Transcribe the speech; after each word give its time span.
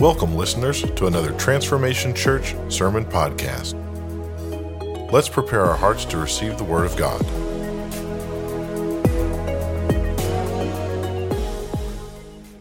Welcome, 0.00 0.34
listeners, 0.34 0.80
to 0.80 1.08
another 1.08 1.32
Transformation 1.32 2.14
Church 2.14 2.54
Sermon 2.70 3.04
Podcast. 3.04 3.74
Let's 5.12 5.28
prepare 5.28 5.60
our 5.66 5.76
hearts 5.76 6.06
to 6.06 6.16
receive 6.16 6.56
the 6.56 6.64
Word 6.64 6.86
of 6.86 6.96
God. 6.96 7.20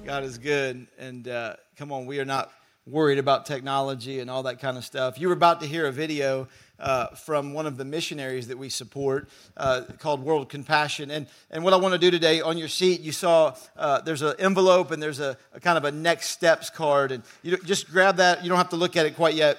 God 0.05 0.25
is 0.25 0.37
good. 0.37 0.87
And 0.97 1.29
uh, 1.29 1.55
come 1.77 1.93
on, 1.93 2.05
we 2.05 2.19
are 2.19 2.25
not 2.25 2.51
worried 2.85 3.19
about 3.19 3.45
technology 3.45 4.19
and 4.19 4.29
all 4.29 4.43
that 4.43 4.59
kind 4.59 4.77
of 4.77 4.83
stuff. 4.83 5.17
You 5.17 5.29
were 5.29 5.33
about 5.33 5.61
to 5.61 5.65
hear 5.65 5.85
a 5.87 5.93
video 5.93 6.49
uh, 6.79 7.07
from 7.07 7.53
one 7.53 7.65
of 7.65 7.77
the 7.77 7.85
missionaries 7.85 8.47
that 8.47 8.57
we 8.57 8.69
support 8.69 9.29
uh, 9.57 9.81
called 9.99 10.23
World 10.23 10.49
Compassion. 10.49 11.11
And, 11.11 11.27
and 11.51 11.63
what 11.63 11.73
I 11.73 11.77
want 11.77 11.93
to 11.93 11.99
do 11.99 12.11
today 12.11 12.41
on 12.41 12.57
your 12.57 12.67
seat, 12.67 13.01
you 13.01 13.11
saw 13.11 13.55
uh, 13.77 14.01
there's 14.01 14.21
an 14.21 14.35
envelope 14.39 14.91
and 14.91 15.01
there's 15.01 15.19
a, 15.19 15.37
a, 15.53 15.59
kind 15.59 15.77
of 15.77 15.85
a 15.85 15.91
next 15.91 16.29
steps 16.29 16.69
card. 16.69 17.11
And 17.11 17.23
you 17.43 17.57
just 17.57 17.89
grab 17.91 18.17
that. 18.17 18.43
You 18.43 18.49
don't 18.49 18.57
have 18.57 18.69
to 18.69 18.77
look 18.77 18.95
at 18.95 19.05
it 19.05 19.15
quite 19.15 19.35
yet. 19.35 19.57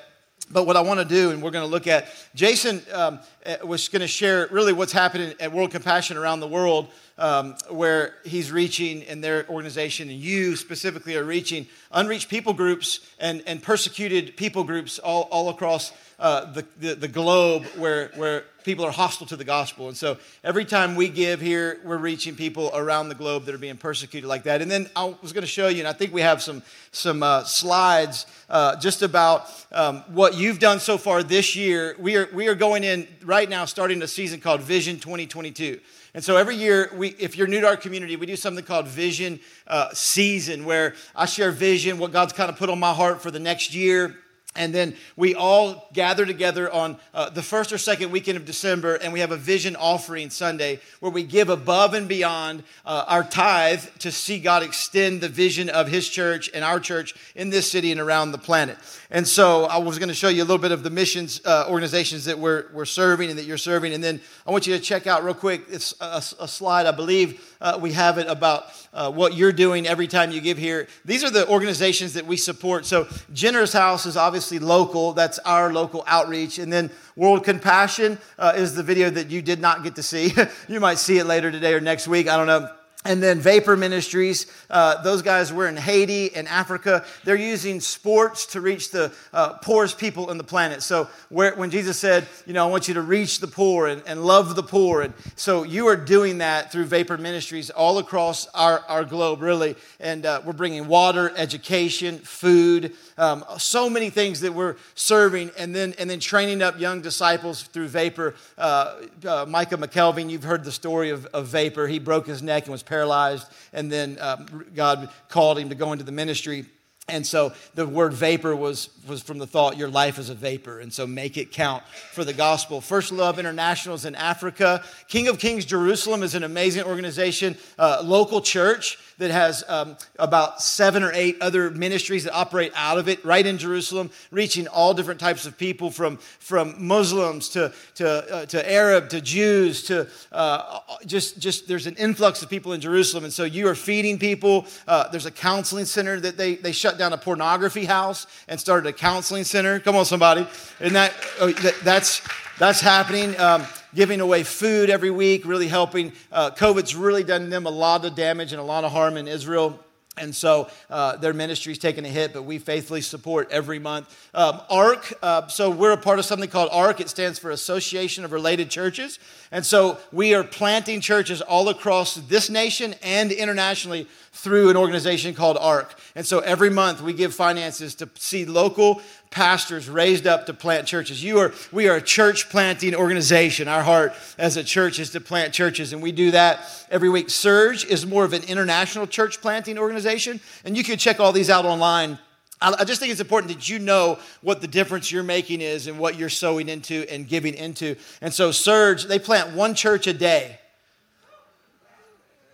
But 0.53 0.67
what 0.67 0.77
I 0.77 0.81
want 0.81 0.99
to 0.99 1.05
do, 1.05 1.31
and 1.31 1.43
we're 1.43 1.53
going 1.53 1.65
to 1.65 1.71
look 1.71 1.87
at, 1.87 2.09
Jason 2.35 2.83
um, 2.93 3.21
eh, 3.45 3.59
was 3.63 3.89
going 3.89 4.01
to 4.01 4.09
share 4.09 4.49
really 4.51 4.73
what's 4.73 4.93
happening 4.93 5.35
at 5.39 5.53
World 5.53 5.71
Compassion 5.71 6.17
around 6.17 6.41
the 6.41 6.49
world, 6.49 6.89
um, 7.19 7.55
where 7.69 8.15
he's 8.25 8.51
reaching 8.51 9.03
in 9.03 9.21
their 9.21 9.49
organization, 9.49 10.09
and 10.09 10.19
you 10.19 10.57
specifically 10.57 11.17
are 11.17 11.25
reaching 11.25 11.67
unreached 11.93 12.29
people 12.29 12.53
groups 12.53 13.01
and, 13.21 13.43
and 13.47 13.63
persecuted 13.63 14.37
people 14.37 14.65
groups 14.65 14.99
all, 14.99 15.29
all 15.31 15.51
across 15.51 15.93
uh, 16.19 16.53
the, 16.53 16.67
the, 16.79 16.95
the, 16.95 17.09
globe 17.09 17.65
where, 17.77 18.11
where 18.17 18.45
people 18.71 18.87
are 18.87 18.93
hostile 18.93 19.27
to 19.27 19.35
the 19.35 19.43
gospel. 19.43 19.89
And 19.89 19.97
so 19.97 20.17
every 20.45 20.65
time 20.65 20.95
we 20.95 21.09
give 21.09 21.41
here, 21.41 21.81
we're 21.83 21.99
reaching 21.99 22.37
people 22.37 22.71
around 22.73 23.09
the 23.09 23.17
globe 23.17 23.47
that 23.47 23.55
are 23.57 23.59
being 23.59 23.77
persecuted 23.77 24.29
like 24.29 24.45
that. 24.45 24.63
And 24.63 24.71
then 24.71 24.89
I 24.95 25.13
was 25.21 25.33
going 25.33 25.43
to 25.43 25.49
show 25.49 25.67
you, 25.67 25.81
and 25.81 25.89
I 25.89 25.93
think 25.93 26.13
we 26.15 26.21
have 26.21 26.41
some, 26.41 26.63
some 26.93 27.25
uh, 27.25 27.43
slides 27.43 28.27
uh, 28.49 28.77
just 28.77 29.03
about 29.03 29.51
um, 29.73 30.05
what 30.07 30.37
you've 30.37 30.61
done 30.61 30.79
so 30.79 30.99
far 30.99 31.25
this 31.25 31.57
year. 31.57 31.97
We 31.99 32.15
are, 32.15 32.29
we 32.33 32.47
are 32.47 32.55
going 32.55 32.85
in 32.85 33.09
right 33.25 33.51
now, 33.51 33.65
starting 33.65 34.01
a 34.03 34.07
season 34.07 34.39
called 34.39 34.61
Vision 34.61 35.01
2022. 35.01 35.81
And 36.15 36.23
so 36.23 36.37
every 36.37 36.55
year, 36.55 36.93
we, 36.95 37.09
if 37.19 37.37
you're 37.37 37.49
new 37.49 37.61
to 37.61 37.67
our 37.67 37.77
community, 37.77 38.15
we 38.15 38.27
do 38.27 38.37
something 38.37 38.65
called 38.65 38.87
Vision 38.87 39.41
uh, 39.67 39.89
Season, 39.95 40.65
where 40.65 40.95
I 41.17 41.27
share 41.27 41.51
vision, 41.51 41.99
what 41.99 42.13
God's 42.13 42.35
kind 42.35 42.49
of 42.49 42.57
put 42.57 42.71
on 42.71 42.79
my 42.79 42.93
heart 42.95 43.21
for 43.21 43.33
the 43.33 43.41
next 43.41 43.75
year 43.75 44.17
and 44.57 44.75
then 44.75 44.97
we 45.15 45.37
all 45.37 45.89
gather 45.93 46.27
together 46.27 46.73
on 46.73 46.97
uh, 47.15 47.31
the 47.31 47.43
first 47.43 47.73
or 47.73 47.79
second 47.79 48.11
weekend 48.11 48.37
of 48.37 48.45
December, 48.45 48.97
and 48.97 49.13
we 49.13 49.21
have 49.21 49.31
a 49.31 49.37
vision 49.37 49.77
offering 49.77 50.29
Sunday 50.29 50.81
where 50.99 51.13
we 51.13 51.23
give 51.23 51.49
above 51.49 51.95
and 51.95 52.09
beyond 52.09 52.65
uh, 52.85 53.05
our 53.07 53.23
tithe 53.23 53.85
to 54.01 54.11
see 54.11 54.41
God 54.41 54.65
extend 54.65 55.21
the 55.21 55.29
vision 55.29 55.69
of 55.71 55.87
His 55.87 56.09
church 56.09 56.51
and 56.53 56.65
our 56.65 56.81
church 56.81 57.15
in 57.37 57.51
this 57.51 57.71
city 57.71 57.93
and 57.93 58.01
around 58.01 58.33
the 58.33 58.39
planet. 58.39 58.77
And 59.09 59.27
so 59.27 59.67
I 59.67 59.79
was 59.79 60.01
going 60.01 60.09
to 60.09 60.15
show 60.15 60.29
you 60.29 60.43
a 60.43 60.45
little 60.45 60.59
bit 60.59 60.73
of 60.73 60.83
the 60.83 60.91
missions 60.91 61.41
uh, 61.45 61.67
organizations 61.69 62.25
that 62.25 62.37
we're, 62.37 62.67
we're 62.73 62.87
serving 62.87 63.31
and 63.31 63.39
that 63.39 63.45
you're 63.45 63.57
serving. 63.57 63.95
And 63.95 64.03
then 64.03 64.21
I 64.49 64.51
want 64.51 64.67
you 64.67 64.77
to 64.77 64.83
check 64.83 65.07
out 65.07 65.23
real 65.23 65.35
quick 65.35 65.63
it's 65.69 65.95
a, 66.01 66.23
a 66.41 66.49
slide, 66.49 66.87
I 66.87 66.93
believe 66.93 67.57
uh, 67.61 67.79
we 67.81 67.93
have 67.93 68.19
it 68.19 68.27
about 68.27 68.65
uh, 68.93 69.13
what 69.13 69.35
you're 69.35 69.53
doing 69.53 69.87
every 69.87 70.09
time 70.09 70.33
you 70.33 70.41
give 70.41 70.59
here. 70.59 70.89
These 71.05 71.23
are 71.23 71.31
the 71.31 71.49
organizations 71.49 72.15
that 72.15 72.27
we 72.27 72.37
support. 72.37 72.85
So 72.85 73.07
Generous 73.33 73.73
House 73.73 74.07
is 74.07 74.17
obviously 74.17 74.40
local, 74.49 75.13
that's 75.13 75.39
our 75.41 75.73
local 75.73 76.05
outreach. 76.07 76.59
And 76.59 76.73
then 76.73 76.91
World 77.17 77.45
Compassion 77.45 78.19
uh, 78.39 78.55
is 78.57 78.75
the 78.75 78.83
video 78.83 79.11
that 79.11 79.31
you 79.31 79.43
did 79.43 79.61
not 79.61 79.83
get 79.83 79.97
to 79.97 80.03
see. 80.03 80.33
you 80.69 80.81
might 80.81 80.99
see 80.99 81.19
it 81.19 81.25
later 81.27 81.51
today 81.51 81.75
or 81.75 81.81
next 81.81 82.09
week, 82.09 82.29
I 82.29 82.37
don't 82.37 82.47
know. 82.47 82.71
And 83.03 83.23
then 83.23 83.41
Vapor 83.41 83.79
Ministries, 83.79 84.45
uh, 84.69 85.01
those 85.01 85.23
guys 85.23 85.51
were 85.51 85.67
in 85.67 85.77
Haiti 85.79 86.35
and 86.35 86.47
Africa. 86.47 87.03
They're 87.25 87.35
using 87.35 87.81
sports 87.81 88.45
to 88.47 88.61
reach 88.61 88.91
the 88.91 89.11
uh, 89.33 89.55
poorest 89.55 89.97
people 89.97 90.29
on 90.29 90.37
the 90.37 90.45
planet. 90.45 90.83
So 90.83 91.09
where, 91.31 91.55
when 91.55 91.71
Jesus 91.71 91.99
said, 91.99 92.29
you 92.45 92.53
know, 92.53 92.63
I 92.63 92.71
want 92.71 92.89
you 92.89 92.95
to 92.95 93.01
reach 93.01 93.41
the 93.41 93.47
poor 93.47 93.87
and, 93.87 94.03
and 94.07 94.23
love 94.23 94.55
the 94.55 94.63
poor. 94.63 95.01
And 95.01 95.15
so 95.35 95.63
you 95.63 95.87
are 95.87 95.97
doing 95.97 96.39
that 96.39 96.73
through 96.73 96.85
Vapor 96.85 97.17
Ministries 97.17 97.71
all 97.71 97.97
across 97.97 98.47
our, 98.49 98.81
our 98.87 99.07
globe, 99.07 99.41
really. 99.41 99.77
And 99.99 100.27
uh, 100.27 100.43
we're 100.45 100.53
bringing 100.53 100.87
water, 100.87 101.33
education, 101.35 102.19
food, 102.19 102.93
um, 103.21 103.45
so 103.59 103.91
many 103.91 104.11
things 104.11 104.41
that 104.41 104.53
we're 104.53 104.77
serving. 104.95 105.51
And 105.59 105.75
then, 105.75 105.95
and 105.99 106.09
then 106.09 106.19
training 106.21 106.63
up 106.63 106.81
young 106.81 107.03
disciples 107.03 107.63
through 107.63 107.89
Vapor. 107.89 108.35
Uh, 108.57 109.03
uh, 109.27 109.47
Micah 109.49 109.77
McKelvin, 109.77 110.31
you've 110.31 110.43
heard 110.43 110.65
the 110.65 110.73
story 110.73 111.11
of, 111.11 111.27
of 111.27 111.47
Vapor. 111.49 111.87
He 111.87 111.99
broke 111.99 112.27
his 112.27 112.43
neck 112.43 112.65
and 112.65 112.73
was 112.73 112.83
paralyzed, 112.83 113.47
and 113.73 113.93
then 113.93 114.17
um, 114.21 114.65
God 114.75 115.11
called 115.29 115.59
him 115.59 115.69
to 115.69 115.75
go 115.75 115.93
into 115.93 116.05
the 116.05 116.13
ministry. 116.13 116.65
And 117.09 117.27
so 117.27 117.53
the 117.75 117.87
word 117.87 118.13
vapor 118.13 118.55
was, 118.55 118.89
was 119.09 119.21
from 119.21 119.39
the 119.39 119.47
thought, 119.47 119.77
your 119.77 119.89
life 119.89 120.19
is 120.19 120.31
a 120.31 120.35
vapor. 120.35 120.79
And 120.79 120.93
so 120.93 121.07
make 121.09 121.37
it 121.37 121.51
count 121.51 121.83
for 122.13 122.25
the 122.25 122.33
gospel. 122.33 122.81
First 122.81 123.11
Love 123.11 123.39
International 123.39 123.97
is 123.97 124.05
in 124.05 124.15
Africa. 124.15 124.85
King 125.09 125.27
of 125.27 125.41
Kings 125.41 125.65
Jerusalem 125.65 126.23
is 126.23 126.37
an 126.37 126.45
amazing 126.45 126.85
organization, 126.85 127.57
uh, 127.79 128.01
local 128.05 128.41
church 128.41 128.97
that 129.21 129.31
has 129.31 129.63
um, 129.69 129.99
about 130.19 130.63
seven 130.63 131.03
or 131.03 131.13
eight 131.13 131.37
other 131.43 131.71
ministries 131.71 132.25
that 132.25 132.33
operate 132.33 132.73
out 132.75 132.97
of 132.97 133.07
it 133.07 133.23
right 133.23 133.45
in 133.45 133.59
Jerusalem, 133.59 134.11
reaching 134.31 134.67
all 134.67 134.95
different 134.95 135.21
types 135.21 135.45
of 135.45 135.59
people 135.59 135.91
from, 135.91 136.17
from 136.17 136.75
Muslims 136.79 137.51
to, 137.51 137.71
to, 137.97 138.09
uh, 138.09 138.47
to 138.47 138.73
Arab 138.73 139.11
to 139.11 139.21
Jews 139.21 139.83
to 139.85 140.09
uh, 140.33 140.81
just, 141.05 141.39
just 141.39 141.69
there's 141.69 141.87
an 141.87 141.97
influx 141.97 142.43
of 142.43 142.49
people 142.49 142.73
in 142.73 142.81
Jerusalem. 142.81 143.25
And 143.25 143.33
so 143.33 143.45
you 143.45 143.69
are 143.69 143.75
feeding 143.75 144.19
people. 144.19 144.65
Uh, 144.89 145.09
there's 145.11 145.27
a 145.27 145.31
counseling 145.31 145.85
center 145.85 146.19
that 146.19 146.39
they, 146.39 146.55
they 146.55 146.73
shut 146.73 146.97
down 146.97 147.13
a 147.13 147.19
pornography 147.19 147.85
house 147.85 148.27
and 148.49 148.59
started 148.59 148.89
a 148.89 148.93
counseling 148.95 149.45
center. 149.45 149.81
Come 149.81 149.97
on, 149.97 150.07
somebody. 150.07 150.47
And 150.81 150.97
that, 150.97 151.13
oh, 151.41 151.53
that 151.53 151.75
that's, 151.85 152.23
that's 152.59 152.81
happening. 152.81 153.39
Um, 153.39 153.67
giving 153.95 154.21
away 154.21 154.43
food 154.43 154.91
every 154.91 155.11
week, 155.11 155.47
really 155.47 155.69
helping. 155.69 156.13
Uh, 156.31 156.51
COVID's 156.51 156.95
really 156.95 157.25
done 157.25 157.51
them 157.51 157.67
a 157.67 157.71
lot 157.71 158.05
of 158.05 158.15
damage 158.15 158.53
and 158.53 158.61
a 158.61 158.65
lot 158.65 158.85
of 158.85 158.93
harm 158.93 159.17
in 159.17 159.29
Israel. 159.29 159.79
And 160.21 160.35
so 160.35 160.69
uh, 160.91 161.17
their 161.17 161.33
ministry's 161.33 161.77
is 161.77 161.83
taking 161.83 162.05
a 162.05 162.09
hit, 162.09 162.33
but 162.33 162.43
we 162.43 162.59
faithfully 162.59 163.01
support 163.01 163.49
every 163.51 163.79
month. 163.79 164.29
Um, 164.35 164.61
ARC, 164.69 165.15
uh, 165.23 165.47
so 165.47 165.71
we're 165.71 165.93
a 165.93 165.97
part 165.97 166.19
of 166.19 166.25
something 166.25 166.51
called 166.51 166.69
ARC. 166.73 167.01
It 167.01 167.09
stands 167.09 167.39
for 167.39 167.51
Association 167.51 168.25
of 168.25 168.33
Related 168.33 168.71
Churches. 168.71 169.19
And 169.51 169.65
so 169.65 169.99
we 170.13 170.35
are 170.35 170.45
planting 170.45 171.01
churches 171.01 171.41
all 171.41 171.69
across 171.69 172.17
this 172.17 172.51
nation 172.51 172.95
and 173.03 173.33
internationally 173.33 174.09
through 174.33 174.69
an 174.69 174.77
organization 174.77 175.35
called 175.35 175.57
ARC. 175.59 175.99
And 176.15 176.27
so 176.27 176.41
every 176.41 176.71
month 176.71 177.01
we 177.01 177.13
give 177.13 177.35
finances 177.35 177.95
to 177.97 178.11
see 178.15 178.45
local 178.45 179.01
pastors 179.31 179.89
raised 179.89 180.27
up 180.27 180.47
to 180.47 180.55
plant 180.55 180.87
churches. 180.87 181.23
You 181.23 181.39
are, 181.39 181.53
we 181.71 181.89
are 181.89 181.97
a 181.97 182.03
church 182.03 182.51
planting 182.51 182.95
organization. 182.95 183.69
Our 183.69 183.83
heart 183.83 184.13
as 184.39 184.57
a 184.57 184.65
church 184.65 184.99
is 184.99 185.11
to 185.11 185.21
plant 185.21 185.55
churches, 185.55 185.93
and 185.93 186.03
we 186.03 186.13
do 186.13 186.33
that 186.33 186.61
every 186.91 187.09
week. 187.09 187.31
Surge 187.31 187.85
is 187.85 188.05
more 188.05 188.25
of 188.25 188.33
an 188.33 188.43
international 188.45 189.07
church 189.07 189.41
planting 189.41 189.79
organization, 189.79 190.41
and 190.65 190.77
you 190.77 190.83
can 190.83 190.99
check 190.99 191.21
all 191.21 191.33
these 191.33 191.49
out 191.49 191.65
online. 191.65 192.19
I 192.63 192.85
just 192.85 193.01
think 193.01 193.11
it's 193.11 193.23
important 193.23 193.55
that 193.55 193.71
you 193.71 193.79
know 193.79 194.19
what 194.43 194.61
the 194.61 194.67
difference 194.67 195.11
you're 195.11 195.23
making 195.23 195.63
is 195.63 195.87
and 195.87 195.99
what 195.99 196.19
you're 196.19 196.29
sowing 196.29 196.69
into 196.69 197.07
and 197.11 197.27
giving 197.27 197.55
into. 197.55 197.97
And 198.21 198.35
so, 198.35 198.51
Surge, 198.51 199.05
they 199.05 199.19
plant 199.19 199.55
one 199.55 199.75
church 199.75 200.07
a 200.07 200.13
day. 200.13 200.59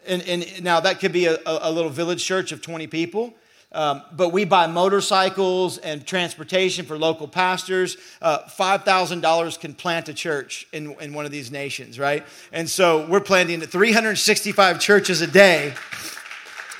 And, 0.06 0.22
and 0.22 0.62
now 0.62 0.78
that 0.78 1.00
could 1.00 1.10
be 1.10 1.26
a, 1.26 1.38
a 1.44 1.72
little 1.72 1.91
village 1.91 2.25
church 2.25 2.53
of 2.53 2.62
20 2.62 2.86
people. 2.86 3.34
Um, 3.72 4.03
but 4.12 4.31
we 4.31 4.44
buy 4.44 4.66
motorcycles 4.69 5.78
and 5.78 6.06
transportation 6.06 6.87
for 6.87 6.97
local 6.97 7.28
pastors. 7.28 7.97
Uh, 8.22 8.38
$5,000 8.49 9.60
can 9.60 9.75
plant 9.75 10.09
a 10.09 10.15
church 10.15 10.66
in, 10.72 10.93
in 11.00 11.12
one 11.12 11.25
of 11.25 11.32
these 11.32 11.50
nations, 11.50 11.99
right? 11.99 12.25
And 12.53 12.71
so 12.71 13.06
we're 13.06 13.21
planting 13.21 13.60
365 13.60 14.81
churches 14.81 15.21
a 15.21 15.27
day 15.27 15.74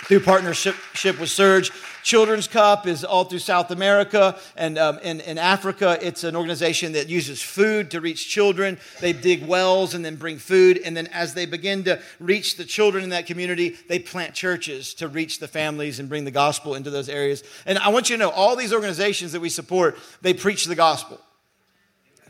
through 0.06 0.21
partnership 0.21 0.77
with 1.19 1.29
Surge. 1.29 1.73
Children's 2.06 2.47
Cup 2.47 2.87
is 2.87 3.05
all 3.05 3.25
through 3.25 3.41
South 3.41 3.73
America 3.73 4.38
and 4.55 4.79
um, 4.79 5.00
in, 5.00 5.19
in 5.23 5.38
Africa. 5.38 5.99
It's 6.00 6.23
an 6.23 6.37
organization 6.37 6.93
that 6.93 7.08
uses 7.08 7.43
food 7.43 7.91
to 7.91 8.00
reach 8.00 8.29
children. 8.29 8.79
They 9.00 9.12
dig 9.12 9.44
wells 9.44 9.93
and 9.93 10.05
then 10.05 10.14
bring 10.14 10.38
food. 10.38 10.81
And 10.85 10.97
then 10.97 11.08
as 11.08 11.35
they 11.35 11.47
begin 11.47 11.82
to 11.82 12.00
reach 12.20 12.58
the 12.58 12.64
children 12.64 13.03
in 13.03 13.11
that 13.11 13.26
community, 13.26 13.75
they 13.88 13.99
plant 13.99 14.35
churches 14.35 14.94
to 14.94 15.08
reach 15.08 15.41
the 15.41 15.49
families 15.49 15.99
and 15.99 16.08
bring 16.08 16.25
the 16.25 16.31
gospel 16.31 16.76
into 16.76 16.91
those 16.91 17.08
areas. 17.08 17.43
And 17.67 17.76
I 17.76 17.88
want 17.88 18.09
you 18.09 18.17
to 18.17 18.20
know 18.20 18.31
all 18.31 18.55
these 18.55 18.73
organizations 18.73 19.32
that 19.32 19.41
we 19.41 19.49
support, 19.49 19.99
they 20.23 20.32
preach 20.32 20.67
the 20.67 20.76
gospel. 20.76 21.20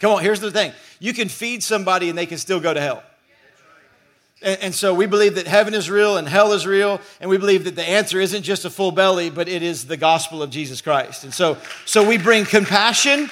Come 0.01 0.11
on, 0.11 0.23
here's 0.23 0.41
the 0.41 0.51
thing 0.51 0.73
you 1.01 1.13
can 1.13 1.29
feed 1.29 1.63
somebody 1.63 2.09
and 2.09 2.17
they 2.17 2.25
can 2.25 2.39
still 2.39 2.61
go 2.61 2.73
to 2.73 2.81
hell. 2.81 3.03
And, 4.43 4.61
and, 4.61 4.75
so 4.75 4.93
we 4.93 5.07
believe 5.07 5.37
that 5.37 5.47
heaven 5.47 5.73
is 5.73 5.89
real 5.89 6.19
and 6.19 6.29
hell 6.29 6.53
is 6.53 6.67
real, 6.67 7.01
and 7.21 7.31
we 7.31 7.39
believe 7.39 7.65
that 7.65 7.75
the 7.75 7.89
answer 7.89 8.21
isn't 8.21 8.43
just 8.43 8.67
a 8.67 8.71
full 8.71 8.93
belly, 8.93 9.31
but 9.31 9.49
it 9.49 9.63
is 9.63 9.87
the 9.87 9.97
gospel 9.97 10.43
of 10.43 10.51
Jesus 10.51 10.83
Christ. 10.83 11.25
And 11.25 11.33
so, 11.33 11.57
so 11.87 12.07
we 12.07 12.19
bring 12.19 12.45
compassion 12.45 13.31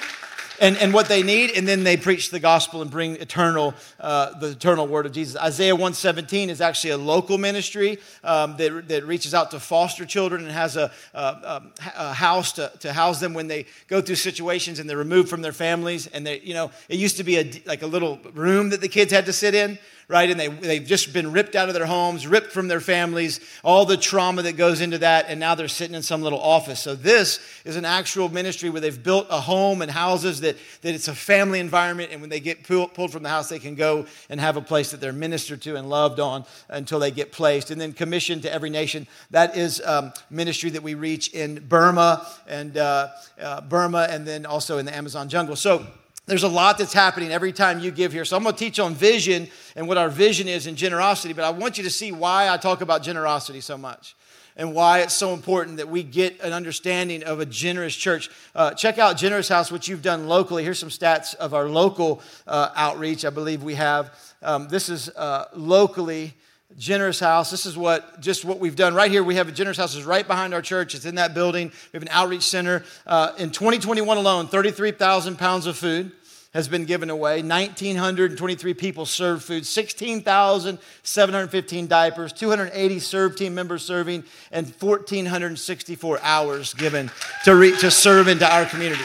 and, 0.59 0.77
and 0.77 0.93
what 0.93 1.07
they 1.07 1.21
need, 1.21 1.51
and 1.51 1.67
then 1.67 1.83
they 1.83 1.97
preach 1.97 2.31
the 2.31 2.39
gospel 2.39 2.81
and 2.81 2.89
bring 2.89 3.17
eternal, 3.17 3.73
uh, 3.99 4.37
the 4.39 4.51
eternal 4.51 4.87
word 4.87 5.05
of 5.05 5.11
Jesus. 5.11 5.39
Isaiah 5.39 5.75
117 5.75 6.49
is 6.49 6.61
actually 6.61 6.91
a 6.91 6.97
local 6.97 7.37
ministry 7.37 7.99
um, 8.23 8.57
that, 8.57 8.87
that 8.87 9.05
reaches 9.05 9.33
out 9.33 9.51
to 9.51 9.59
foster 9.59 10.05
children 10.05 10.43
and 10.43 10.51
has 10.51 10.77
a, 10.77 10.91
a, 11.13 11.61
a, 11.95 12.13
house 12.13 12.53
to, 12.53 12.71
to 12.79 12.93
house 12.93 13.19
them 13.19 13.33
when 13.33 13.47
they 13.47 13.65
go 13.87 14.01
through 14.01 14.15
situations 14.15 14.79
and 14.79 14.89
they're 14.89 14.97
removed 14.97 15.29
from 15.29 15.41
their 15.41 15.53
families. 15.53 16.07
And 16.07 16.25
they, 16.25 16.39
you 16.39 16.53
know, 16.53 16.71
it 16.89 16.97
used 16.97 17.17
to 17.17 17.23
be 17.23 17.37
a, 17.37 17.61
like 17.65 17.81
a 17.81 17.87
little 17.87 18.19
room 18.33 18.69
that 18.69 18.81
the 18.81 18.87
kids 18.87 19.11
had 19.11 19.25
to 19.25 19.33
sit 19.33 19.53
in 19.53 19.77
right? 20.07 20.29
And 20.29 20.39
they, 20.39 20.47
they've 20.47 20.85
just 20.85 21.13
been 21.13 21.31
ripped 21.31 21.55
out 21.55 21.67
of 21.67 21.73
their 21.73 21.85
homes, 21.85 22.27
ripped 22.27 22.51
from 22.51 22.67
their 22.67 22.79
families, 22.79 23.39
all 23.63 23.85
the 23.85 23.97
trauma 23.97 24.43
that 24.43 24.53
goes 24.53 24.81
into 24.81 24.99
that, 24.99 25.25
and 25.27 25.39
now 25.39 25.55
they're 25.55 25.67
sitting 25.67 25.95
in 25.95 26.03
some 26.03 26.21
little 26.21 26.39
office. 26.39 26.79
So 26.79 26.95
this 26.95 27.39
is 27.63 27.75
an 27.75 27.85
actual 27.85 28.29
ministry 28.29 28.69
where 28.69 28.81
they've 28.81 29.03
built 29.03 29.27
a 29.29 29.39
home 29.39 29.81
and 29.81 29.89
houses 29.89 30.41
that, 30.41 30.57
that 30.81 30.93
it's 30.93 31.07
a 31.07 31.15
family 31.15 31.59
environment, 31.59 32.09
and 32.11 32.21
when 32.21 32.29
they 32.29 32.39
get 32.39 32.63
pulled, 32.63 32.93
pulled 32.93 33.11
from 33.11 33.23
the 33.23 33.29
house, 33.29 33.49
they 33.49 33.59
can 33.59 33.75
go 33.75 34.05
and 34.29 34.39
have 34.39 34.57
a 34.57 34.61
place 34.61 34.91
that 34.91 35.01
they're 35.01 35.13
ministered 35.13 35.61
to 35.63 35.75
and 35.75 35.89
loved 35.89 36.19
on 36.19 36.45
until 36.69 36.99
they 36.99 37.11
get 37.11 37.31
placed. 37.31 37.71
And 37.71 37.81
then 37.81 37.93
Commission 37.93 38.41
to 38.41 38.53
Every 38.53 38.69
Nation. 38.69 39.07
That 39.31 39.57
is 39.57 39.81
um, 39.85 40.13
ministry 40.29 40.69
that 40.71 40.83
we 40.83 40.93
reach 40.93 41.33
in 41.33 41.65
Burma 41.67 42.27
and 42.47 42.77
uh, 42.77 43.09
uh, 43.41 43.61
Burma, 43.61 44.07
and 44.09 44.27
then 44.27 44.45
also 44.45 44.77
in 44.77 44.85
the 44.85 44.95
Amazon 44.95 45.29
jungle. 45.29 45.55
So 45.55 45.85
there's 46.25 46.43
a 46.43 46.49
lot 46.49 46.77
that's 46.77 46.93
happening 46.93 47.31
every 47.31 47.53
time 47.53 47.79
you 47.79 47.91
give 47.91 48.11
here. 48.11 48.25
So 48.25 48.35
I'm 48.35 48.43
going 48.43 48.55
to 48.55 48.59
teach 48.59 48.79
on 48.79 48.95
vision 48.95 49.47
and 49.75 49.87
what 49.87 49.97
our 49.97 50.09
vision 50.09 50.47
is 50.47 50.67
in 50.67 50.75
generosity, 50.75 51.33
but 51.33 51.43
I 51.43 51.51
want 51.51 51.77
you 51.77 51.83
to 51.83 51.89
see 51.89 52.11
why 52.11 52.49
I 52.49 52.57
talk 52.57 52.81
about 52.81 53.03
generosity 53.03 53.61
so 53.61 53.77
much 53.77 54.15
and 54.57 54.73
why 54.73 54.99
it's 55.01 55.13
so 55.13 55.33
important 55.33 55.77
that 55.77 55.89
we 55.89 56.01
get 56.01 56.39
an 56.41 56.53
understanding 56.53 57.23
of 57.23 57.39
a 57.39 57.45
generous 57.45 57.95
church. 57.95 58.29
Uh, 58.55 58.71
check 58.71 58.97
out 58.97 59.17
Generous 59.17 59.49
House, 59.49 59.71
which 59.71 59.87
you've 59.87 60.01
done 60.01 60.27
locally. 60.27 60.63
Here's 60.63 60.79
some 60.79 60.89
stats 60.89 61.35
of 61.35 61.53
our 61.53 61.67
local 61.67 62.21
uh, 62.47 62.69
outreach. 62.75 63.25
I 63.25 63.29
believe 63.29 63.63
we 63.63 63.75
have. 63.75 64.13
Um, 64.41 64.67
this 64.69 64.89
is 64.89 65.09
uh, 65.09 65.45
locally. 65.53 66.33
Generous 66.77 67.19
House. 67.19 67.51
This 67.51 67.65
is 67.65 67.77
what 67.77 68.19
just 68.19 68.43
what 68.43 68.59
we've 68.59 68.75
done 68.75 68.93
right 68.93 69.09
here. 69.09 69.23
We 69.23 69.35
have 69.35 69.47
a 69.47 69.51
Generous 69.51 69.77
House 69.77 69.95
is 69.95 70.03
right 70.03 70.27
behind 70.27 70.53
our 70.53 70.61
church. 70.61 70.93
It's 70.93 71.05
in 71.05 71.15
that 71.15 71.33
building. 71.33 71.71
We 71.93 71.97
have 71.97 72.03
an 72.03 72.09
outreach 72.11 72.43
center. 72.43 72.83
Uh, 73.07 73.31
in 73.37 73.51
2021 73.51 74.17
alone, 74.17 74.47
33,000 74.47 75.37
pounds 75.37 75.67
of 75.67 75.77
food 75.77 76.11
has 76.55 76.67
been 76.69 76.85
given 76.85 77.09
away. 77.09 77.41
1,923 77.41 78.73
people 78.73 79.05
served 79.05 79.43
food, 79.43 79.65
16,715 79.65 81.87
diapers, 81.87 82.31
280 82.31 82.99
serve 82.99 83.35
team 83.35 83.53
members 83.53 83.83
serving, 83.83 84.23
and 84.53 84.67
1,464 84.79 86.19
hours 86.21 86.73
given 86.73 87.11
to, 87.43 87.53
re- 87.53 87.77
to 87.77 87.91
serve 87.91 88.29
into 88.29 88.49
our 88.49 88.65
community. 88.65 89.03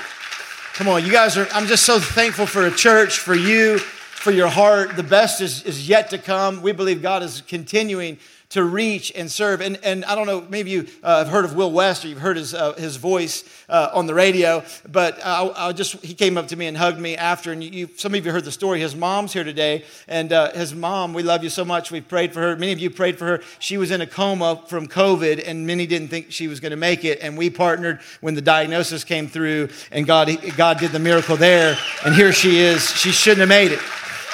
Come 0.75 0.87
on, 0.87 1.05
you 1.05 1.11
guys 1.11 1.37
are, 1.37 1.49
I'm 1.53 1.67
just 1.67 1.85
so 1.85 1.99
thankful 1.99 2.47
for 2.47 2.67
a 2.67 2.71
church, 2.71 3.19
for 3.19 3.35
you, 3.35 3.81
for 4.21 4.31
your 4.31 4.49
heart. 4.49 4.97
The 4.97 5.03
best 5.03 5.41
is, 5.41 5.63
is 5.63 5.89
yet 5.89 6.11
to 6.11 6.19
come. 6.19 6.61
We 6.61 6.73
believe 6.73 7.01
God 7.01 7.23
is 7.23 7.43
continuing 7.49 8.19
to 8.51 8.65
reach 8.65 9.13
and 9.15 9.31
serve. 9.31 9.61
And, 9.61 9.79
and 9.85 10.05
I 10.05 10.17
don't 10.17 10.27
know, 10.27 10.45
maybe 10.51 10.71
you 10.71 10.89
uh, 11.05 11.19
have 11.19 11.29
heard 11.29 11.45
of 11.45 11.55
Will 11.55 11.71
West 11.71 12.05
or 12.05 12.09
you've 12.09 12.19
heard 12.19 12.37
his, 12.37 12.53
uh, 12.53 12.73
his 12.73 12.97
voice 12.97 13.45
uh, 13.69 13.91
on 13.95 14.07
the 14.07 14.15
radio, 14.15 14.65
but 14.91 15.25
I, 15.25 15.69
I, 15.69 15.73
just, 15.73 16.05
he 16.05 16.15
came 16.15 16.37
up 16.37 16.49
to 16.49 16.57
me 16.57 16.67
and 16.67 16.77
hugged 16.77 16.99
me 16.99 17.17
after. 17.17 17.53
And 17.53 17.63
you, 17.63 17.89
some 17.97 18.13
of 18.13 18.27
you 18.27 18.33
heard 18.33 18.45
the 18.45 18.53
story. 18.53 18.81
His 18.81 18.97
mom's 18.97 19.33
here 19.33 19.45
today. 19.45 19.85
And 20.09 20.33
uh, 20.33 20.53
his 20.53 20.75
mom, 20.75 21.15
we 21.15 21.23
love 21.23 21.45
you 21.45 21.49
so 21.49 21.65
much. 21.65 21.93
We've 21.93 22.07
prayed 22.07 22.35
for 22.35 22.41
her. 22.41 22.57
Many 22.57 22.73
of 22.73 22.81
you 22.81 22.91
prayed 22.91 23.19
for 23.19 23.27
her. 23.27 23.41
She 23.61 23.79
was 23.79 23.93
in 23.93 24.01
a 24.01 24.07
coma 24.07 24.63
from 24.67 24.89
COVID, 24.89 25.45
and 25.47 25.65
many 25.65 25.87
didn't 25.87 26.09
think 26.09 26.33
she 26.33 26.49
was 26.49 26.59
going 26.59 26.73
to 26.73 26.77
make 26.77 27.05
it. 27.05 27.21
And 27.23 27.39
we 27.39 27.51
partnered 27.51 28.01
when 28.21 28.35
the 28.35 28.43
diagnosis 28.43 29.05
came 29.05 29.29
through, 29.29 29.69
and 29.93 30.07
God, 30.07 30.29
God 30.57 30.79
did 30.79 30.91
the 30.91 30.99
miracle 30.99 31.37
there. 31.37 31.79
And 32.05 32.15
here 32.15 32.33
she 32.33 32.59
is. 32.59 32.91
She 32.91 33.13
shouldn't 33.13 33.41
have 33.41 33.49
made 33.49 33.71
it. 33.71 33.81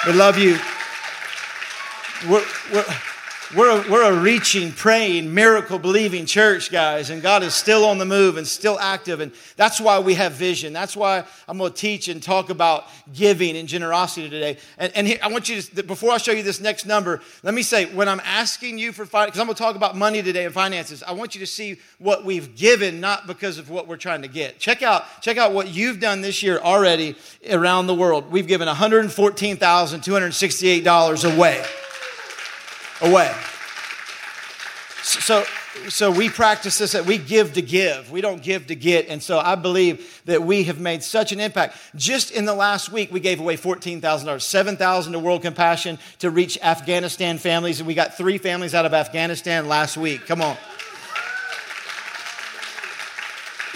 We 0.05 0.13
love 0.13 0.37
you. 0.37 0.57
We're, 2.29 2.45
we're, 2.71 2.85
we're 3.55 3.69
a, 3.69 3.89
we're 3.89 4.03
a 4.03 4.21
reaching, 4.21 4.73
praying, 4.73 5.33
miracle 5.33 5.79
believing 5.79 6.25
church, 6.25 6.69
guys, 6.69 7.09
and 7.09 7.21
God 7.21 7.43
is 7.43 7.53
still 7.53 7.85
on 7.85 7.97
the 7.97 8.05
move 8.05 8.35
and 8.35 8.45
still 8.45 8.77
active. 8.77 9.21
And 9.21 9.31
that's 9.55 9.79
why 9.79 9.99
we 9.99 10.15
have 10.15 10.33
vision. 10.33 10.73
That's 10.73 10.97
why 10.97 11.23
I'm 11.47 11.57
going 11.57 11.71
to 11.71 11.77
teach 11.77 12.09
and 12.09 12.21
talk 12.21 12.49
about 12.49 12.87
giving 13.13 13.55
and 13.55 13.65
generosity 13.67 14.29
today. 14.29 14.57
And, 14.77 14.91
and 14.95 15.07
here, 15.07 15.17
I 15.23 15.31
want 15.31 15.47
you 15.47 15.61
to, 15.61 15.83
before 15.83 16.11
I 16.11 16.17
show 16.17 16.33
you 16.33 16.43
this 16.43 16.59
next 16.59 16.85
number, 16.85 17.21
let 17.41 17.53
me 17.53 17.61
say, 17.61 17.85
when 17.85 18.09
I'm 18.09 18.19
asking 18.25 18.79
you 18.79 18.91
for 18.91 19.05
finance, 19.05 19.29
because 19.29 19.39
I'm 19.39 19.47
going 19.47 19.55
to 19.55 19.63
talk 19.63 19.77
about 19.77 19.95
money 19.95 20.21
today 20.21 20.43
and 20.43 20.53
finances, 20.53 21.01
I 21.03 21.13
want 21.13 21.33
you 21.33 21.39
to 21.39 21.47
see 21.47 21.79
what 21.99 22.25
we've 22.25 22.53
given, 22.55 22.99
not 22.99 23.27
because 23.27 23.57
of 23.57 23.69
what 23.69 23.87
we're 23.87 23.95
trying 23.95 24.23
to 24.23 24.27
get. 24.27 24.59
Check 24.59 24.83
out, 24.83 25.05
check 25.21 25.37
out 25.37 25.53
what 25.53 25.69
you've 25.69 26.01
done 26.01 26.19
this 26.19 26.43
year 26.43 26.59
already 26.59 27.15
around 27.49 27.87
the 27.87 27.95
world. 27.95 28.29
We've 28.29 28.47
given 28.47 28.67
$114,268 28.67 31.35
away 31.35 31.63
away. 33.01 33.33
So, 35.03 35.45
so 35.87 36.11
we 36.11 36.27
practice 36.27 36.77
this 36.79 36.91
that 36.91 37.05
we 37.05 37.17
give 37.17 37.53
to 37.53 37.61
give. 37.61 38.11
We 38.11 38.19
don't 38.19 38.41
give 38.41 38.67
to 38.67 38.75
get. 38.75 39.07
And 39.07 39.23
so 39.23 39.39
I 39.39 39.55
believe 39.55 40.21
that 40.25 40.43
we 40.43 40.63
have 40.63 40.79
made 40.79 41.01
such 41.01 41.31
an 41.31 41.39
impact. 41.39 41.77
Just 41.95 42.31
in 42.31 42.45
the 42.45 42.53
last 42.53 42.91
week, 42.91 43.11
we 43.11 43.19
gave 43.19 43.39
away 43.39 43.55
$14,000, 43.55 44.41
7000 44.41 45.13
to 45.13 45.19
World 45.19 45.43
Compassion 45.43 45.97
to 46.19 46.29
reach 46.29 46.57
Afghanistan 46.61 47.37
families. 47.37 47.79
And 47.79 47.87
we 47.87 47.93
got 47.93 48.17
three 48.17 48.37
families 48.37 48.75
out 48.75 48.85
of 48.85 48.93
Afghanistan 48.93 49.67
last 49.67 49.95
week. 49.95 50.25
Come 50.25 50.41
on. 50.41 50.57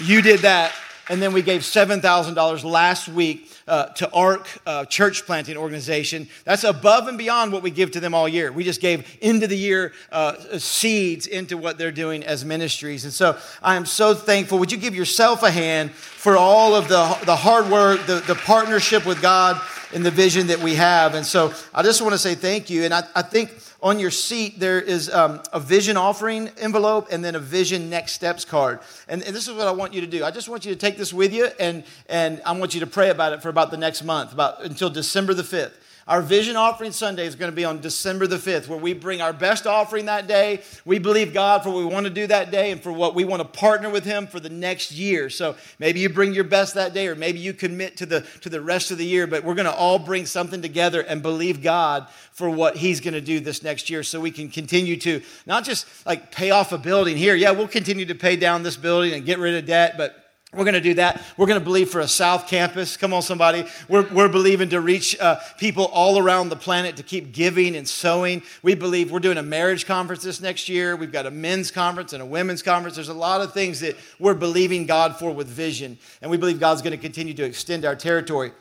You 0.00 0.20
did 0.20 0.40
that. 0.40 0.74
And 1.08 1.22
then 1.22 1.32
we 1.32 1.42
gave 1.42 1.62
$7,000 1.62 2.64
last 2.64 3.08
week 3.08 3.51
uh, 3.66 3.86
to 3.86 4.10
ARC 4.12 4.48
uh, 4.66 4.84
Church 4.86 5.24
Planting 5.26 5.56
Organization. 5.56 6.28
That's 6.44 6.64
above 6.64 7.08
and 7.08 7.18
beyond 7.18 7.52
what 7.52 7.62
we 7.62 7.70
give 7.70 7.92
to 7.92 8.00
them 8.00 8.14
all 8.14 8.28
year. 8.28 8.52
We 8.52 8.64
just 8.64 8.80
gave 8.80 9.18
into 9.20 9.46
the 9.46 9.56
year 9.56 9.92
uh, 10.10 10.58
seeds 10.58 11.26
into 11.26 11.56
what 11.56 11.78
they're 11.78 11.92
doing 11.92 12.24
as 12.24 12.44
ministries. 12.44 13.04
And 13.04 13.12
so 13.12 13.38
I 13.62 13.76
am 13.76 13.86
so 13.86 14.14
thankful. 14.14 14.58
Would 14.58 14.72
you 14.72 14.78
give 14.78 14.94
yourself 14.94 15.42
a 15.42 15.50
hand 15.50 15.92
for 15.92 16.36
all 16.36 16.74
of 16.74 16.88
the, 16.88 17.18
the 17.24 17.36
hard 17.36 17.70
work, 17.70 18.06
the, 18.06 18.20
the 18.26 18.34
partnership 18.34 19.06
with 19.06 19.20
God, 19.20 19.60
and 19.94 20.04
the 20.04 20.10
vision 20.10 20.46
that 20.48 20.60
we 20.60 20.74
have? 20.74 21.14
And 21.14 21.26
so 21.26 21.52
I 21.74 21.82
just 21.82 22.02
want 22.02 22.12
to 22.12 22.18
say 22.18 22.34
thank 22.34 22.70
you. 22.70 22.84
And 22.84 22.94
I, 22.94 23.02
I 23.14 23.22
think 23.22 23.50
on 23.82 23.98
your 23.98 24.12
seat, 24.12 24.60
there 24.60 24.80
is 24.80 25.10
um, 25.10 25.42
a 25.52 25.58
vision 25.58 25.96
offering 25.96 26.48
envelope 26.56 27.08
and 27.10 27.24
then 27.24 27.34
a 27.34 27.40
vision 27.40 27.90
next 27.90 28.12
steps 28.12 28.44
card. 28.44 28.78
And, 29.08 29.22
and, 29.22 29.34
this 29.34 29.48
is 29.48 29.54
what 29.54 29.66
I 29.66 29.72
want 29.72 29.92
you 29.92 30.00
to 30.02 30.06
do. 30.06 30.24
I 30.24 30.30
just 30.30 30.48
want 30.48 30.64
you 30.64 30.72
to 30.72 30.78
take 30.78 30.96
this 30.96 31.12
with 31.12 31.32
you 31.32 31.48
and, 31.58 31.82
and 32.08 32.40
I 32.46 32.52
want 32.52 32.74
you 32.74 32.80
to 32.80 32.86
pray 32.86 33.10
about 33.10 33.32
it 33.32 33.42
for 33.42 33.48
about 33.48 33.72
the 33.72 33.76
next 33.76 34.04
month, 34.04 34.32
about 34.32 34.62
until 34.62 34.88
December 34.88 35.34
the 35.34 35.42
5th. 35.42 35.72
Our 36.12 36.20
Vision 36.20 36.56
Offering 36.56 36.92
Sunday 36.92 37.24
is 37.24 37.36
going 37.36 37.50
to 37.50 37.56
be 37.56 37.64
on 37.64 37.80
December 37.80 38.26
the 38.26 38.36
5th, 38.36 38.68
where 38.68 38.78
we 38.78 38.92
bring 38.92 39.22
our 39.22 39.32
best 39.32 39.66
offering 39.66 40.04
that 40.04 40.26
day. 40.26 40.60
We 40.84 40.98
believe 40.98 41.32
God 41.32 41.62
for 41.62 41.70
what 41.70 41.78
we 41.78 41.86
want 41.86 42.04
to 42.04 42.12
do 42.12 42.26
that 42.26 42.50
day 42.50 42.70
and 42.70 42.82
for 42.82 42.92
what 42.92 43.14
we 43.14 43.24
want 43.24 43.40
to 43.40 43.48
partner 43.48 43.88
with 43.88 44.04
Him 44.04 44.26
for 44.26 44.38
the 44.38 44.50
next 44.50 44.92
year. 44.92 45.30
So 45.30 45.56
maybe 45.78 46.00
you 46.00 46.10
bring 46.10 46.34
your 46.34 46.44
best 46.44 46.74
that 46.74 46.92
day, 46.92 47.08
or 47.08 47.14
maybe 47.14 47.38
you 47.38 47.54
commit 47.54 47.96
to 47.96 48.04
the, 48.04 48.26
to 48.42 48.50
the 48.50 48.60
rest 48.60 48.90
of 48.90 48.98
the 48.98 49.06
year, 49.06 49.26
but 49.26 49.42
we're 49.42 49.54
going 49.54 49.64
to 49.64 49.74
all 49.74 49.98
bring 49.98 50.26
something 50.26 50.60
together 50.60 51.00
and 51.00 51.22
believe 51.22 51.62
God 51.62 52.06
for 52.32 52.50
what 52.50 52.76
He's 52.76 53.00
going 53.00 53.14
to 53.14 53.22
do 53.22 53.40
this 53.40 53.62
next 53.62 53.88
year 53.88 54.02
so 54.02 54.20
we 54.20 54.30
can 54.30 54.50
continue 54.50 54.98
to 54.98 55.22
not 55.46 55.64
just 55.64 55.86
like 56.04 56.30
pay 56.30 56.50
off 56.50 56.72
a 56.72 56.78
building 56.78 57.16
here. 57.16 57.34
Yeah, 57.34 57.52
we'll 57.52 57.68
continue 57.68 58.04
to 58.04 58.14
pay 58.14 58.36
down 58.36 58.64
this 58.64 58.76
building 58.76 59.14
and 59.14 59.24
get 59.24 59.38
rid 59.38 59.54
of 59.54 59.64
debt, 59.64 59.94
but 59.96 60.21
we're 60.54 60.64
going 60.64 60.74
to 60.74 60.80
do 60.82 60.94
that. 60.94 61.22
We're 61.38 61.46
going 61.46 61.58
to 61.58 61.64
believe 61.64 61.88
for 61.88 62.00
a 62.00 62.08
South 62.08 62.46
Campus. 62.46 62.98
Come 62.98 63.14
on, 63.14 63.22
somebody. 63.22 63.64
We're, 63.88 64.06
we're 64.12 64.28
believing 64.28 64.68
to 64.68 64.82
reach 64.82 65.18
uh, 65.18 65.36
people 65.56 65.86
all 65.86 66.18
around 66.18 66.50
the 66.50 66.56
planet 66.56 66.96
to 66.96 67.02
keep 67.02 67.32
giving 67.32 67.74
and 67.74 67.88
sowing. 67.88 68.42
We 68.62 68.74
believe 68.74 69.10
we're 69.10 69.20
doing 69.20 69.38
a 69.38 69.42
marriage 69.42 69.86
conference 69.86 70.22
this 70.22 70.42
next 70.42 70.68
year. 70.68 70.94
We've 70.94 71.10
got 71.10 71.24
a 71.24 71.30
men's 71.30 71.70
conference 71.70 72.12
and 72.12 72.22
a 72.22 72.26
women's 72.26 72.62
conference. 72.62 72.96
There's 72.96 73.08
a 73.08 73.14
lot 73.14 73.40
of 73.40 73.54
things 73.54 73.80
that 73.80 73.96
we're 74.18 74.34
believing 74.34 74.84
God 74.84 75.16
for 75.16 75.32
with 75.32 75.46
vision. 75.46 75.96
And 76.20 76.30
we 76.30 76.36
believe 76.36 76.60
God's 76.60 76.82
going 76.82 76.90
to 76.90 76.98
continue 76.98 77.32
to 77.32 77.44
extend 77.44 77.86
our 77.86 77.96
territory 77.96 78.52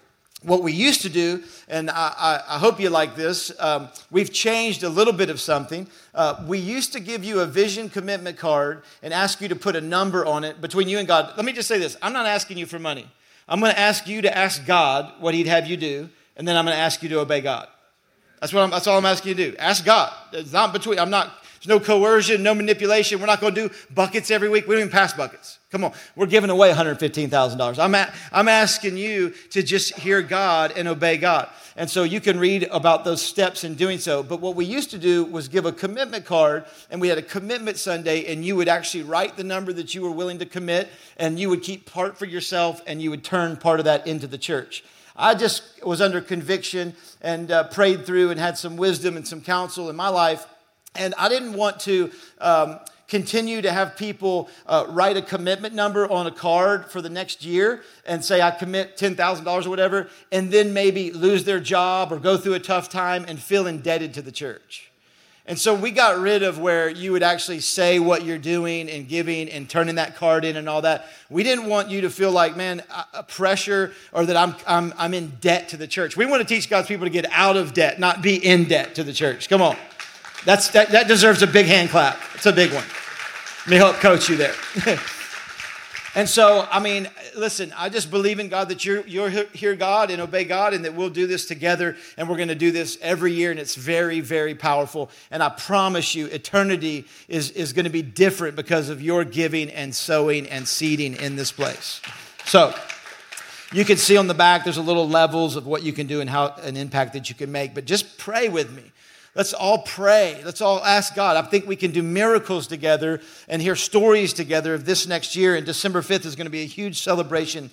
what 0.43 0.63
we 0.63 0.71
used 0.71 1.01
to 1.03 1.09
do, 1.09 1.43
and 1.67 1.89
I, 1.89 2.41
I, 2.47 2.57
hope 2.57 2.79
you 2.79 2.89
like 2.89 3.15
this, 3.15 3.51
um, 3.59 3.89
we've 4.09 4.33
changed 4.33 4.83
a 4.83 4.89
little 4.89 5.13
bit 5.13 5.29
of 5.29 5.39
something. 5.39 5.87
Uh, 6.15 6.43
we 6.47 6.57
used 6.57 6.93
to 6.93 6.99
give 6.99 7.23
you 7.23 7.41
a 7.41 7.45
vision 7.45 7.89
commitment 7.89 8.37
card 8.37 8.81
and 9.03 9.13
ask 9.13 9.39
you 9.39 9.47
to 9.49 9.55
put 9.55 9.75
a 9.75 9.81
number 9.81 10.25
on 10.25 10.43
it 10.43 10.59
between 10.59 10.89
you 10.89 10.97
and 10.97 11.07
God. 11.07 11.33
Let 11.37 11.45
me 11.45 11.53
just 11.53 11.67
say 11.67 11.77
this 11.77 11.95
I'm 12.01 12.13
not 12.13 12.25
asking 12.25 12.57
you 12.57 12.65
for 12.65 12.79
money. 12.79 13.07
I'm 13.47 13.59
going 13.59 13.71
to 13.71 13.79
ask 13.79 14.07
you 14.07 14.23
to 14.23 14.35
ask 14.35 14.65
God 14.65 15.13
what 15.19 15.33
He'd 15.35 15.47
have 15.47 15.67
you 15.67 15.77
do, 15.77 16.09
and 16.35 16.47
then 16.47 16.57
I'm 16.57 16.65
going 16.65 16.75
to 16.75 16.81
ask 16.81 17.03
you 17.03 17.09
to 17.09 17.19
obey 17.19 17.41
God. 17.41 17.67
That's, 18.39 18.51
what 18.51 18.61
I'm, 18.63 18.71
that's 18.71 18.87
all 18.87 18.97
I'm 18.97 19.05
asking 19.05 19.29
you 19.29 19.35
to 19.35 19.51
do. 19.51 19.57
Ask 19.57 19.85
God. 19.85 20.11
It's 20.33 20.51
not 20.51 20.73
between, 20.73 20.97
I'm 20.97 21.11
not 21.11 21.40
There's 21.63 21.79
no 21.79 21.85
coercion, 21.85 22.41
no 22.41 22.55
manipulation. 22.55 23.19
We're 23.19 23.27
not 23.27 23.39
going 23.39 23.53
to 23.53 23.67
do 23.67 23.75
buckets 23.93 24.31
every 24.31 24.49
week. 24.49 24.67
We 24.67 24.73
don't 24.73 24.81
even 24.81 24.91
pass 24.91 25.13
buckets. 25.13 25.59
Come 25.69 25.83
on. 25.83 25.93
We're 26.15 26.25
giving 26.25 26.49
away 26.49 26.71
$115,000. 26.71 27.77
I'm, 27.77 27.93
a, 27.93 28.11
I'm 28.31 28.47
asking 28.47 28.97
you 28.97 29.29
to 29.51 29.61
just 29.61 29.93
hear 29.93 30.23
God 30.23 30.73
and 30.75 30.87
obey 30.87 31.17
God. 31.17 31.49
And 31.75 31.87
so 31.87 32.01
you 32.01 32.19
can 32.19 32.39
read 32.39 32.67
about 32.71 33.05
those 33.05 33.21
steps 33.21 33.63
in 33.63 33.75
doing 33.75 33.99
so. 33.99 34.23
But 34.23 34.41
what 34.41 34.55
we 34.55 34.65
used 34.65 34.89
to 34.89 34.97
do 34.97 35.23
was 35.23 35.47
give 35.49 35.67
a 35.67 35.71
commitment 35.71 36.25
card, 36.25 36.65
and 36.89 36.99
we 36.99 37.09
had 37.09 37.19
a 37.19 37.23
commitment 37.23 37.77
Sunday, 37.77 38.33
and 38.33 38.43
you 38.43 38.55
would 38.55 38.67
actually 38.67 39.03
write 39.03 39.37
the 39.37 39.43
number 39.43 39.71
that 39.73 39.93
you 39.93 40.01
were 40.01 40.11
willing 40.11 40.39
to 40.39 40.47
commit, 40.47 40.89
and 41.17 41.39
you 41.39 41.47
would 41.49 41.61
keep 41.61 41.85
part 41.85 42.17
for 42.17 42.25
yourself, 42.25 42.81
and 42.87 43.03
you 43.03 43.11
would 43.11 43.23
turn 43.23 43.55
part 43.55 43.79
of 43.79 43.85
that 43.85 44.07
into 44.07 44.25
the 44.25 44.39
church. 44.39 44.83
I 45.15 45.35
just 45.35 45.63
was 45.85 46.01
under 46.01 46.21
conviction 46.21 46.95
and 47.21 47.51
uh, 47.51 47.65
prayed 47.65 48.05
through 48.05 48.31
and 48.31 48.39
had 48.39 48.57
some 48.57 48.77
wisdom 48.77 49.15
and 49.15 49.27
some 49.27 49.41
counsel 49.41 49.89
in 49.89 49.95
my 49.95 50.07
life. 50.07 50.47
And 50.95 51.13
I 51.17 51.29
didn't 51.29 51.53
want 51.53 51.79
to 51.81 52.11
um, 52.39 52.79
continue 53.07 53.61
to 53.61 53.71
have 53.71 53.97
people 53.97 54.49
uh, 54.65 54.85
write 54.89 55.17
a 55.17 55.21
commitment 55.21 55.75
number 55.75 56.09
on 56.09 56.27
a 56.27 56.31
card 56.31 56.85
for 56.89 57.01
the 57.01 57.09
next 57.09 57.43
year 57.43 57.83
and 58.05 58.23
say, 58.23 58.41
I 58.41 58.51
commit 58.51 58.97
$10,000 58.97 59.65
or 59.65 59.69
whatever, 59.69 60.09
and 60.31 60.49
then 60.49 60.73
maybe 60.73 61.11
lose 61.11 61.43
their 61.43 61.59
job 61.59 62.13
or 62.13 62.19
go 62.19 62.37
through 62.37 62.53
a 62.53 62.59
tough 62.59 62.89
time 62.89 63.25
and 63.27 63.37
feel 63.37 63.67
indebted 63.67 64.13
to 64.13 64.21
the 64.21 64.31
church. 64.31 64.91
And 65.45 65.59
so 65.59 65.73
we 65.73 65.91
got 65.91 66.19
rid 66.19 66.43
of 66.43 66.59
where 66.59 66.87
you 66.87 67.11
would 67.11 67.23
actually 67.23 67.59
say 67.59 67.99
what 67.99 68.23
you're 68.23 68.37
doing 68.37 68.89
and 68.89 69.05
giving 69.05 69.49
and 69.49 69.69
turning 69.69 69.95
that 69.95 70.15
card 70.15 70.45
in 70.45 70.55
and 70.55 70.69
all 70.69 70.83
that. 70.83 71.07
We 71.29 71.43
didn't 71.43 71.65
want 71.65 71.89
you 71.89 72.01
to 72.01 72.09
feel 72.09 72.31
like, 72.31 72.55
man, 72.55 72.81
a 73.13 73.23
pressure 73.23 73.91
or 74.13 74.25
that 74.25 74.37
I'm, 74.37 74.55
I'm, 74.65 74.93
I'm 74.97 75.13
in 75.13 75.33
debt 75.41 75.67
to 75.69 75.77
the 75.77 75.87
church. 75.87 76.15
We 76.15 76.25
want 76.25 76.41
to 76.41 76.47
teach 76.47 76.69
God's 76.69 76.87
people 76.87 77.05
to 77.05 77.09
get 77.09 77.25
out 77.31 77.57
of 77.57 77.73
debt, 77.73 77.99
not 77.99 78.21
be 78.21 78.35
in 78.35 78.65
debt 78.65 78.95
to 78.95 79.03
the 79.03 79.11
church. 79.11 79.49
Come 79.49 79.61
on. 79.61 79.75
That's, 80.45 80.69
that, 80.69 80.89
that 80.89 81.07
deserves 81.07 81.43
a 81.43 81.47
big 81.47 81.67
hand 81.67 81.89
clap. 81.89 82.19
It's 82.35 82.45
a 82.45 82.53
big 82.53 82.73
one. 82.73 82.83
Let 83.61 83.69
me 83.69 83.75
help 83.75 83.97
coach 83.97 84.27
you 84.27 84.37
there. 84.37 84.55
and 86.15 86.27
so, 86.27 86.67
I 86.71 86.79
mean, 86.79 87.07
listen, 87.35 87.71
I 87.77 87.89
just 87.89 88.09
believe 88.09 88.39
in 88.39 88.49
God 88.49 88.69
that 88.69 88.83
you're, 88.83 89.05
you're 89.05 89.29
hear 89.29 89.75
God 89.75 90.09
and 90.09 90.19
obey 90.19 90.43
God 90.45 90.73
and 90.73 90.83
that 90.85 90.95
we'll 90.95 91.11
do 91.11 91.27
this 91.27 91.45
together 91.45 91.95
and 92.17 92.27
we're 92.27 92.37
going 92.37 92.47
to 92.47 92.55
do 92.55 92.71
this 92.71 92.97
every 93.03 93.33
year 93.33 93.51
and 93.51 93.59
it's 93.59 93.75
very, 93.75 94.19
very 94.19 94.55
powerful. 94.55 95.11
And 95.29 95.43
I 95.43 95.49
promise 95.49 96.15
you, 96.15 96.25
eternity 96.25 97.05
is, 97.27 97.51
is 97.51 97.73
going 97.73 97.85
to 97.85 97.91
be 97.91 98.01
different 98.01 98.55
because 98.55 98.89
of 98.89 98.99
your 98.99 99.23
giving 99.23 99.69
and 99.69 99.93
sowing 99.93 100.47
and 100.47 100.67
seeding 100.67 101.15
in 101.15 101.35
this 101.35 101.51
place. 101.51 102.01
So, 102.45 102.73
you 103.73 103.85
can 103.85 103.95
see 103.95 104.17
on 104.17 104.27
the 104.27 104.33
back, 104.33 104.65
there's 104.65 104.77
a 104.77 104.81
little 104.81 105.07
levels 105.07 105.55
of 105.55 105.65
what 105.65 105.83
you 105.83 105.93
can 105.93 106.05
do 106.05 106.19
and 106.19 106.29
how 106.29 106.55
an 106.61 106.75
impact 106.75 107.13
that 107.13 107.29
you 107.29 107.35
can 107.35 107.53
make. 107.53 107.73
But 107.73 107.85
just 107.85 108.17
pray 108.17 108.49
with 108.49 108.69
me. 108.69 108.83
Let's 109.33 109.53
all 109.53 109.79
pray. 109.79 110.41
Let's 110.43 110.59
all 110.59 110.83
ask 110.83 111.15
God. 111.15 111.37
I 111.37 111.41
think 111.43 111.65
we 111.65 111.77
can 111.77 111.91
do 111.91 112.03
miracles 112.03 112.67
together 112.67 113.21
and 113.47 113.61
hear 113.61 113.77
stories 113.77 114.33
together 114.33 114.73
of 114.73 114.83
this 114.83 115.07
next 115.07 115.37
year. 115.37 115.55
And 115.55 115.65
December 115.65 116.01
5th 116.01 116.25
is 116.25 116.35
going 116.35 116.47
to 116.47 116.51
be 116.51 116.63
a 116.63 116.65
huge 116.65 117.01
celebration 117.01 117.69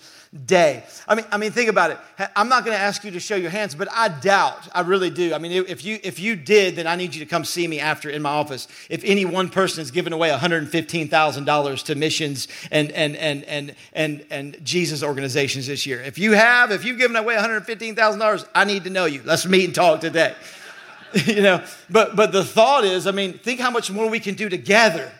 day. 0.46 0.84
I 1.08 1.14
mean, 1.14 1.24
I 1.32 1.36
mean, 1.36 1.50
think 1.50 1.68
about 1.68 1.90
it. 1.90 1.98
I'm 2.36 2.48
not 2.48 2.64
going 2.64 2.76
to 2.76 2.80
ask 2.80 3.02
you 3.02 3.10
to 3.12 3.20
show 3.20 3.34
your 3.34 3.50
hands, 3.50 3.74
but 3.74 3.88
I 3.90 4.08
doubt, 4.08 4.68
I 4.72 4.82
really 4.82 5.10
do. 5.10 5.34
I 5.34 5.38
mean, 5.38 5.50
if 5.50 5.84
you 5.84 5.98
if 6.04 6.20
you 6.20 6.36
did, 6.36 6.76
then 6.76 6.86
I 6.86 6.96
need 6.96 7.14
you 7.14 7.24
to 7.24 7.28
come 7.28 7.44
see 7.44 7.66
me 7.66 7.80
after 7.80 8.10
in 8.10 8.22
my 8.22 8.30
office. 8.30 8.68
If 8.88 9.02
any 9.04 9.24
one 9.24 9.48
person 9.48 9.80
has 9.80 9.90
given 9.90 10.12
away 10.12 10.28
$115,000 10.30 11.84
to 11.84 11.94
missions 11.94 12.48
and 12.70 12.92
and 12.92 13.16
and 13.16 13.44
and 13.44 13.74
and 13.94 14.24
and 14.30 14.64
Jesus 14.64 15.02
organizations 15.02 15.66
this 15.66 15.86
year, 15.86 16.00
if 16.02 16.18
you 16.18 16.32
have, 16.32 16.70
if 16.70 16.84
you've 16.84 16.98
given 16.98 17.16
away 17.16 17.34
$115,000, 17.36 18.48
I 18.54 18.64
need 18.64 18.84
to 18.84 18.90
know 18.90 19.06
you. 19.06 19.22
Let's 19.24 19.46
meet 19.46 19.64
and 19.64 19.74
talk 19.74 20.00
today. 20.00 20.34
you 21.26 21.42
know, 21.42 21.64
but, 21.90 22.16
but 22.16 22.32
the 22.32 22.44
thought 22.44 22.84
is, 22.84 23.06
I 23.06 23.10
mean, 23.10 23.38
think 23.38 23.60
how 23.60 23.70
much 23.70 23.90
more 23.90 24.08
we 24.08 24.20
can 24.20 24.34
do 24.34 24.48
together. 24.48 25.10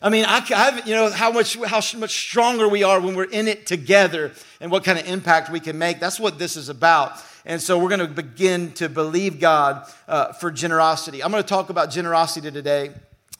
I 0.00 0.08
mean, 0.08 0.24
I, 0.26 0.44
I 0.54 0.82
you 0.84 0.94
know, 0.94 1.10
how 1.10 1.30
much, 1.30 1.56
how 1.56 1.80
much 1.98 2.10
stronger 2.10 2.68
we 2.68 2.82
are 2.82 3.00
when 3.00 3.14
we're 3.14 3.24
in 3.24 3.46
it 3.46 3.66
together 3.66 4.32
and 4.60 4.70
what 4.70 4.84
kind 4.84 4.98
of 4.98 5.06
impact 5.06 5.50
we 5.50 5.60
can 5.60 5.78
make. 5.78 6.00
That's 6.00 6.18
what 6.18 6.38
this 6.38 6.56
is 6.56 6.68
about. 6.68 7.22
And 7.44 7.60
so 7.60 7.78
we're 7.78 7.88
going 7.88 8.00
to 8.00 8.08
begin 8.08 8.72
to 8.72 8.88
believe 8.88 9.40
God 9.40 9.86
uh, 10.08 10.32
for 10.32 10.50
generosity. 10.50 11.22
I'm 11.22 11.30
going 11.30 11.42
to 11.42 11.48
talk 11.48 11.70
about 11.70 11.90
generosity 11.90 12.50
today. 12.50 12.90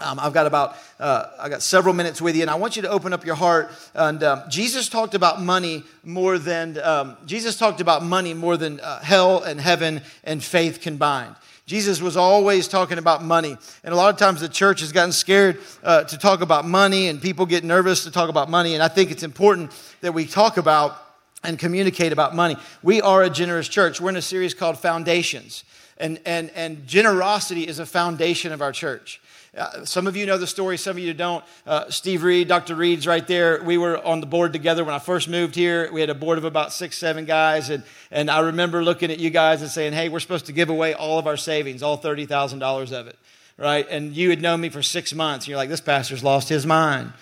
Um, 0.00 0.18
I've 0.18 0.32
got 0.32 0.46
about 0.46 0.76
uh, 0.98 1.26
I 1.38 1.48
got 1.48 1.62
several 1.62 1.94
minutes 1.94 2.20
with 2.20 2.34
you, 2.34 2.42
and 2.42 2.50
I 2.50 2.56
want 2.56 2.74
you 2.74 2.82
to 2.82 2.88
open 2.88 3.12
up 3.12 3.24
your 3.24 3.36
heart. 3.36 3.70
And 3.94 4.22
um, 4.24 4.42
Jesus 4.48 4.88
talked 4.88 5.14
about 5.14 5.40
money 5.40 5.84
more 6.02 6.38
than 6.38 6.78
um, 6.82 7.16
Jesus 7.24 7.56
talked 7.56 7.80
about 7.80 8.04
money 8.04 8.34
more 8.34 8.56
than 8.56 8.80
uh, 8.80 9.00
hell 9.00 9.42
and 9.42 9.60
heaven 9.60 10.02
and 10.24 10.42
faith 10.42 10.80
combined. 10.80 11.36
Jesus 11.66 12.02
was 12.02 12.16
always 12.16 12.66
talking 12.66 12.98
about 12.98 13.22
money. 13.22 13.56
And 13.84 13.94
a 13.94 13.96
lot 13.96 14.12
of 14.12 14.18
times 14.18 14.40
the 14.40 14.48
church 14.48 14.80
has 14.80 14.92
gotten 14.92 15.12
scared 15.12 15.60
uh, 15.82 16.04
to 16.04 16.18
talk 16.18 16.40
about 16.40 16.66
money, 16.66 17.08
and 17.08 17.22
people 17.22 17.46
get 17.46 17.62
nervous 17.64 18.04
to 18.04 18.10
talk 18.10 18.28
about 18.28 18.50
money. 18.50 18.74
And 18.74 18.82
I 18.82 18.88
think 18.88 19.10
it's 19.10 19.22
important 19.22 19.70
that 20.00 20.12
we 20.12 20.26
talk 20.26 20.56
about 20.56 20.98
and 21.44 21.58
communicate 21.58 22.12
about 22.12 22.34
money. 22.34 22.56
We 22.82 23.00
are 23.00 23.22
a 23.22 23.30
generous 23.30 23.68
church. 23.68 24.00
We're 24.00 24.10
in 24.10 24.16
a 24.16 24.22
series 24.22 24.54
called 24.54 24.78
Foundations. 24.78 25.64
And, 25.98 26.20
and, 26.26 26.50
and 26.54 26.86
generosity 26.86 27.66
is 27.66 27.78
a 27.78 27.86
foundation 27.86 28.52
of 28.52 28.60
our 28.60 28.72
church. 28.72 29.20
Uh, 29.56 29.84
some 29.84 30.06
of 30.06 30.16
you 30.16 30.24
know 30.24 30.38
the 30.38 30.46
story, 30.46 30.78
some 30.78 30.96
of 30.96 31.02
you 31.02 31.12
don't. 31.12 31.44
Uh, 31.66 31.90
Steve 31.90 32.22
Reed, 32.22 32.48
Dr. 32.48 32.74
Reed's 32.74 33.06
right 33.06 33.26
there. 33.26 33.62
We 33.62 33.76
were 33.76 34.02
on 34.02 34.20
the 34.20 34.26
board 34.26 34.54
together 34.54 34.82
when 34.82 34.94
I 34.94 34.98
first 34.98 35.28
moved 35.28 35.54
here. 35.54 35.92
We 35.92 36.00
had 36.00 36.08
a 36.08 36.14
board 36.14 36.38
of 36.38 36.44
about 36.44 36.72
six, 36.72 36.96
seven 36.96 37.26
guys. 37.26 37.68
And, 37.68 37.84
and 38.10 38.30
I 38.30 38.40
remember 38.40 38.82
looking 38.82 39.10
at 39.10 39.18
you 39.18 39.28
guys 39.28 39.60
and 39.60 39.70
saying, 39.70 39.92
hey, 39.92 40.08
we're 40.08 40.20
supposed 40.20 40.46
to 40.46 40.52
give 40.52 40.70
away 40.70 40.94
all 40.94 41.18
of 41.18 41.26
our 41.26 41.36
savings, 41.36 41.82
all 41.82 41.98
$30,000 41.98 42.92
of 42.92 43.06
it, 43.08 43.18
right? 43.58 43.86
And 43.90 44.16
you 44.16 44.30
had 44.30 44.40
known 44.40 44.62
me 44.62 44.70
for 44.70 44.82
six 44.82 45.12
months. 45.12 45.44
And 45.44 45.50
you're 45.50 45.58
like, 45.58 45.68
this 45.68 45.82
pastor's 45.82 46.24
lost 46.24 46.48
his 46.48 46.64
mind 46.64 47.12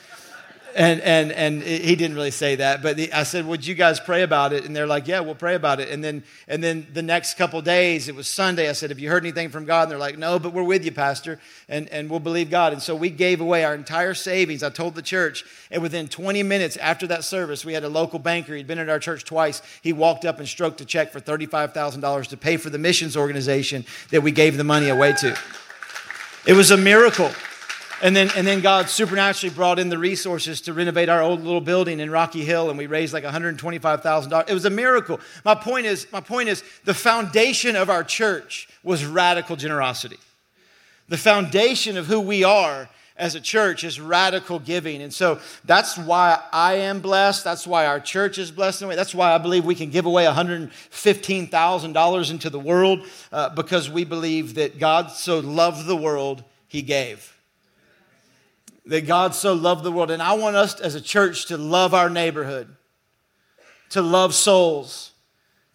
and 0.75 1.01
and 1.01 1.33
and 1.33 1.63
he 1.63 1.97
didn't 1.97 2.15
really 2.15 2.31
say 2.31 2.57
that 2.57 2.83
but 2.83 2.99
I 3.13 3.23
said 3.23 3.47
would 3.47 3.67
you 3.67 3.75
guys 3.75 4.01
pray 4.01 4.23
about 4.23 4.53
it? 4.53 4.65
And 4.65 4.75
they're 4.75 4.87
like 4.87 5.07
yeah 5.09 5.21
we'll 5.21 5.35
pray 5.35 5.55
about 5.55 5.81
it. 5.81 5.89
And 5.89 6.03
then 6.03 6.23
and 6.49 6.63
then 6.63 6.87
the 6.93 7.03
next 7.03 7.37
couple 7.37 7.61
days 7.63 8.09
it 8.09 8.15
was 8.15 8.29
Sunday 8.29 8.69
I 8.69 8.73
said 8.73 8.91
have 8.91 8.99
you 8.99 9.09
heard 9.09 9.25
anything 9.25 9.49
from 9.49 9.65
God? 9.65 9.85
And 9.85 9.93
they're 9.93 9.99
like 9.99 10.19
no 10.19 10.39
but 10.39 10.53
we're 10.53 10.63
with 10.63 10.85
you 10.85 10.93
pastor 10.93 11.41
and 11.69 11.89
and 11.89 12.09
we'll 12.09 12.21
believe 12.21 12.51
God. 12.51 12.73
And 12.73 12.83
so 12.83 12.95
we 12.95 13.11
gave 13.11 13.41
away 13.41 13.65
our 13.65 13.75
entire 13.75 14.15
savings. 14.15 14.63
I 14.63 14.71
told 14.71 14.95
the 14.95 15.03
church 15.03 15.45
and 15.71 15.83
within 15.83 16.09
20 16.09 16.43
minutes 16.43 16.77
after 16.77 17.07
that 17.09 17.25
service 17.25 17.65
we 17.65 17.73
had 17.73 17.85
a 17.85 17.89
local 17.89 18.19
banker 18.19 18.55
he'd 18.55 18.67
been 18.67 18.79
at 18.79 18.89
our 18.89 18.99
church 18.99 19.25
twice 19.25 19.63
he 19.83 19.93
walked 19.93 20.25
up 20.25 20.39
and 20.39 20.49
stroked 20.49 20.81
a 20.81 20.85
check 20.85 21.13
for 21.13 21.21
$35,000 21.21 22.27
to 22.29 22.37
pay 22.37 22.57
for 22.57 22.71
the 22.71 22.79
missions 22.79 23.17
organization 23.17 23.85
that 24.11 24.23
we 24.23 24.31
gave 24.31 24.57
the 24.57 24.65
money 24.65 24.89
away 24.89 25.13
to. 25.13 25.37
It 26.47 26.55
was 26.55 26.71
a 26.71 26.77
miracle 26.77 27.31
and 28.03 28.17
then, 28.17 28.31
and 28.37 28.47
then 28.47 28.61
God 28.61 28.89
supernaturally 28.89 29.55
brought 29.55 29.79
in 29.79 29.89
the 29.89 29.99
resources 29.99 30.61
to 30.63 30.73
renovate 30.73 31.09
our 31.09 31.23
old 31.23 31.43
little 31.43 31.61
building 31.61 32.01
in 32.01 32.11
Rocky 32.11 32.45
Hill, 32.45 32.71
and 32.71 32.79
we 32.79 32.87
raised 32.87 33.13
like 33.13 33.25
$125,000. 33.25 34.49
It 34.49 34.55
was 34.55 34.65
a 34.65 34.71
miracle. 34.71 35.21
My 35.45 35.55
point 35.55 35.87
is, 35.87 36.07
my 36.13 36.21
point 36.21 36.49
is, 36.49 36.65
the 36.85 36.95
foundation 36.95 37.77
of 37.77 37.91
our 37.91 38.03
church 38.03 38.69
was 38.83 39.05
radical 39.05 39.57
generosity. 39.57 40.19
The 41.09 41.19
foundation 41.19 41.97
of 41.97 42.07
who 42.07 42.21
we 42.21 42.45
are 42.45 42.89
as 43.17 43.35
a 43.35 43.41
church 43.41 43.85
is 43.85 44.01
radical 44.01 44.59
giving. 44.59 45.03
And 45.03 45.13
so 45.13 45.41
that's 45.67 45.99
why 45.99 46.41
I 46.53 46.75
am 46.75 47.01
blessed. 47.01 47.45
That's 47.45 47.67
why 47.67 47.85
our 47.85 48.01
church 48.01 48.39
is 48.39 48.51
blessed. 48.51 48.81
That's 48.81 49.15
why 49.15 49.35
I 49.35 49.39
believe 49.39 49.67
we 49.67 49.75
can 49.75 49.91
give 49.91 50.07
away 50.07 50.25
$115,000 50.25 52.31
into 52.31 52.49
the 52.49 52.59
world 52.59 53.07
uh, 53.31 53.51
because 53.51 53.91
we 53.91 54.05
believe 54.05 54.55
that 54.55 54.79
God 54.79 55.11
so 55.11 55.41
loved 55.41 55.87
the 55.87 55.97
world, 55.97 56.45
he 56.67 56.81
gave 56.81 57.37
that 58.87 59.07
God 59.07 59.35
so 59.35 59.53
loved 59.53 59.85
the 59.85 59.93
world. 59.93 60.11
And 60.11 60.23
I 60.23 60.35
want 60.35 60.57
us 60.57 60.81
as 60.81 60.95
a 60.95 61.01
church 61.01 61.47
to 61.47 61.57
love 61.57 61.95
our 61.95 62.11
neighborhood, 62.11 62.69
to 63.91 64.03
love 64.03 64.35
souls, 64.35 65.13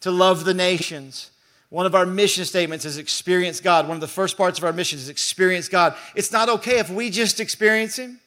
to 0.01 0.11
love 0.11 0.45
the 0.45 0.53
nations. 0.53 1.31
One 1.69 1.85
of 1.85 1.95
our 1.95 2.05
mission 2.05 2.45
statements 2.45 2.85
is 2.85 2.97
experience 2.97 3.59
God. 3.59 3.87
One 3.87 3.97
of 3.97 4.01
the 4.01 4.07
first 4.07 4.37
parts 4.37 4.57
of 4.57 4.65
our 4.65 4.73
mission 4.73 4.97
is 4.97 5.09
experience 5.09 5.67
God. 5.67 5.95
It's 6.15 6.31
not 6.31 6.49
okay 6.49 6.79
if 6.79 6.89
we 6.89 7.09
just 7.09 7.39
experience 7.39 7.97
Him. 7.97 8.19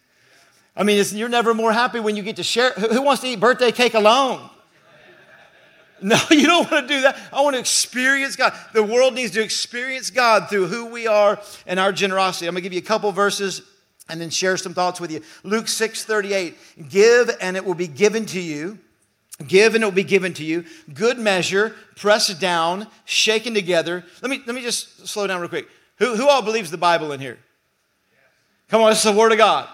I 0.76 0.84
mean, 0.84 1.04
you're 1.12 1.28
never 1.28 1.54
more 1.54 1.72
happy 1.72 1.98
when 1.98 2.16
you 2.16 2.22
get 2.22 2.36
to 2.36 2.44
share. 2.44 2.70
Who 2.72 3.02
wants 3.02 3.22
to 3.22 3.28
eat 3.28 3.40
birthday 3.40 3.72
cake 3.72 3.94
alone? 3.94 4.48
No, 6.00 6.16
you 6.30 6.46
don't 6.46 6.70
want 6.70 6.88
to 6.88 6.94
do 6.94 7.00
that. 7.02 7.18
I 7.32 7.40
want 7.40 7.54
to 7.54 7.60
experience 7.60 8.36
God. 8.36 8.54
The 8.72 8.82
world 8.82 9.14
needs 9.14 9.32
to 9.32 9.42
experience 9.42 10.10
God 10.10 10.48
through 10.48 10.68
who 10.68 10.86
we 10.86 11.06
are 11.06 11.40
and 11.66 11.80
our 11.80 11.92
generosity. 11.92 12.46
I'm 12.46 12.54
going 12.54 12.62
to 12.62 12.68
give 12.68 12.72
you 12.72 12.78
a 12.78 12.82
couple 12.82 13.10
verses 13.12 13.62
and 14.08 14.20
then 14.20 14.30
share 14.30 14.56
some 14.56 14.74
thoughts 14.74 15.00
with 15.00 15.10
you. 15.10 15.22
Luke 15.42 15.68
6 15.68 16.04
38, 16.04 16.56
give 16.88 17.30
and 17.40 17.56
it 17.56 17.64
will 17.64 17.74
be 17.74 17.86
given 17.86 18.26
to 18.26 18.40
you. 18.40 18.78
Give 19.46 19.74
and 19.74 19.84
it 19.84 19.86
will 19.86 19.92
be 19.92 20.02
given 20.02 20.34
to 20.34 20.44
you. 20.44 20.64
Good 20.92 21.18
measure, 21.18 21.74
pressed 21.96 22.40
down, 22.40 22.88
shaken 23.04 23.54
together. 23.54 24.04
Let 24.20 24.30
me, 24.30 24.42
let 24.46 24.54
me 24.54 24.62
just 24.62 25.06
slow 25.06 25.26
down 25.26 25.40
real 25.40 25.48
quick. 25.48 25.68
Who, 25.98 26.16
who 26.16 26.28
all 26.28 26.42
believes 26.42 26.70
the 26.70 26.78
Bible 26.78 27.12
in 27.12 27.20
here? 27.20 27.38
Come 28.68 28.82
on, 28.82 28.92
it's 28.92 29.02
the 29.02 29.12
Word 29.12 29.32
of 29.32 29.38
God. 29.38 29.68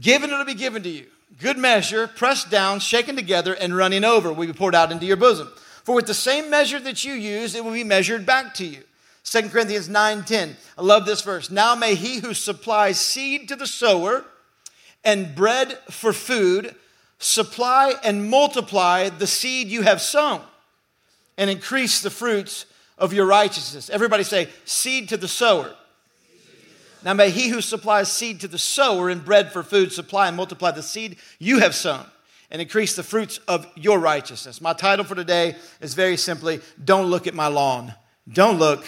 Given 0.00 0.30
it 0.30 0.36
will 0.36 0.44
be 0.44 0.54
given 0.54 0.82
to 0.82 0.88
you. 0.88 1.06
Good 1.40 1.58
measure, 1.58 2.06
pressed 2.06 2.50
down, 2.50 2.80
shaken 2.80 3.16
together, 3.16 3.54
and 3.54 3.76
running 3.76 4.04
over 4.04 4.32
will 4.32 4.46
be 4.46 4.52
poured 4.52 4.74
out 4.74 4.92
into 4.92 5.06
your 5.06 5.16
bosom. 5.16 5.48
For 5.84 5.94
with 5.94 6.06
the 6.06 6.14
same 6.14 6.50
measure 6.50 6.78
that 6.80 7.04
you 7.04 7.14
use, 7.14 7.54
it 7.54 7.64
will 7.64 7.72
be 7.72 7.84
measured 7.84 8.26
back 8.26 8.54
to 8.54 8.64
you. 8.64 8.82
2 9.28 9.50
Corinthians 9.50 9.88
9:10. 9.88 10.56
I 10.78 10.82
love 10.82 11.04
this 11.04 11.20
verse. 11.20 11.50
Now 11.50 11.74
may 11.74 11.94
he 11.94 12.18
who 12.18 12.32
supplies 12.32 12.98
seed 12.98 13.48
to 13.48 13.56
the 13.56 13.66
sower 13.66 14.24
and 15.04 15.34
bread 15.34 15.78
for 15.90 16.14
food 16.14 16.74
supply 17.18 17.94
and 18.02 18.30
multiply 18.30 19.10
the 19.10 19.26
seed 19.26 19.68
you 19.68 19.82
have 19.82 20.00
sown 20.00 20.40
and 21.36 21.50
increase 21.50 22.00
the 22.00 22.10
fruits 22.10 22.64
of 22.96 23.12
your 23.12 23.26
righteousness. 23.26 23.90
Everybody 23.90 24.24
say, 24.24 24.48
seed 24.64 25.10
to 25.10 25.16
the 25.16 25.28
sower. 25.28 25.74
Now 27.04 27.12
may 27.12 27.30
he 27.30 27.48
who 27.48 27.60
supplies 27.60 28.10
seed 28.10 28.40
to 28.40 28.48
the 28.48 28.58
sower 28.58 29.10
and 29.10 29.24
bread 29.24 29.52
for 29.52 29.62
food 29.62 29.92
supply 29.92 30.28
and 30.28 30.36
multiply 30.36 30.70
the 30.70 30.82
seed 30.82 31.16
you 31.38 31.58
have 31.58 31.74
sown 31.74 32.06
and 32.50 32.62
increase 32.62 32.96
the 32.96 33.02
fruits 33.02 33.40
of 33.46 33.66
your 33.76 33.98
righteousness. 33.98 34.60
My 34.60 34.72
title 34.72 35.04
for 35.04 35.14
today 35.14 35.56
is 35.80 35.92
very 35.92 36.16
simply 36.16 36.60
Don't 36.82 37.10
Look 37.10 37.26
at 37.26 37.34
My 37.34 37.48
Lawn. 37.48 37.94
Don't 38.32 38.58
look 38.58 38.86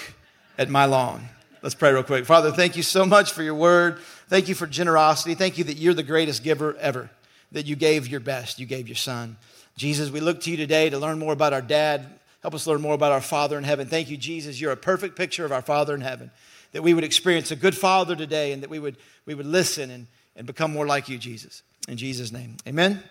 at 0.60 0.68
my 0.68 0.84
lawn. 0.84 1.26
Let's 1.62 1.74
pray 1.74 1.90
real 1.90 2.02
quick. 2.02 2.26
Father, 2.26 2.52
thank 2.52 2.76
you 2.76 2.82
so 2.82 3.06
much 3.06 3.32
for 3.32 3.42
your 3.42 3.54
word. 3.54 3.98
Thank 4.28 4.46
you 4.46 4.54
for 4.54 4.66
generosity. 4.66 5.34
Thank 5.34 5.56
you 5.56 5.64
that 5.64 5.78
you're 5.78 5.94
the 5.94 6.02
greatest 6.02 6.44
giver 6.44 6.76
ever, 6.76 7.08
that 7.50 7.64
you 7.64 7.76
gave 7.76 8.08
your 8.08 8.20
best. 8.20 8.60
You 8.60 8.66
gave 8.66 8.86
your 8.86 8.96
son. 8.96 9.38
Jesus, 9.78 10.10
we 10.10 10.20
look 10.20 10.42
to 10.42 10.50
you 10.50 10.58
today 10.58 10.90
to 10.90 10.98
learn 10.98 11.18
more 11.18 11.32
about 11.32 11.54
our 11.54 11.62
dad. 11.62 12.06
Help 12.42 12.54
us 12.54 12.66
learn 12.66 12.82
more 12.82 12.92
about 12.92 13.10
our 13.10 13.22
Father 13.22 13.56
in 13.56 13.64
heaven. 13.64 13.86
Thank 13.86 14.10
you, 14.10 14.18
Jesus. 14.18 14.60
You're 14.60 14.72
a 14.72 14.76
perfect 14.76 15.16
picture 15.16 15.46
of 15.46 15.52
our 15.52 15.62
Father 15.62 15.94
in 15.94 16.02
heaven. 16.02 16.30
That 16.72 16.82
we 16.82 16.92
would 16.92 17.04
experience 17.04 17.50
a 17.50 17.56
good 17.56 17.74
Father 17.74 18.14
today 18.14 18.52
and 18.52 18.62
that 18.62 18.68
we 18.68 18.78
would, 18.78 18.98
we 19.24 19.34
would 19.34 19.46
listen 19.46 19.90
and, 19.90 20.06
and 20.36 20.46
become 20.46 20.72
more 20.72 20.86
like 20.86 21.08
you, 21.08 21.16
Jesus. 21.16 21.62
In 21.88 21.96
Jesus' 21.96 22.32
name, 22.32 22.58
amen. 22.68 23.02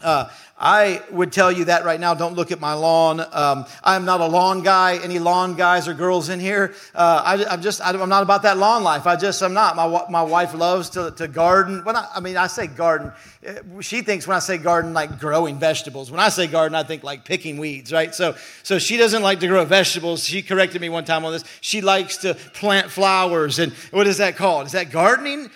Uh, 0.00 0.28
I 0.64 1.02
would 1.10 1.32
tell 1.32 1.50
you 1.50 1.64
that 1.64 1.84
right 1.84 1.98
now. 1.98 2.14
Don't 2.14 2.34
look 2.34 2.52
at 2.52 2.60
my 2.60 2.74
lawn. 2.74 3.20
Um, 3.32 3.66
I'm 3.82 4.04
not 4.04 4.20
a 4.20 4.26
lawn 4.26 4.62
guy. 4.62 4.96
Any 5.02 5.18
lawn 5.18 5.56
guys 5.56 5.88
or 5.88 5.94
girls 5.94 6.28
in 6.28 6.38
here? 6.38 6.74
Uh, 6.94 7.20
I, 7.24 7.54
am 7.54 7.62
just, 7.62 7.80
I, 7.80 7.90
am 7.90 8.08
not 8.08 8.22
about 8.22 8.42
that 8.42 8.58
lawn 8.58 8.84
life. 8.84 9.04
I 9.04 9.16
just, 9.16 9.42
I'm 9.42 9.54
not. 9.54 9.74
My, 9.74 10.06
my 10.08 10.22
wife 10.22 10.54
loves 10.54 10.90
to, 10.90 11.10
to 11.16 11.26
garden. 11.26 11.84
When 11.84 11.96
I, 11.96 12.08
I 12.14 12.20
mean, 12.20 12.36
I 12.36 12.46
say 12.46 12.68
garden. 12.68 13.10
Uh, 13.44 13.80
she 13.80 14.02
thinks 14.02 14.28
when 14.28 14.36
I 14.36 14.40
say 14.40 14.56
garden, 14.56 14.94
like 14.94 15.18
growing 15.18 15.58
vegetables. 15.58 16.12
When 16.12 16.20
I 16.20 16.28
say 16.28 16.46
garden, 16.46 16.76
I 16.76 16.84
think 16.84 17.02
like 17.02 17.24
picking 17.24 17.58
weeds, 17.58 17.92
right? 17.92 18.14
So, 18.14 18.36
so 18.62 18.78
she 18.78 18.96
doesn't 18.96 19.22
like 19.22 19.40
to 19.40 19.48
grow 19.48 19.64
vegetables. 19.64 20.22
She 20.22 20.42
corrected 20.42 20.80
me 20.80 20.88
one 20.90 21.04
time 21.04 21.24
on 21.24 21.32
this. 21.32 21.42
She 21.60 21.80
likes 21.80 22.18
to 22.18 22.34
plant 22.34 22.88
flowers. 22.88 23.58
And 23.58 23.72
what 23.90 24.06
is 24.06 24.18
that 24.18 24.36
called? 24.36 24.66
Is 24.66 24.72
that 24.72 24.92
gardening? 24.92 25.50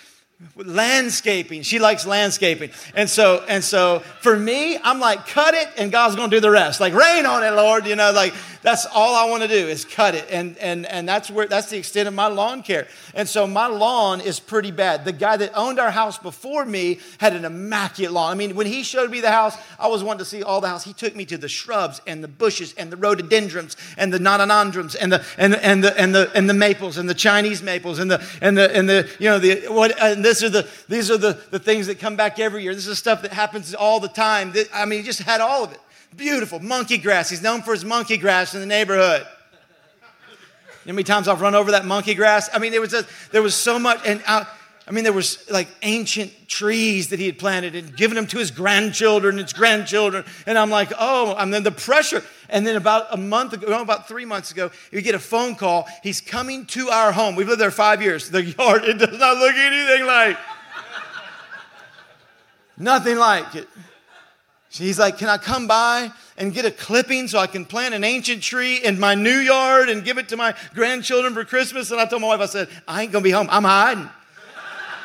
Landscaping. 0.55 1.63
She 1.63 1.79
likes 1.79 2.05
landscaping. 2.05 2.71
And 2.93 3.09
so 3.09 3.43
and 3.47 3.63
so 3.63 3.99
for 4.21 4.37
me 4.37 4.77
i'm 4.83 4.99
like 4.99 5.25
cut 5.27 5.53
it 5.53 5.67
and 5.77 5.91
god's 5.91 6.15
gonna 6.15 6.29
do 6.29 6.39
the 6.39 6.51
rest. 6.51 6.79
Like 6.79 6.93
rain 6.93 7.25
on 7.25 7.43
it 7.43 7.51
lord 7.51 7.87
you 7.87 7.95
know 7.95 8.11
like 8.11 8.33
that's 8.67 8.85
all 8.85 9.15
I 9.15 9.29
want 9.29 9.43
to 9.43 9.47
do 9.47 9.69
is 9.69 9.85
cut 9.85 10.13
it. 10.13 10.27
And, 10.29 10.57
and, 10.57 10.85
and 10.87 11.07
that's, 11.07 11.31
where, 11.31 11.47
that's 11.47 11.69
the 11.69 11.77
extent 11.77 12.09
of 12.09 12.13
my 12.13 12.27
lawn 12.27 12.61
care. 12.61 12.87
And 13.13 13.25
so 13.25 13.47
my 13.47 13.67
lawn 13.67 14.19
is 14.19 14.41
pretty 14.41 14.71
bad. 14.71 15.05
The 15.05 15.13
guy 15.13 15.37
that 15.37 15.53
owned 15.55 15.79
our 15.79 15.89
house 15.89 16.17
before 16.17 16.65
me 16.65 16.99
had 17.17 17.33
an 17.33 17.45
immaculate 17.45 18.11
lawn. 18.11 18.29
I 18.29 18.35
mean, 18.35 18.57
when 18.57 18.67
he 18.67 18.83
showed 18.83 19.09
me 19.09 19.21
the 19.21 19.31
house, 19.31 19.55
I 19.79 19.87
was 19.87 20.03
wanting 20.03 20.19
to 20.19 20.25
see 20.25 20.43
all 20.43 20.59
the 20.59 20.67
house. 20.67 20.83
He 20.83 20.91
took 20.91 21.15
me 21.15 21.23
to 21.27 21.37
the 21.37 21.47
shrubs 21.47 22.01
and 22.05 22.21
the 22.21 22.27
bushes 22.27 22.73
and 22.73 22.91
the 22.91 22.97
rhododendrons 22.97 23.77
and 23.95 24.11
the 24.11 24.19
nonanandrums 24.19 24.97
and 24.99 25.13
the, 25.13 25.23
and 25.37 25.53
the, 25.53 25.65
and 25.65 25.81
the, 25.81 25.97
and 25.97 26.13
the, 26.13 26.29
and 26.35 26.49
the 26.49 26.53
maples 26.53 26.97
and 26.97 27.09
the 27.09 27.15
Chinese 27.15 27.63
maples 27.63 27.99
and 27.99 28.11
the, 28.11 28.21
and 28.41 28.57
the, 28.57 28.75
and 28.75 28.89
the 28.89 29.09
you 29.17 29.29
know, 29.29 29.39
the, 29.39 29.67
what, 29.69 29.97
and 30.01 30.25
this 30.25 30.43
are 30.43 30.49
the, 30.49 30.67
these 30.89 31.09
are 31.09 31.17
the, 31.17 31.39
the 31.51 31.59
things 31.59 31.87
that 31.87 31.99
come 31.99 32.17
back 32.17 32.37
every 32.37 32.63
year. 32.63 32.75
This 32.75 32.87
is 32.87 32.99
stuff 32.99 33.21
that 33.21 33.31
happens 33.31 33.73
all 33.73 34.01
the 34.01 34.09
time. 34.09 34.53
I 34.73 34.83
mean, 34.83 34.99
he 34.99 35.05
just 35.05 35.21
had 35.21 35.39
all 35.39 35.63
of 35.63 35.71
it. 35.71 35.79
Beautiful. 36.15 36.59
Monkey 36.59 36.97
grass. 36.97 37.29
He's 37.29 37.43
known 37.43 37.61
for 37.61 37.73
his 37.73 37.85
monkey 37.85 38.17
grass 38.17 38.53
in 38.53 38.59
the 38.59 38.65
neighborhood. 38.65 39.21
You 39.21 40.93
know 40.93 40.93
how 40.93 40.93
many 40.93 41.03
times 41.03 41.27
I've 41.27 41.41
run 41.41 41.53
over 41.53 41.71
that 41.71 41.85
monkey 41.85 42.15
grass? 42.15 42.49
I 42.53 42.59
mean, 42.59 42.71
there 42.71 42.81
was, 42.81 42.93
a, 42.93 43.05
there 43.31 43.41
was 43.41 43.53
so 43.53 43.77
much, 43.77 43.99
and 44.05 44.23
I, 44.25 44.47
I 44.87 44.91
mean, 44.91 45.03
there 45.03 45.11
was 45.11 45.49
like 45.49 45.67
ancient 45.81 46.31
trees 46.47 47.09
that 47.09 47.19
he 47.19 47.25
had 47.25 47.37
planted 47.37 47.75
and 47.75 47.93
given 47.95 48.15
them 48.15 48.25
to 48.27 48.37
his 48.37 48.51
grandchildren, 48.51 49.37
his 49.37 49.51
grandchildren. 49.51 50.23
And 50.45 50.57
I'm 50.57 50.69
like, 50.69 50.93
oh, 50.97 51.35
and 51.37 51.53
then 51.53 51.63
the 51.63 51.71
pressure. 51.71 52.23
And 52.47 52.65
then 52.65 52.77
about 52.77 53.07
a 53.11 53.17
month 53.17 53.51
ago, 53.51 53.81
about 53.81 54.07
three 54.07 54.23
months 54.23 54.51
ago, 54.51 54.71
you 54.89 55.01
get 55.01 55.13
a 55.13 55.19
phone 55.19 55.55
call. 55.55 55.89
He's 56.03 56.21
coming 56.21 56.65
to 56.67 56.87
our 56.87 57.11
home. 57.11 57.35
We've 57.35 57.49
lived 57.49 57.59
there 57.59 57.69
five 57.69 58.01
years. 58.01 58.29
The 58.29 58.45
yard, 58.45 58.85
it 58.85 58.97
does 58.97 59.19
not 59.19 59.37
look 59.37 59.55
anything 59.55 60.05
like. 60.05 60.37
Nothing 62.77 63.17
like 63.17 63.55
it. 63.55 63.67
He's 64.77 64.99
like, 64.99 65.17
Can 65.17 65.29
I 65.29 65.37
come 65.37 65.67
by 65.67 66.11
and 66.37 66.53
get 66.53 66.65
a 66.65 66.71
clipping 66.71 67.27
so 67.27 67.39
I 67.39 67.47
can 67.47 67.65
plant 67.65 67.93
an 67.93 68.03
ancient 68.03 68.43
tree 68.43 68.77
in 68.77 68.99
my 68.99 69.15
new 69.15 69.37
yard 69.37 69.89
and 69.89 70.03
give 70.03 70.17
it 70.17 70.29
to 70.29 70.37
my 70.37 70.55
grandchildren 70.73 71.33
for 71.33 71.43
Christmas? 71.43 71.91
And 71.91 71.99
I 71.99 72.05
told 72.05 72.21
my 72.21 72.29
wife, 72.29 72.39
I 72.39 72.45
said, 72.45 72.69
I 72.87 73.03
ain't 73.03 73.11
gonna 73.11 73.23
be 73.23 73.31
home. 73.31 73.47
I'm 73.49 73.63
hiding. 73.63 74.09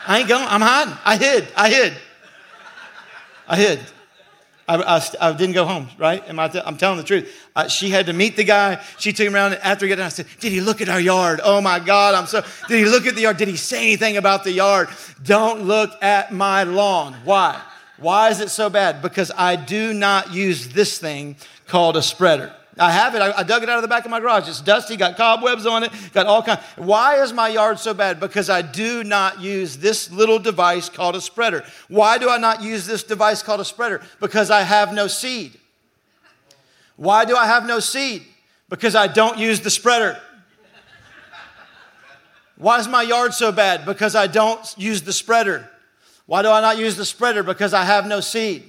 I 0.06 0.20
ain't 0.20 0.28
going, 0.28 0.44
I'm 0.46 0.60
hiding. 0.60 0.94
I 1.04 1.16
hid. 1.16 1.48
I 1.56 1.68
hid. 1.70 1.92
I 3.48 3.56
hid. 3.56 3.80
I, 4.68 4.76
I, 4.76 5.28
I 5.28 5.32
didn't 5.32 5.54
go 5.54 5.64
home, 5.64 5.88
right? 5.98 6.26
Am 6.28 6.38
I 6.38 6.48
t- 6.48 6.60
I'm 6.64 6.76
telling 6.76 6.96
the 6.96 7.04
truth. 7.04 7.48
She 7.68 7.90
had 7.90 8.06
to 8.06 8.12
meet 8.12 8.36
the 8.36 8.44
guy. 8.44 8.82
She 8.98 9.12
took 9.12 9.26
him 9.26 9.34
around. 9.34 9.54
After 9.54 9.84
he 9.84 9.90
got 9.90 9.96
done, 9.96 10.06
I 10.06 10.10
said, 10.10 10.26
Did 10.40 10.52
he 10.52 10.60
look 10.60 10.80
at 10.80 10.88
our 10.88 11.00
yard? 11.00 11.40
Oh 11.42 11.60
my 11.60 11.78
God, 11.78 12.14
I'm 12.14 12.26
so. 12.26 12.42
Did 12.68 12.78
he 12.78 12.84
look 12.84 13.06
at 13.06 13.14
the 13.14 13.22
yard? 13.22 13.36
Did 13.36 13.48
he 13.48 13.56
say 13.56 13.82
anything 13.82 14.16
about 14.16 14.44
the 14.44 14.52
yard? 14.52 14.88
Don't 15.22 15.62
look 15.62 15.90
at 16.02 16.32
my 16.32 16.62
lawn. 16.62 17.14
Why? 17.24 17.60
Why 18.02 18.30
is 18.30 18.40
it 18.40 18.50
so 18.50 18.68
bad? 18.68 19.00
Because 19.00 19.30
I 19.36 19.54
do 19.54 19.94
not 19.94 20.34
use 20.34 20.68
this 20.68 20.98
thing 20.98 21.36
called 21.68 21.96
a 21.96 22.02
spreader. 22.02 22.52
I 22.78 22.90
have 22.90 23.14
it. 23.14 23.22
I, 23.22 23.38
I, 23.38 23.42
dug 23.44 23.62
it 23.62 23.68
out 23.68 23.76
of 23.76 23.82
the 23.82 23.88
back 23.88 24.04
of 24.04 24.10
my 24.10 24.18
garage. 24.18 24.48
It's 24.48 24.60
dusty, 24.60 24.96
got 24.96 25.16
cobwebs 25.16 25.66
on 25.66 25.84
it, 25.84 25.92
got 26.12 26.26
all 26.26 26.42
kinds. 26.42 26.60
Why 26.76 27.22
is 27.22 27.32
my 27.32 27.48
yard 27.48 27.78
so 27.78 27.94
bad? 27.94 28.18
Because 28.18 28.50
I 28.50 28.62
do 28.62 29.04
not 29.04 29.40
use 29.40 29.76
this 29.76 30.10
little 30.10 30.38
device 30.38 30.88
called 30.88 31.14
a 31.14 31.20
spreader. 31.20 31.64
Why 31.88 32.18
do 32.18 32.28
I 32.28 32.38
not 32.38 32.62
use 32.62 32.86
this 32.86 33.04
device 33.04 33.42
called 33.42 33.60
a 33.60 33.64
spreader? 33.64 34.02
Because 34.20 34.50
I 34.50 34.62
have 34.62 34.92
no 34.92 35.06
seed. 35.06 35.58
Why 36.96 37.24
do 37.24 37.36
I 37.36 37.46
have 37.46 37.66
no 37.66 37.78
seed? 37.78 38.24
Because 38.68 38.96
I 38.96 39.06
don't 39.06 39.38
use 39.38 39.60
the 39.60 39.70
spreader. 39.70 40.18
Why 42.56 42.78
is 42.78 42.88
my 42.88 43.02
yard 43.02 43.34
so 43.34 43.52
bad? 43.52 43.84
Because 43.84 44.16
I 44.16 44.26
don't 44.26 44.74
use 44.76 45.02
the 45.02 45.12
spreader. 45.12 45.68
Why 46.32 46.40
do 46.40 46.48
I 46.48 46.62
not 46.62 46.78
use 46.78 46.96
the 46.96 47.04
spreader? 47.04 47.42
Because 47.42 47.74
I 47.74 47.84
have 47.84 48.06
no 48.06 48.20
seed. 48.20 48.62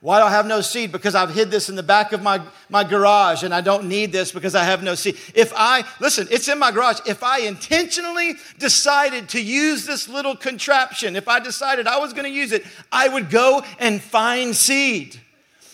Why 0.00 0.18
do 0.18 0.24
I 0.24 0.30
have 0.30 0.46
no 0.46 0.60
seed? 0.60 0.90
Because 0.90 1.14
I've 1.14 1.32
hid 1.32 1.48
this 1.48 1.68
in 1.68 1.76
the 1.76 1.82
back 1.84 2.12
of 2.12 2.24
my, 2.24 2.40
my 2.68 2.82
garage 2.82 3.44
and 3.44 3.54
I 3.54 3.60
don't 3.60 3.84
need 3.84 4.10
this 4.10 4.32
because 4.32 4.56
I 4.56 4.64
have 4.64 4.82
no 4.82 4.96
seed. 4.96 5.16
If 5.32 5.52
I, 5.54 5.84
listen, 6.00 6.26
it's 6.28 6.48
in 6.48 6.58
my 6.58 6.72
garage. 6.72 6.98
If 7.06 7.22
I 7.22 7.42
intentionally 7.42 8.34
decided 8.58 9.28
to 9.28 9.40
use 9.40 9.86
this 9.86 10.08
little 10.08 10.34
contraption, 10.34 11.14
if 11.14 11.28
I 11.28 11.38
decided 11.38 11.86
I 11.86 12.00
was 12.00 12.12
going 12.12 12.24
to 12.24 12.36
use 12.36 12.50
it, 12.50 12.66
I 12.90 13.06
would 13.06 13.30
go 13.30 13.62
and 13.78 14.02
find 14.02 14.56
seed 14.56 15.20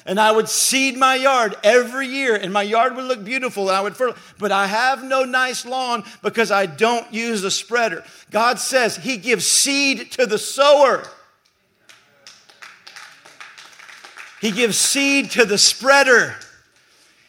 and 0.06 0.20
I 0.20 0.32
would 0.32 0.48
seed 0.48 0.98
my 0.98 1.14
yard 1.14 1.56
every 1.64 2.06
year, 2.06 2.36
and 2.36 2.52
my 2.52 2.62
yard 2.62 2.94
would 2.96 3.04
look 3.04 3.24
beautiful, 3.24 3.68
and 3.68 3.76
I 3.76 3.80
would 3.80 3.96
fertilize. 3.96 4.20
But 4.38 4.52
I 4.52 4.66
have 4.66 5.02
no 5.02 5.24
nice 5.24 5.64
lawn 5.64 6.04
because 6.22 6.50
I 6.50 6.66
don't 6.66 7.12
use 7.12 7.42
a 7.44 7.50
spreader. 7.50 8.04
God 8.30 8.58
says 8.58 8.96
He 8.96 9.16
gives 9.16 9.46
seed 9.46 10.12
to 10.12 10.26
the 10.26 10.38
sower. 10.38 11.04
He 14.40 14.50
gives 14.50 14.76
seed 14.76 15.30
to 15.32 15.46
the 15.46 15.56
spreader. 15.56 16.34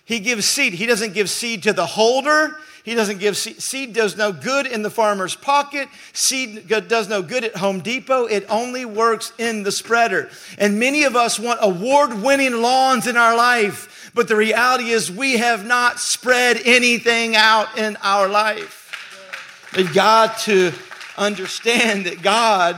He 0.03 0.19
gives 0.19 0.45
seed. 0.45 0.73
He 0.73 0.85
doesn't 0.85 1.13
give 1.13 1.29
seed 1.29 1.63
to 1.63 1.73
the 1.73 1.85
holder. 1.85 2.57
He 2.85 2.93
doesn't 2.93 3.17
give 3.17 3.35
seed. 3.35 3.59
Seed 3.59 3.93
does 3.93 4.15
no 4.15 4.31
good 4.31 4.67
in 4.67 4.83
the 4.83 4.91
farmer's 4.91 5.35
pocket. 5.35 5.89
Seed 6.13 6.67
does 6.67 7.09
no 7.09 7.23
good 7.23 7.43
at 7.43 7.57
Home 7.57 7.79
Depot. 7.79 8.25
It 8.25 8.45
only 8.47 8.85
works 8.85 9.33
in 9.39 9.63
the 9.63 9.71
spreader. 9.71 10.29
And 10.59 10.79
many 10.79 11.03
of 11.03 11.15
us 11.15 11.39
want 11.39 11.59
award 11.63 12.21
winning 12.21 12.61
lawns 12.61 13.07
in 13.07 13.17
our 13.17 13.35
life. 13.35 14.11
But 14.13 14.27
the 14.27 14.35
reality 14.35 14.91
is, 14.91 15.11
we 15.11 15.37
have 15.37 15.65
not 15.65 15.99
spread 15.99 16.61
anything 16.63 17.35
out 17.35 17.75
in 17.75 17.97
our 18.03 18.29
life. 18.29 19.71
We've 19.75 19.91
got 19.91 20.37
to 20.41 20.71
understand 21.17 22.05
that 22.05 22.21
God 22.21 22.77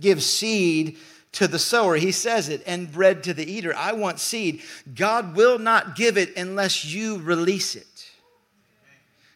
gives 0.00 0.24
seed 0.24 0.96
to 1.32 1.46
the 1.46 1.58
sower. 1.58 1.96
He 1.96 2.12
says 2.12 2.48
it, 2.48 2.62
and 2.66 2.90
bread 2.90 3.24
to 3.24 3.34
the 3.34 3.44
eater. 3.44 3.74
I 3.76 3.92
want 3.92 4.20
seed. 4.20 4.62
God 4.94 5.36
will 5.36 5.58
not 5.58 5.96
give 5.96 6.16
it 6.16 6.34
unless 6.36 6.84
you 6.84 7.18
release 7.18 7.76
it. 7.76 7.86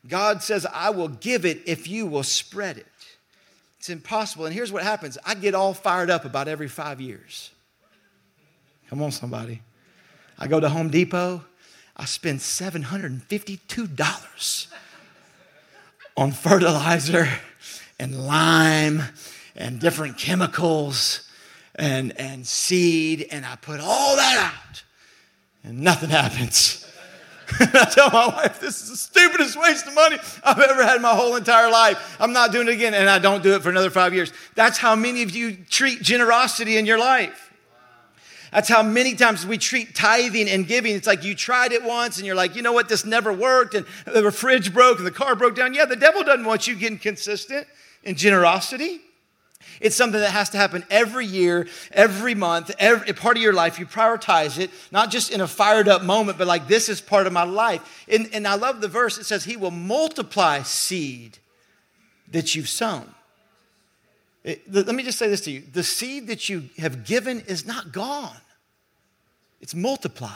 God 0.08 0.42
says, 0.42 0.66
I 0.72 0.90
will 0.90 1.08
give 1.08 1.44
it 1.44 1.60
if 1.66 1.86
you 1.86 2.06
will 2.06 2.22
spread 2.22 2.78
it. 2.78 2.86
It's 3.78 3.90
impossible. 3.90 4.46
And 4.46 4.54
here's 4.54 4.72
what 4.72 4.82
happens 4.82 5.18
I 5.24 5.34
get 5.34 5.54
all 5.54 5.74
fired 5.74 6.10
up 6.10 6.24
about 6.24 6.48
every 6.48 6.68
five 6.68 7.00
years. 7.00 7.50
Come 8.88 9.02
on, 9.02 9.12
somebody. 9.12 9.60
I 10.38 10.46
go 10.46 10.60
to 10.60 10.68
Home 10.68 10.88
Depot, 10.88 11.44
I 11.96 12.04
spend 12.04 12.38
$752 12.38 14.66
on 16.16 16.32
fertilizer 16.32 17.28
and 17.98 18.26
lime 18.26 19.02
and 19.56 19.80
different 19.80 20.16
chemicals 20.16 21.28
and, 21.74 22.18
and 22.18 22.46
seed, 22.46 23.26
and 23.30 23.44
I 23.44 23.56
put 23.56 23.80
all 23.80 24.16
that 24.16 24.52
out, 24.52 24.82
and 25.64 25.80
nothing 25.80 26.10
happens. 26.10 26.87
I 27.60 27.90
tell 27.90 28.10
my 28.10 28.28
wife, 28.28 28.60
this 28.60 28.82
is 28.82 28.90
the 28.90 28.96
stupidest 28.96 29.58
waste 29.58 29.86
of 29.86 29.94
money 29.94 30.18
I've 30.44 30.58
ever 30.58 30.84
had 30.84 30.96
in 30.96 31.02
my 31.02 31.14
whole 31.14 31.36
entire 31.36 31.70
life. 31.70 32.16
I'm 32.20 32.32
not 32.32 32.52
doing 32.52 32.68
it 32.68 32.72
again, 32.72 32.94
and 32.94 33.08
I 33.08 33.18
don't 33.18 33.42
do 33.42 33.54
it 33.54 33.62
for 33.62 33.70
another 33.70 33.90
five 33.90 34.14
years. 34.14 34.32
That's 34.54 34.78
how 34.78 34.94
many 34.94 35.22
of 35.22 35.30
you 35.30 35.56
treat 35.56 36.02
generosity 36.02 36.76
in 36.76 36.86
your 36.86 36.98
life. 36.98 37.52
That's 38.52 38.68
how 38.68 38.82
many 38.82 39.14
times 39.14 39.46
we 39.46 39.58
treat 39.58 39.94
tithing 39.94 40.48
and 40.48 40.66
giving. 40.66 40.94
It's 40.94 41.06
like 41.06 41.22
you 41.22 41.34
tried 41.34 41.72
it 41.72 41.82
once 41.82 42.16
and 42.16 42.26
you're 42.26 42.34
like, 42.34 42.56
you 42.56 42.62
know 42.62 42.72
what, 42.72 42.88
this 42.88 43.04
never 43.04 43.32
worked, 43.32 43.74
and 43.74 43.86
the 44.06 44.30
fridge 44.30 44.72
broke 44.72 44.98
and 44.98 45.06
the 45.06 45.12
car 45.12 45.36
broke 45.36 45.54
down. 45.54 45.74
Yeah, 45.74 45.84
the 45.84 45.96
devil 45.96 46.24
doesn't 46.24 46.44
want 46.44 46.66
you 46.66 46.74
getting 46.74 46.98
consistent 46.98 47.66
in 48.04 48.14
generosity. 48.14 49.00
It's 49.80 49.96
something 49.96 50.20
that 50.20 50.30
has 50.30 50.50
to 50.50 50.56
happen 50.56 50.84
every 50.90 51.26
year, 51.26 51.68
every 51.92 52.34
month, 52.34 52.70
every 52.78 53.12
part 53.12 53.36
of 53.36 53.42
your 53.42 53.52
life. 53.52 53.78
You 53.78 53.86
prioritize 53.86 54.58
it, 54.58 54.70
not 54.90 55.10
just 55.10 55.30
in 55.30 55.40
a 55.40 55.48
fired 55.48 55.88
up 55.88 56.02
moment, 56.02 56.38
but 56.38 56.46
like 56.46 56.68
this 56.68 56.88
is 56.88 57.00
part 57.00 57.26
of 57.26 57.32
my 57.32 57.44
life. 57.44 58.04
And, 58.08 58.28
and 58.32 58.46
I 58.46 58.54
love 58.54 58.80
the 58.80 58.88
verse. 58.88 59.18
It 59.18 59.24
says, 59.24 59.44
He 59.44 59.56
will 59.56 59.70
multiply 59.70 60.62
seed 60.62 61.38
that 62.30 62.54
you've 62.54 62.68
sown. 62.68 63.14
It, 64.44 64.72
let 64.72 64.94
me 64.94 65.02
just 65.02 65.18
say 65.18 65.28
this 65.28 65.42
to 65.42 65.50
you 65.50 65.62
the 65.72 65.82
seed 65.82 66.28
that 66.28 66.48
you 66.48 66.68
have 66.78 67.04
given 67.04 67.40
is 67.40 67.66
not 67.66 67.92
gone, 67.92 68.36
it's 69.60 69.74
multiplied. 69.74 70.32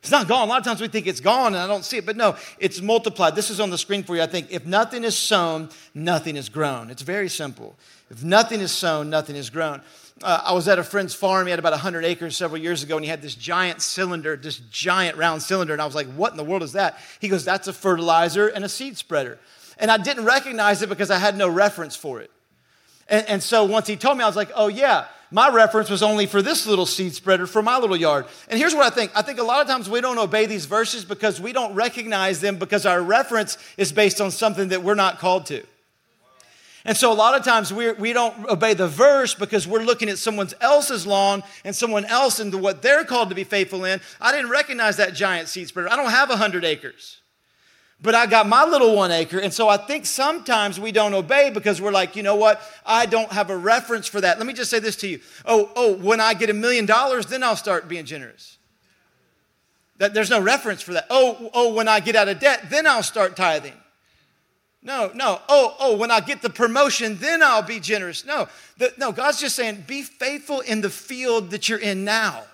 It's 0.00 0.10
not 0.10 0.28
gone. 0.28 0.48
A 0.48 0.50
lot 0.50 0.58
of 0.58 0.64
times 0.64 0.80
we 0.80 0.88
think 0.88 1.06
it's 1.06 1.20
gone 1.20 1.48
and 1.48 1.58
I 1.58 1.66
don't 1.66 1.84
see 1.84 1.98
it, 1.98 2.06
but 2.06 2.16
no, 2.16 2.36
it's 2.58 2.80
multiplied. 2.80 3.34
This 3.34 3.50
is 3.50 3.60
on 3.60 3.68
the 3.68 3.76
screen 3.76 4.02
for 4.02 4.16
you, 4.16 4.22
I 4.22 4.26
think. 4.26 4.48
If 4.50 4.64
nothing 4.64 5.04
is 5.04 5.16
sown, 5.16 5.68
nothing 5.94 6.36
is 6.36 6.48
grown. 6.48 6.90
It's 6.90 7.02
very 7.02 7.28
simple. 7.28 7.76
If 8.10 8.24
nothing 8.24 8.60
is 8.60 8.72
sown, 8.72 9.10
nothing 9.10 9.36
is 9.36 9.50
grown. 9.50 9.82
Uh, 10.22 10.40
I 10.44 10.52
was 10.52 10.68
at 10.68 10.78
a 10.78 10.84
friend's 10.84 11.14
farm. 11.14 11.46
He 11.46 11.50
had 11.50 11.58
about 11.58 11.72
100 11.72 12.04
acres 12.04 12.36
several 12.36 12.60
years 12.60 12.82
ago, 12.82 12.96
and 12.96 13.04
he 13.04 13.10
had 13.10 13.22
this 13.22 13.34
giant 13.34 13.80
cylinder, 13.82 14.36
this 14.36 14.58
giant 14.70 15.16
round 15.16 15.42
cylinder. 15.42 15.72
And 15.72 15.80
I 15.80 15.86
was 15.86 15.94
like, 15.94 16.08
What 16.08 16.30
in 16.32 16.36
the 16.36 16.44
world 16.44 16.62
is 16.62 16.72
that? 16.72 16.98
He 17.20 17.28
goes, 17.28 17.44
That's 17.44 17.68
a 17.68 17.72
fertilizer 17.72 18.48
and 18.48 18.64
a 18.64 18.68
seed 18.68 18.98
spreader. 18.98 19.38
And 19.78 19.90
I 19.90 19.96
didn't 19.96 20.24
recognize 20.24 20.82
it 20.82 20.90
because 20.90 21.10
I 21.10 21.18
had 21.18 21.36
no 21.36 21.48
reference 21.48 21.96
for 21.96 22.20
it. 22.20 22.30
And, 23.08 23.26
and 23.28 23.42
so 23.42 23.64
once 23.64 23.86
he 23.86 23.96
told 23.96 24.18
me, 24.18 24.24
I 24.24 24.26
was 24.26 24.36
like, 24.36 24.50
Oh, 24.54 24.68
yeah 24.68 25.06
my 25.30 25.48
reference 25.48 25.90
was 25.90 26.02
only 26.02 26.26
for 26.26 26.42
this 26.42 26.66
little 26.66 26.86
seed 26.86 27.14
spreader 27.14 27.46
for 27.46 27.62
my 27.62 27.78
little 27.78 27.96
yard. 27.96 28.26
And 28.48 28.58
here's 28.58 28.74
what 28.74 28.84
I 28.84 28.94
think 28.94 29.12
I 29.14 29.22
think 29.22 29.38
a 29.38 29.44
lot 29.44 29.60
of 29.60 29.68
times 29.68 29.88
we 29.88 30.00
don't 30.00 30.18
obey 30.18 30.46
these 30.46 30.66
verses 30.66 31.04
because 31.04 31.40
we 31.40 31.52
don't 31.52 31.74
recognize 31.74 32.40
them 32.40 32.56
because 32.56 32.86
our 32.86 33.00
reference 33.00 33.56
is 33.76 33.92
based 33.92 34.20
on 34.20 34.30
something 34.30 34.68
that 34.68 34.82
we're 34.82 34.94
not 34.94 35.18
called 35.18 35.46
to. 35.46 35.64
And 36.84 36.96
so 36.96 37.12
a 37.12 37.14
lot 37.14 37.38
of 37.38 37.44
times 37.44 37.72
we 37.72 37.92
we 37.92 38.12
don't 38.12 38.48
obey 38.48 38.74
the 38.74 38.88
verse 38.88 39.34
because 39.34 39.66
we're 39.66 39.84
looking 39.84 40.08
at 40.08 40.18
someone 40.18 40.48
else's 40.60 41.06
lawn 41.06 41.42
and 41.64 41.76
someone 41.76 42.04
else 42.06 42.40
into 42.40 42.58
what 42.58 42.82
they're 42.82 43.04
called 43.04 43.28
to 43.28 43.34
be 43.34 43.44
faithful 43.44 43.84
in. 43.84 44.00
I 44.20 44.32
didn't 44.32 44.50
recognize 44.50 44.96
that 44.96 45.14
giant 45.14 45.48
seed 45.48 45.68
spreader. 45.68 45.92
I 45.92 45.96
don't 45.96 46.10
have 46.10 46.30
a 46.30 46.32
100 46.32 46.64
acres 46.64 47.19
but 48.02 48.14
I 48.14 48.26
got 48.26 48.48
my 48.48 48.64
little 48.64 48.96
one 48.96 49.10
acre. 49.10 49.38
And 49.38 49.52
so 49.52 49.68
I 49.68 49.76
think 49.76 50.06
sometimes 50.06 50.80
we 50.80 50.90
don't 50.90 51.12
obey 51.12 51.50
because 51.50 51.80
we're 51.80 51.92
like, 51.92 52.16
you 52.16 52.22
know 52.22 52.36
what? 52.36 52.62
I 52.86 53.06
don't 53.06 53.30
have 53.30 53.50
a 53.50 53.56
reference 53.56 54.06
for 54.06 54.20
that. 54.20 54.38
Let 54.38 54.46
me 54.46 54.52
just 54.52 54.70
say 54.70 54.78
this 54.78 54.96
to 54.96 55.08
you. 55.08 55.20
Oh, 55.44 55.70
oh, 55.76 55.94
when 55.96 56.20
I 56.20 56.34
get 56.34 56.48
a 56.48 56.54
million 56.54 56.86
dollars, 56.86 57.26
then 57.26 57.42
I'll 57.42 57.56
start 57.56 57.88
being 57.88 58.06
generous. 58.06 58.58
That 59.98 60.14
there's 60.14 60.30
no 60.30 60.40
reference 60.40 60.80
for 60.80 60.94
that. 60.94 61.06
Oh, 61.10 61.50
oh, 61.52 61.74
when 61.74 61.88
I 61.88 62.00
get 62.00 62.16
out 62.16 62.28
of 62.28 62.40
debt, 62.40 62.70
then 62.70 62.86
I'll 62.86 63.02
start 63.02 63.36
tithing. 63.36 63.74
No, 64.82 65.10
no. 65.14 65.38
Oh, 65.46 65.76
oh, 65.78 65.96
when 65.96 66.10
I 66.10 66.20
get 66.20 66.40
the 66.40 66.48
promotion, 66.48 67.18
then 67.18 67.42
I'll 67.42 67.62
be 67.62 67.80
generous. 67.80 68.24
No, 68.24 68.48
the, 68.78 68.94
no. 68.96 69.12
God's 69.12 69.40
just 69.40 69.54
saying, 69.56 69.84
be 69.86 70.02
faithful 70.02 70.60
in 70.60 70.80
the 70.80 70.88
field 70.88 71.50
that 71.50 71.68
you're 71.68 71.78
in 71.78 72.04
now. 72.04 72.44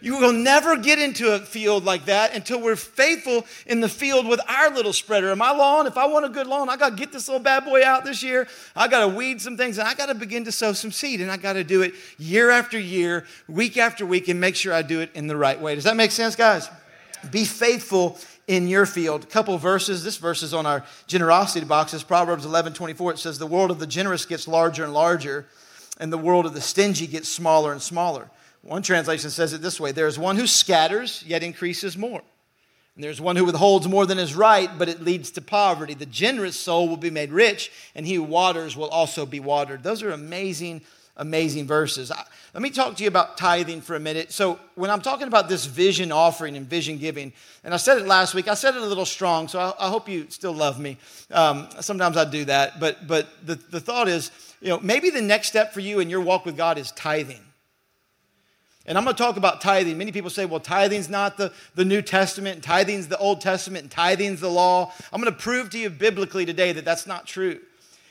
You 0.00 0.18
will 0.18 0.32
never 0.32 0.76
get 0.76 0.98
into 0.98 1.34
a 1.34 1.38
field 1.40 1.84
like 1.84 2.06
that 2.06 2.34
until 2.34 2.60
we're 2.60 2.76
faithful 2.76 3.44
in 3.66 3.80
the 3.80 3.88
field 3.88 4.26
with 4.26 4.40
our 4.48 4.70
little 4.70 4.92
spreader. 4.92 5.34
My 5.36 5.50
lawn, 5.50 5.86
if 5.86 5.98
I 5.98 6.06
want 6.06 6.24
a 6.24 6.28
good 6.30 6.46
lawn, 6.46 6.68
I 6.68 6.76
got 6.76 6.90
to 6.90 6.96
get 6.96 7.12
this 7.12 7.28
little 7.28 7.42
bad 7.42 7.64
boy 7.64 7.84
out 7.84 8.04
this 8.04 8.22
year. 8.22 8.48
I 8.74 8.88
got 8.88 9.00
to 9.00 9.08
weed 9.08 9.40
some 9.42 9.56
things 9.56 9.78
and 9.78 9.86
I 9.86 9.94
got 9.94 10.06
to 10.06 10.14
begin 10.14 10.44
to 10.44 10.52
sow 10.52 10.72
some 10.72 10.90
seed. 10.90 11.20
And 11.20 11.30
I 11.30 11.36
got 11.36 11.54
to 11.54 11.64
do 11.64 11.82
it 11.82 11.94
year 12.18 12.50
after 12.50 12.78
year, 12.78 13.26
week 13.48 13.76
after 13.76 14.06
week, 14.06 14.28
and 14.28 14.40
make 14.40 14.56
sure 14.56 14.72
I 14.72 14.82
do 14.82 15.00
it 15.00 15.10
in 15.14 15.26
the 15.26 15.36
right 15.36 15.60
way. 15.60 15.74
Does 15.74 15.84
that 15.84 15.96
make 15.96 16.12
sense, 16.12 16.34
guys? 16.34 16.70
Be 17.30 17.44
faithful 17.44 18.18
in 18.46 18.66
your 18.66 18.86
field. 18.86 19.24
A 19.24 19.26
couple 19.26 19.56
verses. 19.58 20.02
This 20.02 20.16
verse 20.16 20.42
is 20.42 20.54
on 20.54 20.66
our 20.66 20.84
generosity 21.06 21.66
boxes. 21.66 22.02
Proverbs 22.02 22.44
11 22.44 22.72
24. 22.72 23.12
It 23.12 23.18
says, 23.18 23.38
The 23.38 23.46
world 23.46 23.70
of 23.70 23.78
the 23.78 23.86
generous 23.86 24.24
gets 24.24 24.48
larger 24.48 24.84
and 24.84 24.94
larger, 24.94 25.46
and 25.98 26.12
the 26.12 26.18
world 26.18 26.46
of 26.46 26.54
the 26.54 26.60
stingy 26.60 27.06
gets 27.06 27.28
smaller 27.28 27.72
and 27.72 27.82
smaller. 27.82 28.30
One 28.62 28.82
translation 28.82 29.30
says 29.30 29.52
it 29.52 29.62
this 29.62 29.80
way 29.80 29.92
There 29.92 30.06
is 30.06 30.18
one 30.18 30.36
who 30.36 30.46
scatters, 30.46 31.24
yet 31.26 31.42
increases 31.42 31.96
more. 31.96 32.22
And 32.94 33.04
there's 33.04 33.20
one 33.20 33.36
who 33.36 33.44
withholds 33.44 33.88
more 33.88 34.04
than 34.04 34.18
is 34.18 34.34
right, 34.34 34.68
but 34.76 34.88
it 34.88 35.02
leads 35.02 35.30
to 35.32 35.40
poverty. 35.40 35.94
The 35.94 36.06
generous 36.06 36.56
soul 36.56 36.88
will 36.88 36.96
be 36.96 37.10
made 37.10 37.32
rich, 37.32 37.70
and 37.94 38.06
he 38.06 38.14
who 38.14 38.22
waters 38.22 38.76
will 38.76 38.88
also 38.88 39.24
be 39.24 39.40
watered. 39.40 39.82
Those 39.82 40.02
are 40.02 40.10
amazing, 40.10 40.82
amazing 41.16 41.66
verses. 41.66 42.12
Let 42.52 42.62
me 42.62 42.68
talk 42.68 42.96
to 42.96 43.02
you 43.04 43.08
about 43.08 43.38
tithing 43.38 43.80
for 43.80 43.94
a 43.94 44.00
minute. 44.00 44.32
So, 44.32 44.58
when 44.74 44.90
I'm 44.90 45.00
talking 45.00 45.28
about 45.28 45.48
this 45.48 45.66
vision 45.66 46.10
offering 46.10 46.56
and 46.56 46.68
vision 46.68 46.98
giving, 46.98 47.32
and 47.62 47.72
I 47.72 47.76
said 47.76 47.98
it 47.98 48.06
last 48.06 48.34
week, 48.34 48.48
I 48.48 48.54
said 48.54 48.74
it 48.74 48.82
a 48.82 48.86
little 48.86 49.06
strong, 49.06 49.46
so 49.46 49.60
I, 49.60 49.86
I 49.86 49.88
hope 49.88 50.08
you 50.08 50.26
still 50.28 50.52
love 50.52 50.80
me. 50.80 50.98
Um, 51.30 51.68
sometimes 51.80 52.16
I 52.16 52.28
do 52.28 52.44
that, 52.46 52.80
but, 52.80 53.06
but 53.06 53.28
the, 53.46 53.54
the 53.54 53.80
thought 53.80 54.08
is, 54.08 54.32
you 54.60 54.68
know, 54.68 54.80
maybe 54.80 55.10
the 55.10 55.22
next 55.22 55.48
step 55.48 55.72
for 55.72 55.80
you 55.80 56.00
in 56.00 56.10
your 56.10 56.20
walk 56.20 56.44
with 56.44 56.56
God 56.56 56.76
is 56.76 56.90
tithing. 56.92 57.40
And 58.90 58.98
I'm 58.98 59.04
going 59.04 59.14
to 59.14 59.22
talk 59.22 59.36
about 59.36 59.60
tithing. 59.60 59.96
Many 59.96 60.10
people 60.10 60.30
say, 60.30 60.46
well, 60.46 60.58
tithing's 60.58 61.08
not 61.08 61.36
the, 61.36 61.52
the 61.76 61.84
New 61.84 62.02
Testament, 62.02 62.64
tithing's 62.64 63.06
the 63.06 63.16
Old 63.18 63.40
Testament, 63.40 63.84
and 63.84 63.90
tithing's 63.90 64.40
the 64.40 64.50
law. 64.50 64.92
I'm 65.12 65.22
going 65.22 65.32
to 65.32 65.40
prove 65.40 65.70
to 65.70 65.78
you 65.78 65.90
biblically 65.90 66.44
today 66.44 66.72
that 66.72 66.84
that's 66.84 67.06
not 67.06 67.24
true. 67.24 67.60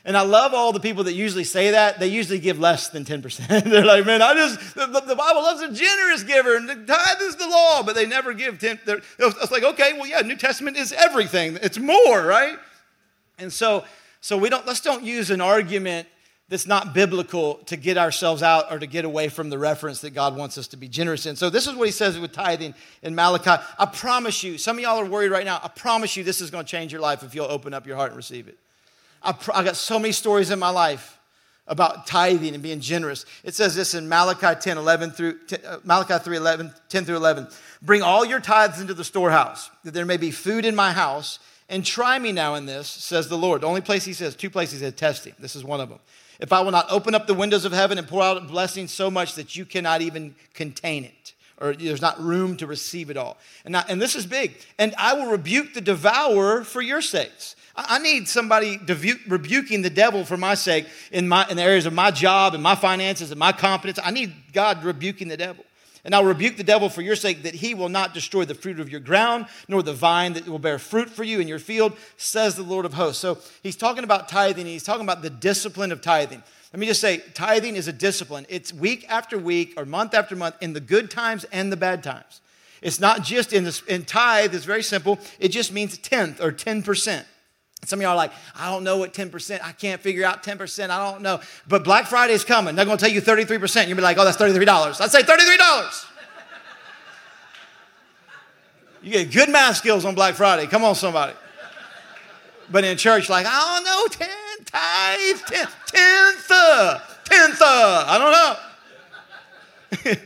And 0.06 0.16
I 0.16 0.22
love 0.22 0.54
all 0.54 0.72
the 0.72 0.80
people 0.80 1.04
that 1.04 1.12
usually 1.12 1.44
say 1.44 1.72
that. 1.72 2.00
They 2.00 2.06
usually 2.06 2.38
give 2.38 2.58
less 2.58 2.88
than 2.88 3.04
10%. 3.04 3.64
They're 3.64 3.84
like, 3.84 4.06
man, 4.06 4.22
I 4.22 4.32
just, 4.32 4.74
the, 4.74 4.86
the, 4.86 5.14
Bible 5.14 5.42
loves 5.42 5.60
a 5.60 5.70
generous 5.70 6.22
giver, 6.22 6.56
and 6.56 6.66
the 6.66 6.76
tithe 6.76 7.20
is 7.20 7.36
the 7.36 7.46
law, 7.46 7.82
but 7.82 7.94
they 7.94 8.06
never 8.06 8.32
give 8.32 8.58
10. 8.58 8.80
It's 8.86 9.50
like, 9.52 9.64
okay, 9.64 9.92
well, 9.92 10.06
yeah, 10.06 10.20
New 10.20 10.36
Testament 10.36 10.78
is 10.78 10.94
everything. 10.94 11.58
It's 11.60 11.78
more, 11.78 12.24
right? 12.24 12.56
And 13.38 13.52
so, 13.52 13.84
so 14.22 14.38
we 14.38 14.48
don't, 14.48 14.66
let's 14.66 14.80
don't 14.80 15.04
use 15.04 15.30
an 15.30 15.42
argument 15.42 16.08
that's 16.50 16.66
not 16.66 16.92
biblical 16.92 17.54
to 17.66 17.76
get 17.76 17.96
ourselves 17.96 18.42
out 18.42 18.72
or 18.72 18.78
to 18.80 18.86
get 18.86 19.04
away 19.04 19.28
from 19.28 19.50
the 19.50 19.58
reference 19.58 20.00
that 20.00 20.10
God 20.10 20.36
wants 20.36 20.58
us 20.58 20.66
to 20.68 20.76
be 20.76 20.88
generous 20.88 21.24
in. 21.24 21.36
So, 21.36 21.48
this 21.48 21.68
is 21.68 21.76
what 21.76 21.86
he 21.86 21.92
says 21.92 22.18
with 22.18 22.32
tithing 22.32 22.74
in 23.02 23.14
Malachi. 23.14 23.62
I 23.78 23.86
promise 23.86 24.42
you, 24.42 24.58
some 24.58 24.76
of 24.76 24.82
y'all 24.82 24.98
are 24.98 25.06
worried 25.06 25.30
right 25.30 25.44
now. 25.44 25.60
I 25.62 25.68
promise 25.68 26.16
you, 26.16 26.24
this 26.24 26.40
is 26.40 26.50
going 26.50 26.64
to 26.64 26.70
change 26.70 26.92
your 26.92 27.00
life 27.00 27.22
if 27.22 27.36
you'll 27.36 27.46
open 27.46 27.72
up 27.72 27.86
your 27.86 27.96
heart 27.96 28.10
and 28.10 28.16
receive 28.16 28.48
it. 28.48 28.58
I, 29.22 29.34
I 29.54 29.62
got 29.62 29.76
so 29.76 29.98
many 29.98 30.10
stories 30.10 30.50
in 30.50 30.58
my 30.58 30.70
life 30.70 31.18
about 31.68 32.08
tithing 32.08 32.54
and 32.54 32.62
being 32.64 32.80
generous. 32.80 33.26
It 33.44 33.54
says 33.54 33.76
this 33.76 33.94
in 33.94 34.08
Malachi 34.08 34.58
10, 34.60 34.76
11 34.76 35.12
through, 35.12 35.38
uh, 35.64 35.76
Malachi 35.84 36.18
3, 36.18 36.36
11, 36.36 36.74
10 36.88 37.04
through 37.04 37.16
11. 37.16 37.46
Bring 37.80 38.02
all 38.02 38.24
your 38.24 38.40
tithes 38.40 38.80
into 38.80 38.92
the 38.92 39.04
storehouse, 39.04 39.70
that 39.84 39.94
there 39.94 40.04
may 40.04 40.16
be 40.16 40.32
food 40.32 40.64
in 40.64 40.74
my 40.74 40.90
house, 40.90 41.38
and 41.68 41.86
try 41.86 42.18
me 42.18 42.32
now 42.32 42.56
in 42.56 42.66
this, 42.66 42.88
says 42.88 43.28
the 43.28 43.38
Lord. 43.38 43.60
The 43.60 43.68
only 43.68 43.82
place 43.82 44.04
he 44.04 44.14
says, 44.14 44.34
two 44.34 44.50
places 44.50 44.80
he 44.80 44.86
said 44.86 44.96
testing. 44.96 45.34
This 45.38 45.54
is 45.54 45.62
one 45.62 45.80
of 45.80 45.88
them 45.88 46.00
if 46.40 46.52
I 46.52 46.60
will 46.60 46.72
not 46.72 46.90
open 46.90 47.14
up 47.14 47.26
the 47.26 47.34
windows 47.34 47.64
of 47.64 47.72
heaven 47.72 47.98
and 47.98 48.08
pour 48.08 48.22
out 48.22 48.36
a 48.36 48.40
blessing 48.40 48.88
so 48.88 49.10
much 49.10 49.34
that 49.34 49.54
you 49.54 49.64
cannot 49.64 50.00
even 50.00 50.34
contain 50.54 51.04
it, 51.04 51.34
or 51.58 51.74
there's 51.74 52.00
not 52.00 52.20
room 52.20 52.56
to 52.56 52.66
receive 52.66 53.10
it 53.10 53.16
all. 53.16 53.36
And, 53.64 53.76
I, 53.76 53.84
and 53.88 54.00
this 54.00 54.16
is 54.16 54.26
big. 54.26 54.56
And 54.78 54.94
I 54.96 55.14
will 55.14 55.30
rebuke 55.30 55.74
the 55.74 55.80
devourer 55.80 56.64
for 56.64 56.80
your 56.80 57.02
sakes. 57.02 57.56
I 57.76 57.98
need 57.98 58.28
somebody 58.28 58.78
rebuking 59.28 59.82
the 59.82 59.90
devil 59.90 60.24
for 60.24 60.36
my 60.36 60.54
sake 60.54 60.86
in, 61.12 61.28
my, 61.28 61.46
in 61.48 61.56
the 61.56 61.62
areas 61.62 61.86
of 61.86 61.92
my 61.92 62.10
job 62.10 62.54
and 62.54 62.62
my 62.62 62.74
finances 62.74 63.30
and 63.30 63.38
my 63.38 63.52
competence. 63.52 63.98
I 64.02 64.10
need 64.10 64.32
God 64.52 64.82
rebuking 64.82 65.28
the 65.28 65.36
devil. 65.36 65.64
And 66.04 66.14
I'll 66.14 66.24
rebuke 66.24 66.56
the 66.56 66.64
devil 66.64 66.88
for 66.88 67.02
your 67.02 67.16
sake 67.16 67.42
that 67.42 67.54
he 67.54 67.74
will 67.74 67.88
not 67.88 68.14
destroy 68.14 68.44
the 68.44 68.54
fruit 68.54 68.80
of 68.80 68.90
your 68.90 69.00
ground, 69.00 69.46
nor 69.68 69.82
the 69.82 69.92
vine 69.92 70.32
that 70.32 70.48
will 70.48 70.58
bear 70.58 70.78
fruit 70.78 71.10
for 71.10 71.24
you 71.24 71.40
in 71.40 71.48
your 71.48 71.58
field, 71.58 71.96
says 72.16 72.54
the 72.54 72.62
Lord 72.62 72.86
of 72.86 72.94
hosts. 72.94 73.20
So 73.20 73.38
he's 73.62 73.76
talking 73.76 74.04
about 74.04 74.28
tithing, 74.28 74.66
he's 74.66 74.82
talking 74.82 75.04
about 75.04 75.22
the 75.22 75.30
discipline 75.30 75.92
of 75.92 76.00
tithing. 76.00 76.42
Let 76.72 76.80
me 76.80 76.86
just 76.86 77.00
say, 77.00 77.18
tithing 77.34 77.76
is 77.76 77.88
a 77.88 77.92
discipline. 77.92 78.46
It's 78.48 78.72
week 78.72 79.04
after 79.08 79.36
week 79.36 79.74
or 79.76 79.84
month 79.84 80.14
after 80.14 80.36
month 80.36 80.54
in 80.60 80.72
the 80.72 80.80
good 80.80 81.10
times 81.10 81.44
and 81.52 81.72
the 81.72 81.76
bad 81.76 82.02
times. 82.02 82.40
It's 82.80 83.00
not 83.00 83.22
just 83.22 83.52
in, 83.52 83.64
this, 83.64 83.82
in 83.82 84.04
tithe, 84.04 84.54
it's 84.54 84.64
very 84.64 84.82
simple. 84.82 85.18
It 85.38 85.48
just 85.48 85.72
means 85.72 85.98
tenth 85.98 86.40
or 86.40 86.52
10%. 86.52 87.24
Some 87.84 87.98
of 87.98 88.02
y'all 88.02 88.12
are 88.12 88.16
like, 88.16 88.32
I 88.54 88.70
don't 88.70 88.84
know 88.84 88.98
what 88.98 89.14
10%, 89.14 89.60
I 89.62 89.72
can't 89.72 90.00
figure 90.00 90.24
out 90.24 90.42
10%, 90.42 90.90
I 90.90 91.10
don't 91.10 91.22
know. 91.22 91.40
But 91.66 91.82
Black 91.82 92.06
Friday 92.06 92.34
is 92.34 92.44
coming. 92.44 92.76
They're 92.76 92.84
to 92.84 92.96
tell 92.96 93.10
you 93.10 93.22
33%. 93.22 93.88
You'll 93.88 93.96
be 93.96 94.02
like, 94.02 94.18
oh, 94.18 94.24
that's 94.24 94.36
$33. 94.36 95.00
I'd 95.00 95.10
say 95.10 95.22
$33. 95.22 96.04
you 99.02 99.12
get 99.12 99.32
good 99.32 99.48
math 99.48 99.76
skills 99.76 100.04
on 100.04 100.14
Black 100.14 100.34
Friday. 100.34 100.66
Come 100.66 100.84
on, 100.84 100.94
somebody. 100.94 101.32
But 102.70 102.84
in 102.84 102.96
church, 102.98 103.28
like, 103.28 103.46
I 103.48 103.82
don't 103.82 103.84
know, 103.84 104.06
10, 104.10 104.28
tithe, 104.66 105.38
10, 105.46 105.66
tenth, 105.86 106.48
tenth, 107.24 107.62
I 107.62 108.18
don't 109.90 110.14
know. 110.14 110.16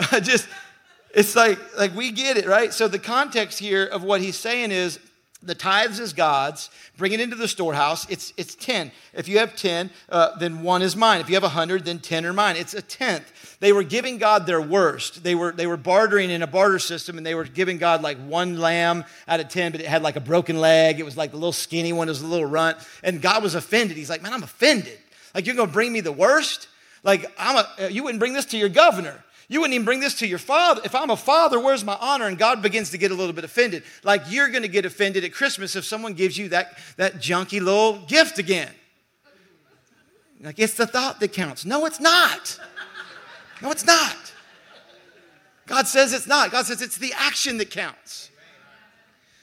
I 0.12 0.20
just, 0.20 0.48
It's 1.12 1.34
like, 1.34 1.58
like 1.76 1.94
we 1.94 2.12
get 2.12 2.36
it, 2.36 2.46
right? 2.46 2.72
So 2.72 2.88
the 2.88 2.98
context 2.98 3.58
here 3.58 3.84
of 3.84 4.02
what 4.02 4.20
he's 4.20 4.36
saying 4.36 4.70
is 4.70 4.98
the 5.42 5.54
tithes 5.54 5.98
is 5.98 6.12
God's. 6.12 6.68
Bring 6.98 7.12
it 7.12 7.20
into 7.20 7.36
the 7.36 7.48
storehouse. 7.48 8.08
It's, 8.10 8.32
it's 8.36 8.54
10. 8.54 8.92
If 9.14 9.26
you 9.26 9.38
have 9.38 9.56
10, 9.56 9.90
uh, 10.10 10.36
then 10.38 10.62
one 10.62 10.82
is 10.82 10.94
mine. 10.94 11.20
If 11.20 11.28
you 11.30 11.34
have 11.34 11.42
100, 11.42 11.84
then 11.84 11.98
10 11.98 12.26
are 12.26 12.32
mine. 12.32 12.56
It's 12.56 12.74
a 12.74 12.82
tenth. 12.82 13.56
They 13.58 13.72
were 13.72 13.82
giving 13.82 14.18
God 14.18 14.46
their 14.46 14.60
worst. 14.60 15.22
They 15.22 15.34
were, 15.34 15.52
they 15.52 15.66
were 15.66 15.78
bartering 15.78 16.30
in 16.30 16.42
a 16.42 16.46
barter 16.46 16.78
system, 16.78 17.16
and 17.16 17.26
they 17.26 17.34
were 17.34 17.44
giving 17.44 17.78
God 17.78 18.02
like 18.02 18.18
one 18.18 18.58
lamb 18.58 19.04
out 19.26 19.40
of 19.40 19.48
10, 19.48 19.72
but 19.72 19.80
it 19.80 19.86
had 19.86 20.02
like 20.02 20.16
a 20.16 20.20
broken 20.20 20.58
leg. 20.60 21.00
It 21.00 21.04
was 21.04 21.16
like 21.16 21.30
the 21.30 21.38
little 21.38 21.52
skinny 21.52 21.92
one, 21.92 22.08
it 22.08 22.12
was 22.12 22.22
a 22.22 22.26
little 22.26 22.46
runt. 22.46 22.76
And 23.02 23.22
God 23.22 23.42
was 23.42 23.54
offended. 23.54 23.96
He's 23.96 24.10
like, 24.10 24.22
man, 24.22 24.34
I'm 24.34 24.42
offended. 24.42 24.98
Like, 25.34 25.46
you're 25.46 25.56
going 25.56 25.68
to 25.68 25.72
bring 25.72 25.92
me 25.92 26.00
the 26.00 26.12
worst? 26.12 26.68
Like, 27.02 27.32
I'm 27.38 27.56
a, 27.56 27.84
uh, 27.84 27.88
you 27.88 28.02
wouldn't 28.02 28.18
bring 28.18 28.34
this 28.34 28.44
to 28.46 28.58
your 28.58 28.68
governor. 28.68 29.24
You 29.50 29.60
wouldn't 29.60 29.74
even 29.74 29.84
bring 29.84 29.98
this 29.98 30.14
to 30.20 30.28
your 30.28 30.38
father. 30.38 30.80
If 30.84 30.94
I'm 30.94 31.10
a 31.10 31.16
father, 31.16 31.58
where's 31.58 31.84
my 31.84 31.98
honor? 32.00 32.26
And 32.26 32.38
God 32.38 32.62
begins 32.62 32.90
to 32.90 32.98
get 32.98 33.10
a 33.10 33.14
little 33.14 33.32
bit 33.32 33.42
offended. 33.42 33.82
Like 34.04 34.22
you're 34.28 34.48
going 34.48 34.62
to 34.62 34.68
get 34.68 34.84
offended 34.84 35.24
at 35.24 35.32
Christmas 35.32 35.74
if 35.74 35.84
someone 35.84 36.14
gives 36.14 36.38
you 36.38 36.50
that, 36.50 36.78
that 36.98 37.16
junky 37.16 37.60
little 37.60 37.98
gift 38.06 38.38
again. 38.38 38.70
Like 40.40 40.60
it's 40.60 40.74
the 40.74 40.86
thought 40.86 41.18
that 41.18 41.32
counts. 41.32 41.64
No, 41.64 41.84
it's 41.84 41.98
not. 41.98 42.60
No, 43.60 43.72
it's 43.72 43.84
not. 43.84 44.16
God 45.66 45.88
says 45.88 46.12
it's 46.12 46.28
not. 46.28 46.52
God 46.52 46.64
says 46.66 46.80
it's 46.80 46.98
the 46.98 47.12
action 47.16 47.58
that 47.58 47.70
counts. 47.70 48.30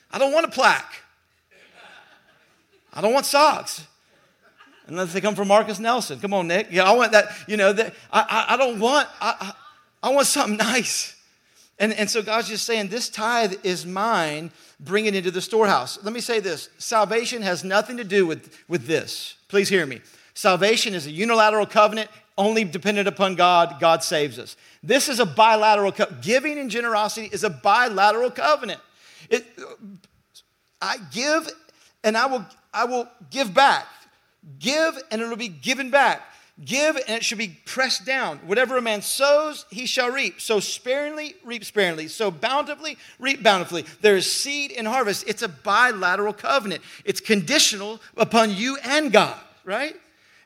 I 0.09 0.19
don't 0.19 0.31
want 0.31 0.45
a 0.45 0.49
plaque. 0.49 1.01
I 2.93 3.01
don't 3.01 3.11
want 3.11 3.25
socks. 3.25 3.85
Unless 4.87 5.11
they 5.11 5.19
come 5.19 5.35
from 5.35 5.49
Marcus 5.49 5.79
Nelson. 5.79 6.17
Come 6.21 6.33
on, 6.33 6.47
Nick. 6.47 6.69
Yeah, 6.71 6.89
I 6.89 6.93
want 6.93 7.11
that. 7.11 7.27
You 7.45 7.57
know, 7.57 7.73
that 7.73 7.93
I, 8.09 8.21
I, 8.21 8.53
I 8.53 8.57
don't 8.57 8.79
want. 8.79 9.09
I, 9.19 9.35
I 9.41 9.53
want 10.03 10.27
something 10.27 10.57
nice. 10.73 11.15
And, 11.79 11.93
and 11.93 12.10
so 12.10 12.21
God's 12.21 12.49
just 12.49 12.65
saying, 12.65 12.88
This 12.88 13.10
tithe 13.10 13.53
is 13.63 13.86
mine, 13.86 14.51
bring 14.79 15.05
it 15.05 15.15
into 15.15 15.31
the 15.31 15.41
storehouse. 15.41 15.99
Let 16.03 16.13
me 16.13 16.19
say 16.19 16.39
this 16.39 16.69
salvation 16.77 17.41
has 17.41 17.63
nothing 17.63 17.97
to 17.97 18.03
do 18.03 18.25
with, 18.25 18.55
with 18.67 18.88
this. 18.88 19.36
Please 19.47 19.69
hear 19.69 19.86
me. 19.86 20.01
Salvation 20.33 20.93
is 20.93 21.07
a 21.07 21.12
unilateral 21.12 21.65
covenant, 21.65 22.10
only 22.38 22.63
dependent 22.63 23.07
upon 23.07 23.36
God. 23.36 23.79
God 23.79 24.03
saves 24.03 24.38
us. 24.38 24.55
This 24.83 25.10
is 25.10 25.19
a 25.19 25.25
bilateral 25.25 25.91
covenant. 25.91 26.23
Giving 26.23 26.60
and 26.60 26.69
generosity 26.69 27.29
is 27.31 27.43
a 27.43 27.49
bilateral 27.49 28.31
covenant. 28.31 28.79
It, 29.29 29.45
I 30.81 30.97
give 31.12 31.49
and 32.03 32.15
I 32.15 32.27
will, 32.27 32.45
I 32.73 32.86
will 32.86 33.07
give 33.29 33.53
back. 33.53 33.88
Give 34.60 34.97
and 35.12 35.21
it 35.21 35.27
will 35.27 35.36
be 35.36 35.47
given 35.47 35.89
back. 35.89 36.21
Give, 36.63 36.95
and 36.95 37.17
it 37.17 37.23
should 37.23 37.37
be 37.37 37.59
pressed 37.65 38.03
down. 38.03 38.39
Whatever 38.39 38.77
a 38.77 38.81
man 38.81 39.03
sows, 39.03 39.65
he 39.69 39.85
shall 39.85 40.09
reap. 40.09 40.41
So 40.41 40.59
sparingly, 40.59 41.35
reap 41.43 41.63
sparingly. 41.63 42.07
So 42.07 42.31
bountifully, 42.31 42.97
reap 43.19 43.43
bountifully. 43.43 43.85
There 44.01 44.15
is 44.15 44.31
seed 44.31 44.71
and 44.71 44.87
harvest. 44.87 45.25
It's 45.27 45.43
a 45.43 45.49
bilateral 45.49 46.33
covenant, 46.33 46.81
it's 47.05 47.19
conditional 47.19 48.01
upon 48.15 48.55
you 48.55 48.77
and 48.83 49.11
God, 49.11 49.37
right? 49.65 49.95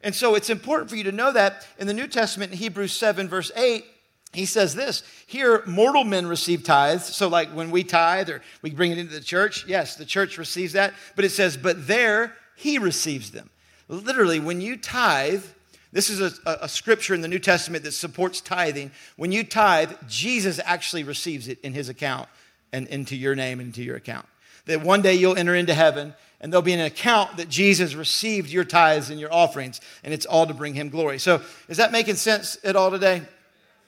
And 0.03 0.13
so 0.13 0.35
it's 0.35 0.49
important 0.49 0.89
for 0.89 0.97
you 0.97 1.03
to 1.05 1.11
know 1.11 1.31
that 1.31 1.65
in 1.77 1.87
the 1.87 1.93
New 1.93 2.07
Testament, 2.07 2.51
in 2.51 2.57
Hebrews 2.57 2.91
7, 2.91 3.29
verse 3.29 3.51
8, 3.55 3.85
he 4.33 4.45
says 4.45 4.73
this 4.73 5.03
here 5.27 5.61
mortal 5.65 6.05
men 6.05 6.25
receive 6.25 6.63
tithes 6.63 7.03
so 7.03 7.27
like 7.27 7.49
when 7.49 7.69
we 7.69 7.83
tithe 7.83 8.29
or 8.29 8.41
we 8.61 8.71
bring 8.71 8.91
it 8.91 8.97
into 8.97 9.13
the 9.13 9.19
church 9.19 9.65
yes 9.67 9.97
the 9.97 10.05
church 10.05 10.37
receives 10.37 10.71
that 10.71 10.93
but 11.17 11.25
it 11.25 11.31
says 11.31 11.57
but 11.57 11.85
there 11.85 12.33
he 12.55 12.77
receives 12.77 13.31
them 13.31 13.49
literally 13.89 14.39
when 14.39 14.61
you 14.61 14.77
tithe 14.77 15.43
this 15.91 16.09
is 16.09 16.39
a, 16.45 16.59
a, 16.61 16.69
scripture 16.69 17.13
in 17.13 17.21
the 17.21 17.27
New 17.27 17.39
Testament 17.39 17.83
that 17.83 17.91
supports 17.91 18.39
tithing. 18.39 18.91
When 19.17 19.31
you 19.31 19.43
tithe, 19.43 19.91
Jesus 20.07 20.59
actually 20.63 21.03
receives 21.03 21.47
it 21.47 21.59
in 21.61 21.73
his 21.73 21.89
account 21.89 22.29
and 22.71 22.87
into 22.87 23.15
your 23.15 23.35
name 23.35 23.59
and 23.59 23.67
into 23.67 23.83
your 23.83 23.97
account. 23.97 24.25
That 24.65 24.81
one 24.81 25.01
day 25.01 25.15
you'll 25.15 25.37
enter 25.37 25.55
into 25.55 25.73
heaven 25.73 26.13
and 26.39 26.51
there'll 26.51 26.61
be 26.61 26.73
an 26.73 26.79
account 26.79 27.37
that 27.37 27.49
Jesus 27.49 27.93
received 27.93 28.49
your 28.49 28.63
tithes 28.63 29.09
and 29.09 29.19
your 29.19 29.33
offerings, 29.33 29.79
and 30.03 30.13
it's 30.13 30.25
all 30.25 30.47
to 30.47 30.53
bring 30.53 30.73
him 30.73 30.89
glory. 30.89 31.19
So, 31.19 31.41
is 31.69 31.77
that 31.77 31.91
making 31.91 32.15
sense 32.15 32.57
at 32.63 32.75
all 32.75 32.89
today? 32.89 33.21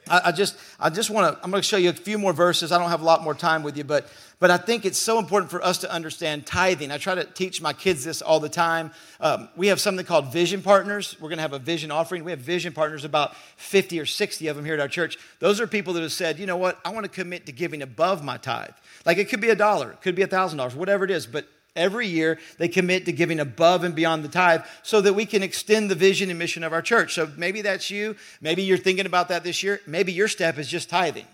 I, 0.10 0.22
I 0.26 0.32
just, 0.32 0.58
I 0.80 0.90
just 0.90 1.10
want 1.10 1.34
to, 1.36 1.44
I'm 1.44 1.52
going 1.52 1.62
to 1.62 1.68
show 1.68 1.78
you 1.78 1.90
a 1.90 1.94
few 1.94 2.18
more 2.18 2.34
verses. 2.34 2.72
I 2.72 2.78
don't 2.78 2.90
have 2.90 3.02
a 3.02 3.06
lot 3.06 3.24
more 3.24 3.34
time 3.34 3.64
with 3.64 3.78
you, 3.78 3.84
but, 3.84 4.08
but 4.40 4.52
I 4.52 4.58
think 4.58 4.86
it's 4.86 4.98
so 4.98 5.20
important 5.20 5.50
for 5.50 5.64
us 5.64 5.78
to 5.80 5.92
understand 5.92 6.46
tithing. 6.46 6.92
I 6.92 6.98
try 6.98 7.16
to 7.16 7.24
teach 7.24 7.62
my 7.62 7.74
kids 7.74 8.04
this 8.04 8.22
all 8.22 8.40
the 8.40 8.50
time. 8.50 8.92
Um, 9.20 9.50
we 9.56 9.68
have 9.68 9.80
something 9.80 10.06
called 10.06 10.34
vision 10.34 10.62
partners. 10.62 11.16
We're 11.20 11.30
going 11.30 11.38
to 11.38 11.44
have 11.44 11.54
a 11.54 11.60
vision 11.60 11.92
offering. 11.92 12.24
We 12.24 12.32
have 12.32 12.40
vision 12.40 12.74
partners, 12.74 13.06
about 13.06 13.36
50 13.58 14.00
or 14.00 14.06
60 14.06 14.48
of 14.48 14.56
them 14.56 14.66
here 14.66 14.74
at 14.74 14.80
our 14.80 14.88
church. 14.88 15.18
Those 15.40 15.62
are 15.62 15.68
people 15.68 15.94
that 15.94 16.02
have 16.02 16.12
said, 16.12 16.40
you 16.40 16.46
know 16.46 16.58
what, 16.58 16.80
I 16.84 16.90
want 16.90 17.06
to 17.06 17.12
commit 17.12 17.46
to 17.46 17.52
giving 17.52 17.82
above 17.82 18.24
my 18.24 18.38
tithe. 18.38 18.72
Like 19.06 19.18
it 19.18 19.30
could 19.30 19.42
be 19.42 19.50
a 19.50 19.56
dollar, 19.56 19.92
it 19.92 20.02
could 20.02 20.16
be 20.16 20.22
a 20.22 20.28
thousand 20.28 20.58
dollars, 20.58 20.76
whatever 20.76 21.06
it 21.06 21.12
is, 21.12 21.26
but 21.26 21.48
Every 21.76 22.08
year, 22.08 22.40
they 22.60 22.68
commit 22.68 23.06
to 23.06 23.12
giving 23.12 23.40
above 23.40 23.84
and 23.84 23.96
beyond 23.96 24.24
the 24.24 24.28
tithe 24.28 24.62
so 24.84 25.02
that 25.02 25.14
we 25.14 25.26
can 25.26 25.42
extend 25.42 25.90
the 25.90 25.96
vision 25.96 26.30
and 26.30 26.38
mission 26.38 26.64
of 26.64 26.72
our 26.72 26.84
church. 26.84 27.16
So 27.16 27.32
maybe 27.36 27.62
that's 27.62 27.90
you. 27.90 28.16
Maybe 28.42 28.62
you're 28.62 28.78
thinking 28.78 29.08
about 29.08 29.30
that 29.30 29.44
this 29.44 29.64
year. 29.64 29.82
Maybe 29.88 30.14
your 30.14 30.28
step 30.28 30.60
is 30.60 30.68
just 30.68 30.90
tithing. 30.90 31.26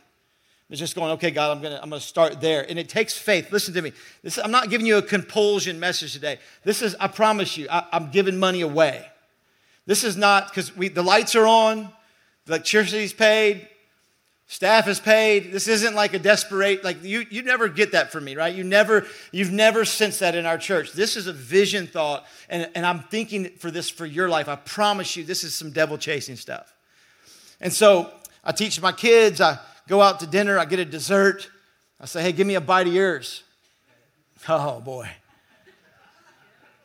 It's 0.70 0.80
just 0.80 0.96
going, 0.96 1.12
okay, 1.14 1.32
God, 1.32 1.52
I'm 1.52 1.62
going 1.62 1.76
to 1.76 1.82
I'm 1.82 1.90
gonna 1.90 2.00
start 2.00 2.40
there. 2.40 2.66
And 2.70 2.78
it 2.78 2.88
takes 2.88 3.18
faith. 3.18 3.52
Listen 3.52 3.74
to 3.74 3.82
me. 3.82 3.92
This, 4.22 4.38
I'm 4.38 4.52
not 4.52 4.70
giving 4.70 4.86
you 4.86 4.98
a 4.98 5.02
compulsion 5.02 5.80
message 5.80 6.14
today. 6.14 6.40
This 6.64 6.82
is, 6.82 6.96
I 7.00 7.08
promise 7.08 7.58
you, 7.58 7.68
I, 7.70 7.86
I'm 7.92 8.12
giving 8.12 8.38
money 8.38 8.62
away. 8.62 9.06
This 9.88 10.04
is 10.04 10.16
not 10.16 10.50
because 10.50 10.76
we 10.78 10.88
the 10.88 11.02
lights 11.02 11.36
are 11.36 11.48
on, 11.48 11.92
the 12.46 12.54
electricity's 12.54 13.12
paid, 13.12 13.68
Staff 14.52 14.88
is 14.88 15.00
paid. 15.00 15.52
This 15.52 15.68
isn't 15.68 15.94
like 15.94 16.16
a 16.16 16.20
desperate, 16.20 16.84
like 16.84 17.04
you, 17.04 17.24
you 17.30 17.44
never 17.44 17.68
get 17.68 17.92
that 17.92 18.12
from 18.12 18.24
me, 18.24 18.36
right? 18.36 18.54
You 18.54 18.64
never, 18.64 19.06
you've 19.32 19.52
never 19.52 19.86
sensed 19.86 20.22
that 20.22 20.34
in 20.34 20.48
our 20.48 20.58
church. 20.58 20.92
This 20.92 21.16
is 21.16 21.28
a 21.28 21.34
vision 21.34 21.86
thought, 21.86 22.26
and, 22.50 22.68
and 22.74 22.84
I'm 22.84 23.02
thinking 23.04 23.52
for 23.60 23.70
this 23.70 23.92
for 23.92 24.08
your 24.08 24.28
life. 24.28 24.50
I 24.50 24.56
promise 24.56 25.16
you, 25.16 25.24
this 25.24 25.44
is 25.44 25.54
some 25.54 25.70
devil 25.70 26.00
chasing 26.00 26.36
stuff. 26.36 26.74
And 27.62 27.72
so 27.72 28.12
I 28.44 28.52
teach 28.52 28.82
my 28.82 28.92
kids, 28.92 29.40
I 29.40 29.60
go 29.88 30.02
out 30.02 30.20
to 30.22 30.28
dinner, 30.28 30.58
I 30.58 30.66
get 30.66 30.80
a 30.80 30.86
dessert. 30.86 31.48
I 32.02 32.08
say, 32.08 32.24
hey, 32.24 32.32
give 32.32 32.48
me 32.48 32.56
a 32.56 32.62
bite 32.62 32.88
of 32.88 32.94
yours. 32.94 33.44
Oh 34.48 34.80
boy. 34.80 35.12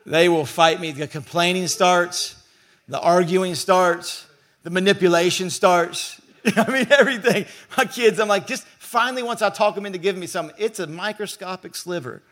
They 0.04 0.28
will 0.28 0.44
fight 0.44 0.82
me. 0.82 0.92
The 0.92 1.06
complaining 1.06 1.68
starts, 1.68 2.36
the 2.88 3.00
arguing 3.00 3.54
starts, 3.54 4.26
the 4.64 4.70
manipulation 4.70 5.48
starts. 5.48 6.20
I 6.56 6.70
mean, 6.70 6.86
everything. 6.90 7.46
My 7.76 7.84
kids, 7.84 8.20
I'm 8.20 8.28
like, 8.28 8.46
just 8.46 8.64
finally, 8.78 9.22
once 9.22 9.40
I 9.42 9.50
talk 9.50 9.74
them 9.74 9.86
into 9.86 9.98
giving 9.98 10.20
me 10.20 10.26
something, 10.26 10.54
it's 10.58 10.78
a 10.78 10.86
microscopic 10.86 11.74
sliver. 11.74 12.22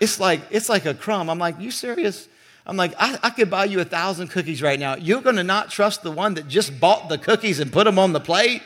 It's 0.00 0.18
like, 0.18 0.40
it's 0.50 0.68
like 0.68 0.84
a 0.86 0.94
crumb. 0.94 1.30
I'm 1.30 1.38
like, 1.38 1.60
you 1.60 1.70
serious? 1.70 2.28
I'm 2.66 2.76
like, 2.76 2.94
I, 2.98 3.18
I 3.22 3.30
could 3.30 3.50
buy 3.50 3.64
you 3.64 3.80
a 3.80 3.84
thousand 3.84 4.28
cookies 4.28 4.62
right 4.62 4.78
now. 4.78 4.96
You're 4.96 5.20
going 5.20 5.36
to 5.36 5.44
not 5.44 5.70
trust 5.70 6.02
the 6.02 6.10
one 6.10 6.34
that 6.34 6.48
just 6.48 6.78
bought 6.78 7.08
the 7.08 7.18
cookies 7.18 7.60
and 7.60 7.72
put 7.72 7.84
them 7.84 7.98
on 7.98 8.12
the 8.12 8.20
plate? 8.20 8.62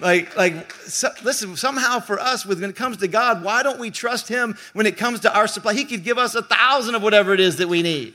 Like, 0.00 0.36
like 0.36 0.72
so, 0.72 1.10
listen, 1.24 1.56
somehow 1.56 1.98
for 1.98 2.20
us, 2.20 2.46
when 2.46 2.62
it 2.62 2.76
comes 2.76 2.98
to 2.98 3.08
God, 3.08 3.42
why 3.42 3.64
don't 3.64 3.80
we 3.80 3.90
trust 3.90 4.28
Him 4.28 4.56
when 4.72 4.86
it 4.86 4.96
comes 4.96 5.20
to 5.20 5.36
our 5.36 5.48
supply? 5.48 5.74
He 5.74 5.84
could 5.84 6.04
give 6.04 6.18
us 6.18 6.36
a 6.36 6.42
thousand 6.42 6.94
of 6.94 7.02
whatever 7.02 7.34
it 7.34 7.40
is 7.40 7.56
that 7.56 7.68
we 7.68 7.82
need. 7.82 8.14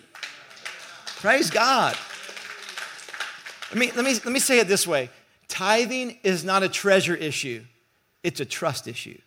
Praise 1.17 1.49
God. 1.49 1.97
Let 3.73 3.79
me, 3.79 3.91
let, 3.95 4.05
me, 4.05 4.13
let 4.13 4.27
me 4.27 4.39
say 4.39 4.59
it 4.59 4.67
this 4.67 4.85
way 4.85 5.09
tithing 5.47 6.19
is 6.21 6.43
not 6.43 6.61
a 6.61 6.69
treasure 6.69 7.15
issue, 7.15 7.63
it's 8.21 8.39
a 8.39 8.45
trust 8.45 8.87
issue. 8.87 9.17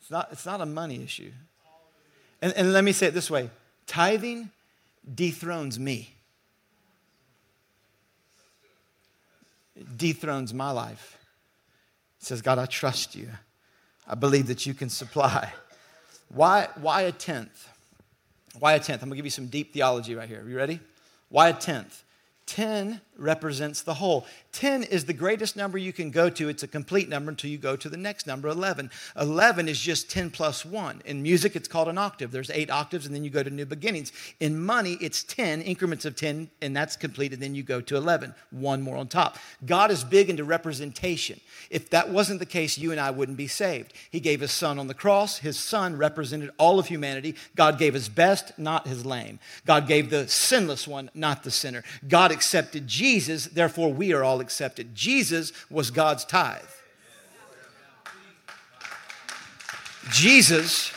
It's 0.00 0.10
not, 0.10 0.28
it's 0.32 0.46
not 0.46 0.62
a 0.62 0.66
money 0.66 1.02
issue. 1.02 1.32
And, 2.40 2.54
and 2.54 2.72
let 2.72 2.82
me 2.82 2.92
say 2.92 3.08
it 3.08 3.14
this 3.14 3.30
way 3.30 3.50
tithing 3.86 4.48
dethrones 5.14 5.78
me, 5.78 6.14
it 9.76 9.98
dethrones 9.98 10.54
my 10.54 10.70
life. 10.70 11.18
It 12.20 12.26
says, 12.26 12.40
God, 12.40 12.58
I 12.58 12.64
trust 12.64 13.14
you. 13.14 13.28
I 14.08 14.14
believe 14.14 14.46
that 14.46 14.64
you 14.64 14.72
can 14.72 14.88
supply. 14.88 15.52
Why, 16.30 16.68
why 16.80 17.02
a 17.02 17.12
tenth? 17.12 17.69
Why 18.58 18.74
a 18.74 18.80
tenth? 18.80 19.02
I'm 19.02 19.08
going 19.08 19.16
to 19.16 19.16
give 19.16 19.26
you 19.26 19.30
some 19.30 19.46
deep 19.46 19.72
theology 19.72 20.14
right 20.14 20.28
here. 20.28 20.42
Are 20.42 20.48
you 20.48 20.56
ready? 20.56 20.80
Why 21.28 21.48
a 21.48 21.52
tenth? 21.52 22.04
10 22.46 23.00
represents 23.16 23.82
the 23.82 23.94
whole. 23.94 24.26
10 24.52 24.82
is 24.84 25.04
the 25.04 25.12
greatest 25.12 25.56
number 25.56 25.78
you 25.78 25.92
can 25.92 26.10
go 26.10 26.28
to. 26.30 26.48
It's 26.48 26.62
a 26.62 26.68
complete 26.68 27.08
number 27.08 27.30
until 27.30 27.50
you 27.50 27.58
go 27.58 27.76
to 27.76 27.88
the 27.88 27.96
next 27.96 28.26
number, 28.26 28.48
11. 28.48 28.90
11 29.18 29.68
is 29.68 29.78
just 29.78 30.10
10 30.10 30.30
plus 30.30 30.64
1. 30.64 31.02
In 31.04 31.22
music, 31.22 31.54
it's 31.54 31.68
called 31.68 31.88
an 31.88 31.98
octave. 31.98 32.32
There's 32.32 32.50
eight 32.50 32.70
octaves, 32.70 33.06
and 33.06 33.14
then 33.14 33.22
you 33.24 33.30
go 33.30 33.42
to 33.42 33.50
new 33.50 33.66
beginnings. 33.66 34.12
In 34.40 34.60
money, 34.60 34.98
it's 35.00 35.22
10 35.22 35.62
increments 35.62 36.04
of 36.04 36.16
10, 36.16 36.50
and 36.60 36.76
that's 36.76 36.96
complete, 36.96 37.32
and 37.32 37.40
then 37.40 37.54
you 37.54 37.62
go 37.62 37.80
to 37.80 37.96
11, 37.96 38.34
one 38.50 38.82
more 38.82 38.96
on 38.96 39.06
top. 39.06 39.38
God 39.64 39.90
is 39.90 40.02
big 40.02 40.28
into 40.28 40.44
representation. 40.44 41.40
If 41.70 41.90
that 41.90 42.10
wasn't 42.10 42.40
the 42.40 42.46
case, 42.46 42.76
you 42.76 42.90
and 42.90 43.00
I 43.00 43.10
wouldn't 43.10 43.38
be 43.38 43.46
saved. 43.46 43.92
He 44.10 44.18
gave 44.18 44.40
his 44.40 44.50
son 44.50 44.78
on 44.78 44.88
the 44.88 44.94
cross. 44.94 45.38
His 45.38 45.58
son 45.58 45.96
represented 45.96 46.50
all 46.58 46.78
of 46.78 46.88
humanity. 46.88 47.36
God 47.54 47.78
gave 47.78 47.94
his 47.94 48.08
best, 48.08 48.58
not 48.58 48.88
his 48.88 49.06
lame. 49.06 49.38
God 49.64 49.86
gave 49.86 50.10
the 50.10 50.26
sinless 50.28 50.88
one, 50.88 51.10
not 51.14 51.44
the 51.44 51.50
sinner. 51.50 51.84
God 52.08 52.32
accepted 52.32 52.88
Jesus, 52.88 53.46
therefore 53.46 53.92
we 53.92 54.12
are 54.12 54.24
all 54.24 54.39
accepted. 54.40 54.94
Jesus 54.94 55.52
was 55.70 55.90
God's 55.90 56.24
tithe. 56.24 56.62
Jesus 60.10 60.92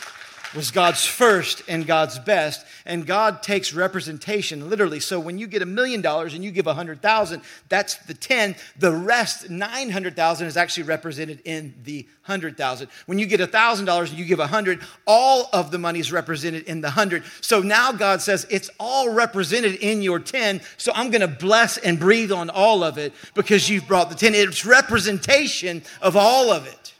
was 0.54 0.70
God's 0.70 1.04
first 1.04 1.62
and 1.68 1.86
God's 1.86 2.18
best. 2.18 2.64
And 2.86 3.06
God 3.06 3.42
takes 3.42 3.72
representation 3.72 4.68
literally. 4.68 5.00
So 5.00 5.18
when 5.18 5.38
you 5.38 5.46
get 5.46 5.62
a 5.62 5.66
million 5.66 6.02
dollars 6.02 6.34
and 6.34 6.44
you 6.44 6.50
give 6.50 6.66
a 6.66 6.74
hundred 6.74 7.00
thousand, 7.00 7.40
that's 7.70 7.96
the 7.96 8.12
10. 8.12 8.56
The 8.78 8.92
rest, 8.92 9.48
900,000 9.48 10.46
is 10.46 10.58
actually 10.58 10.82
represented 10.82 11.40
in 11.46 11.74
the 11.84 12.06
hundred 12.22 12.58
thousand. 12.58 12.88
When 13.06 13.18
you 13.18 13.24
get 13.24 13.40
a 13.40 13.46
thousand 13.46 13.86
dollars 13.86 14.10
and 14.10 14.18
you 14.18 14.26
give 14.26 14.38
a 14.38 14.46
hundred, 14.46 14.80
all 15.06 15.48
of 15.54 15.70
the 15.70 15.78
money 15.78 15.98
is 15.98 16.12
represented 16.12 16.64
in 16.64 16.82
the 16.82 16.90
hundred. 16.90 17.22
So 17.40 17.60
now 17.60 17.90
God 17.90 18.20
says 18.20 18.46
it's 18.50 18.68
all 18.78 19.08
represented 19.10 19.76
in 19.76 20.02
your 20.02 20.18
10. 20.18 20.60
So 20.76 20.92
I'm 20.94 21.10
going 21.10 21.22
to 21.22 21.28
bless 21.28 21.78
and 21.78 21.98
breathe 21.98 22.32
on 22.32 22.50
all 22.50 22.84
of 22.84 22.98
it 22.98 23.14
because 23.32 23.70
you've 23.70 23.88
brought 23.88 24.10
the 24.10 24.14
10. 24.14 24.34
It's 24.34 24.66
representation 24.66 25.82
of 26.02 26.16
all 26.16 26.52
of 26.52 26.66
it. 26.66 26.92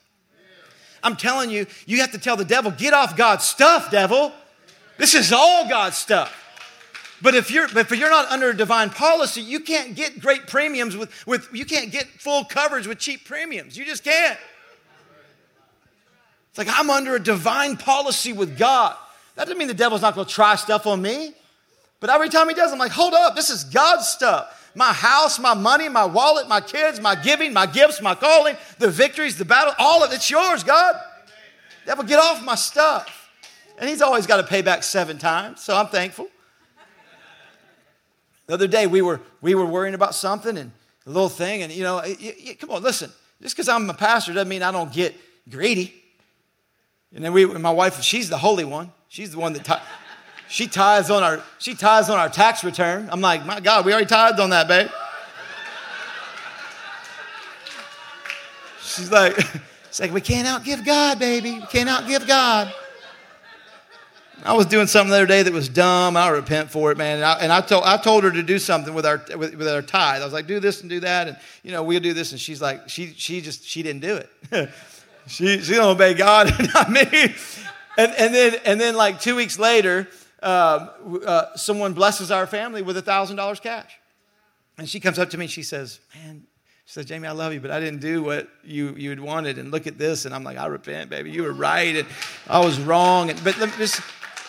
I'm 1.02 1.16
telling 1.16 1.50
you, 1.50 1.66
you 1.84 2.00
have 2.00 2.12
to 2.12 2.18
tell 2.18 2.36
the 2.36 2.46
devil, 2.46 2.70
get 2.70 2.94
off 2.94 3.14
God's 3.14 3.44
stuff, 3.44 3.90
devil. 3.90 4.32
This 4.98 5.14
is 5.14 5.32
all 5.32 5.68
God's 5.68 5.96
stuff. 5.96 6.40
But 7.22 7.34
if 7.34 7.50
you're 7.50 7.66
if 7.78 7.90
you're 7.90 8.10
not 8.10 8.30
under 8.30 8.50
a 8.50 8.56
divine 8.56 8.90
policy, 8.90 9.40
you 9.40 9.60
can't 9.60 9.94
get 9.94 10.20
great 10.20 10.46
premiums 10.46 10.96
with, 10.96 11.26
with 11.26 11.48
you 11.52 11.64
can't 11.64 11.90
get 11.90 12.06
full 12.06 12.44
coverage 12.44 12.86
with 12.86 12.98
cheap 12.98 13.24
premiums. 13.24 13.76
You 13.76 13.84
just 13.84 14.04
can't. 14.04 14.38
It's 16.50 16.58
like 16.58 16.68
I'm 16.70 16.90
under 16.90 17.14
a 17.16 17.20
divine 17.20 17.76
policy 17.76 18.32
with 18.32 18.58
God. 18.58 18.96
That 19.36 19.44
doesn't 19.44 19.58
mean 19.58 19.68
the 19.68 19.74
devil's 19.74 20.02
not 20.02 20.14
going 20.14 20.26
to 20.26 20.32
try 20.32 20.54
stuff 20.56 20.86
on 20.86 21.02
me. 21.02 21.34
But 21.98 22.10
every 22.10 22.28
time 22.28 22.48
he 22.48 22.54
does, 22.54 22.70
I'm 22.70 22.78
like, 22.78 22.92
hold 22.92 23.14
up, 23.14 23.34
this 23.34 23.50
is 23.50 23.64
God's 23.64 24.06
stuff 24.06 24.60
my 24.74 24.92
house, 24.92 25.38
my 25.38 25.54
money, 25.54 25.88
my 25.88 26.04
wallet, 26.04 26.48
my 26.48 26.60
kids, 26.60 27.00
my 27.00 27.14
giving, 27.14 27.52
my 27.52 27.66
gifts, 27.66 28.02
my 28.02 28.14
calling, 28.14 28.56
the 28.78 28.90
victories, 28.90 29.38
the 29.38 29.44
battle, 29.44 29.72
all 29.78 30.02
of 30.02 30.12
it's 30.12 30.28
yours, 30.30 30.64
God. 30.64 30.96
Devil, 31.86 32.04
get 32.04 32.18
off 32.18 32.44
my 32.44 32.54
stuff. 32.54 33.23
And 33.78 33.88
he's 33.88 34.02
always 34.02 34.26
got 34.26 34.36
to 34.36 34.44
pay 34.44 34.62
back 34.62 34.82
seven 34.82 35.18
times, 35.18 35.60
so 35.62 35.76
I'm 35.76 35.88
thankful. 35.88 36.28
The 38.46 38.54
other 38.54 38.66
day 38.66 38.86
we 38.86 39.02
were 39.02 39.20
we 39.40 39.54
were 39.54 39.64
worrying 39.64 39.94
about 39.94 40.14
something 40.14 40.56
and 40.58 40.70
a 41.06 41.10
little 41.10 41.28
thing, 41.28 41.62
and 41.62 41.72
you 41.72 41.82
know, 41.82 42.02
come 42.58 42.70
on, 42.70 42.82
listen. 42.82 43.10
Just 43.42 43.56
because 43.56 43.68
I'm 43.68 43.88
a 43.90 43.94
pastor 43.94 44.32
doesn't 44.32 44.48
mean 44.48 44.62
I 44.62 44.70
don't 44.70 44.92
get 44.92 45.14
greedy. 45.50 45.94
And 47.14 47.24
then 47.24 47.32
we, 47.32 47.46
my 47.46 47.70
wife, 47.70 48.02
she's 48.02 48.28
the 48.28 48.38
holy 48.38 48.64
one. 48.64 48.92
She's 49.08 49.32
the 49.32 49.38
one 49.38 49.52
that. 49.54 49.64
T- 49.64 49.74
she 50.48 50.66
tithes 50.66 51.10
on 51.10 51.22
our 51.22 51.42
she 51.58 51.74
tithes 51.74 52.10
on 52.10 52.18
our 52.18 52.28
tax 52.28 52.64
return. 52.64 53.08
I'm 53.10 53.20
like, 53.20 53.44
my 53.46 53.60
God, 53.60 53.84
we 53.84 53.92
already 53.92 54.06
tithed 54.06 54.40
on 54.40 54.50
that, 54.50 54.68
babe. 54.68 54.90
She's 58.82 59.10
like, 59.10 59.38
she's 59.88 60.00
like, 60.00 60.12
we 60.12 60.20
can't 60.20 60.46
outgive 60.46 60.84
God, 60.84 61.18
baby. 61.18 61.52
We 61.52 61.66
can't 61.66 61.88
outgive 61.88 62.26
God. 62.26 62.72
I 64.44 64.52
was 64.52 64.66
doing 64.66 64.86
something 64.86 65.10
the 65.10 65.16
other 65.16 65.26
day 65.26 65.42
that 65.42 65.52
was 65.52 65.68
dumb. 65.68 66.16
I'll 66.16 66.32
repent 66.32 66.70
for 66.70 66.92
it, 66.92 66.98
man. 66.98 67.16
And 67.16 67.24
I, 67.24 67.32
and 67.40 67.52
I 67.52 67.60
told 67.62 67.84
I 67.84 67.96
told 67.96 68.24
her 68.24 68.30
to 68.30 68.42
do 68.42 68.58
something 68.58 68.92
with 68.92 69.06
our 69.06 69.24
with, 69.36 69.54
with, 69.54 69.68
our 69.68 69.82
tithe. 69.82 70.20
I 70.20 70.24
was 70.24 70.34
like, 70.34 70.46
do 70.46 70.60
this 70.60 70.82
and 70.82 70.90
do 70.90 71.00
that, 71.00 71.28
and 71.28 71.36
you 71.62 71.72
know 71.72 71.82
we'll 71.82 72.00
do 72.00 72.12
this. 72.12 72.32
And 72.32 72.40
she's 72.40 72.60
like, 72.60 72.88
she 72.88 73.14
she 73.16 73.40
just 73.40 73.64
she 73.64 73.82
didn't 73.82 74.02
do 74.02 74.16
it. 74.16 74.70
she 75.26 75.60
she 75.60 75.74
don't 75.74 75.96
obey 75.96 76.14
God, 76.14 76.52
not 76.74 76.90
me. 76.90 77.34
And 77.96 78.12
and 78.12 78.34
then 78.34 78.54
and 78.66 78.80
then 78.80 78.94
like 78.96 79.20
two 79.20 79.34
weeks 79.34 79.58
later, 79.58 80.08
um, 80.44 80.90
uh, 81.26 81.56
someone 81.56 81.94
blesses 81.94 82.30
our 82.30 82.46
family 82.46 82.82
with 82.82 82.98
a 82.98 83.02
$1,000 83.02 83.62
cash. 83.62 83.98
And 84.76 84.86
she 84.86 85.00
comes 85.00 85.18
up 85.18 85.30
to 85.30 85.38
me 85.38 85.46
and 85.46 85.50
she 85.50 85.62
says, 85.62 86.00
Man, 86.14 86.46
she 86.84 86.92
says, 86.92 87.06
Jamie, 87.06 87.26
I 87.26 87.32
love 87.32 87.54
you, 87.54 87.60
but 87.60 87.70
I 87.70 87.80
didn't 87.80 88.00
do 88.00 88.22
what 88.22 88.48
you, 88.62 88.94
you 88.94 89.08
had 89.08 89.20
wanted. 89.20 89.56
And 89.56 89.70
look 89.70 89.86
at 89.86 89.96
this. 89.96 90.26
And 90.26 90.34
I'm 90.34 90.44
like, 90.44 90.58
I 90.58 90.66
repent, 90.66 91.08
baby. 91.08 91.30
You 91.30 91.44
were 91.44 91.52
right. 91.54 91.96
And 91.96 92.06
I 92.46 92.62
was 92.62 92.78
wrong. 92.78 93.30
And, 93.30 93.42
but 93.42 93.56
this, 93.78 94.02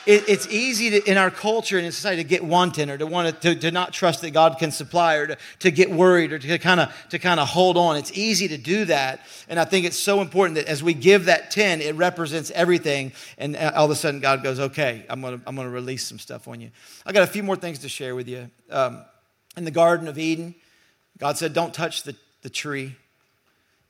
it, 0.06 0.30
it's 0.30 0.48
easy 0.48 0.92
to, 0.92 1.10
in 1.10 1.18
our 1.18 1.32
culture 1.32 1.78
and 1.78 1.86
in 1.86 1.92
society 1.92 2.24
to 2.24 2.28
get 2.28 2.44
wanting 2.44 2.90
or 2.90 2.98
to 2.98 3.06
want 3.06 3.42
to, 3.42 3.56
to, 3.56 3.72
not 3.72 3.94
trust 3.94 4.22
that 4.22 4.32
God 4.32 4.58
can 4.60 4.72
supply 4.72 5.16
or 5.16 5.28
to, 5.28 5.38
to 5.60 5.72
get 5.72 5.90
worried 5.92 6.32
or 6.32 6.40
to 6.40 6.58
kind 6.60 6.80
of 6.80 6.96
to 7.10 7.20
kind 7.20 7.40
of 7.40 7.48
hold 7.48 7.78
on. 7.78 7.98
It's 7.98 8.12
easy 8.18 8.48
to 8.50 8.58
do 8.58 8.86
that. 8.86 9.22
And 9.50 9.60
I 9.60 9.66
think 9.66 9.86
it's 9.86 9.98
so 9.98 10.22
important 10.22 10.56
that 10.56 10.68
as 10.68 10.84
we 10.84 10.94
give 10.94 11.26
that 11.26 11.52
10, 11.52 11.82
it 11.82 11.96
represents 11.96 12.52
everything. 12.52 13.14
And 13.38 13.56
all 13.58 13.86
of 13.86 13.92
a 13.92 13.96
sudden 13.96 14.20
God 14.20 14.44
goes, 14.44 14.60
okay, 14.60 15.06
I'm 15.10 15.22
going 15.22 15.40
to 15.40 15.48
I'm 15.48 15.56
to 15.56 15.70
release 15.70 16.06
some 16.06 16.20
stuff 16.20 16.48
on 16.48 16.62
you. 16.62 16.72
I 17.06 17.12
got 17.12 17.24
a 17.24 17.28
few 17.28 17.44
more 17.44 17.56
things 17.56 17.80
to 17.80 17.90
share 17.90 18.16
with 18.16 18.28
you. 18.28 18.50
Um, 18.70 19.04
in 19.58 19.66
the 19.66 19.72
Garden 19.72 20.08
of 20.08 20.18
Eden, 20.18 20.56
God 21.18 21.38
said, 21.38 21.54
don't 21.54 21.74
touch 21.74 22.04
the, 22.04 22.16
the 22.42 22.50
tree. 22.50 22.96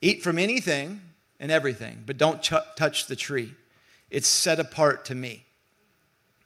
Eat 0.00 0.22
from 0.22 0.38
anything 0.38 1.00
and 1.40 1.50
everything, 1.50 2.02
but 2.06 2.16
don't 2.18 2.42
ch- 2.42 2.52
touch 2.76 3.06
the 3.06 3.16
tree. 3.16 3.54
It's 4.10 4.28
set 4.28 4.60
apart 4.60 5.06
to 5.06 5.14
me. 5.14 5.45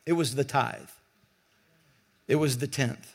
It 0.06 0.12
was 0.14 0.34
the 0.34 0.44
tithe, 0.44 0.90
it 2.28 2.36
was 2.36 2.58
the 2.58 2.66
tenth. 2.66 3.14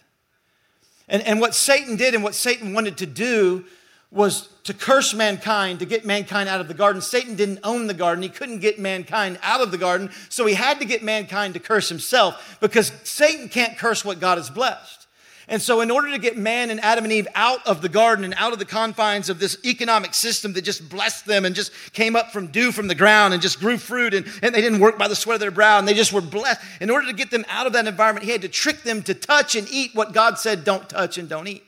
And, 1.07 1.21
and 1.21 1.39
what 1.39 1.53
Satan 1.53 1.97
did 1.97 2.15
and 2.15 2.23
what 2.23 2.33
Satan 2.33 2.73
wanted 2.73 2.97
to 2.97 3.05
do 3.05 3.65
was 4.11 4.47
to 4.63 4.73
curse 4.73 5.13
mankind, 5.13 5.79
to 5.79 5.85
get 5.85 6.05
mankind 6.05 6.47
out 6.47 6.61
of 6.61 6.67
the 6.67 6.73
garden. 6.73 7.01
Satan 7.01 7.35
didn't 7.35 7.59
own 7.63 7.87
the 7.87 7.93
garden. 7.93 8.23
He 8.23 8.29
couldn't 8.29 8.59
get 8.59 8.79
mankind 8.79 9.37
out 9.43 9.61
of 9.61 9.71
the 9.71 9.77
garden. 9.77 10.09
So 10.29 10.45
he 10.45 10.53
had 10.53 10.79
to 10.79 10.85
get 10.85 11.03
mankind 11.03 11.53
to 11.55 11.59
curse 11.59 11.89
himself 11.89 12.57
because 12.61 12.91
Satan 13.03 13.49
can't 13.49 13.77
curse 13.77 14.05
what 14.05 14.19
God 14.19 14.37
has 14.37 14.49
blessed. 14.49 15.04
And 15.47 15.61
so, 15.61 15.81
in 15.81 15.91
order 15.91 16.09
to 16.11 16.17
get 16.17 16.37
man 16.37 16.71
and 16.71 16.79
Adam 16.79 17.03
and 17.03 17.13
Eve 17.13 17.27
out 17.35 17.65
of 17.67 17.81
the 17.81 17.89
garden 17.89 18.25
and 18.25 18.33
out 18.37 18.51
of 18.51 18.59
the 18.59 18.65
confines 18.65 19.29
of 19.29 19.39
this 19.39 19.57
economic 19.63 20.13
system 20.13 20.53
that 20.53 20.63
just 20.63 20.89
blessed 20.89 21.25
them 21.25 21.45
and 21.45 21.53
just 21.53 21.71
came 21.93 22.15
up 22.15 22.31
from 22.31 22.47
dew 22.47 22.71
from 22.71 22.87
the 22.87 22.95
ground 22.95 23.33
and 23.33 23.43
just 23.43 23.59
grew 23.59 23.77
fruit 23.77 24.13
and, 24.13 24.25
and 24.41 24.55
they 24.55 24.61
didn't 24.61 24.79
work 24.79 24.97
by 24.97 25.07
the 25.07 25.15
sweat 25.15 25.35
of 25.35 25.39
their 25.39 25.51
brow 25.51 25.77
and 25.77 25.87
they 25.87 25.93
just 25.93 26.13
were 26.13 26.21
blessed, 26.21 26.61
in 26.81 26.89
order 26.89 27.07
to 27.07 27.13
get 27.13 27.29
them 27.29 27.45
out 27.47 27.67
of 27.67 27.73
that 27.73 27.85
environment, 27.85 28.25
he 28.25 28.31
had 28.31 28.41
to 28.41 28.49
trick 28.49 28.81
them 28.81 29.03
to 29.03 29.13
touch 29.13 29.55
and 29.55 29.67
eat 29.69 29.91
what 29.93 30.13
God 30.13 30.39
said 30.39 30.63
don't 30.63 30.89
touch 30.89 31.17
and 31.17 31.29
don't 31.29 31.47
eat. 31.47 31.63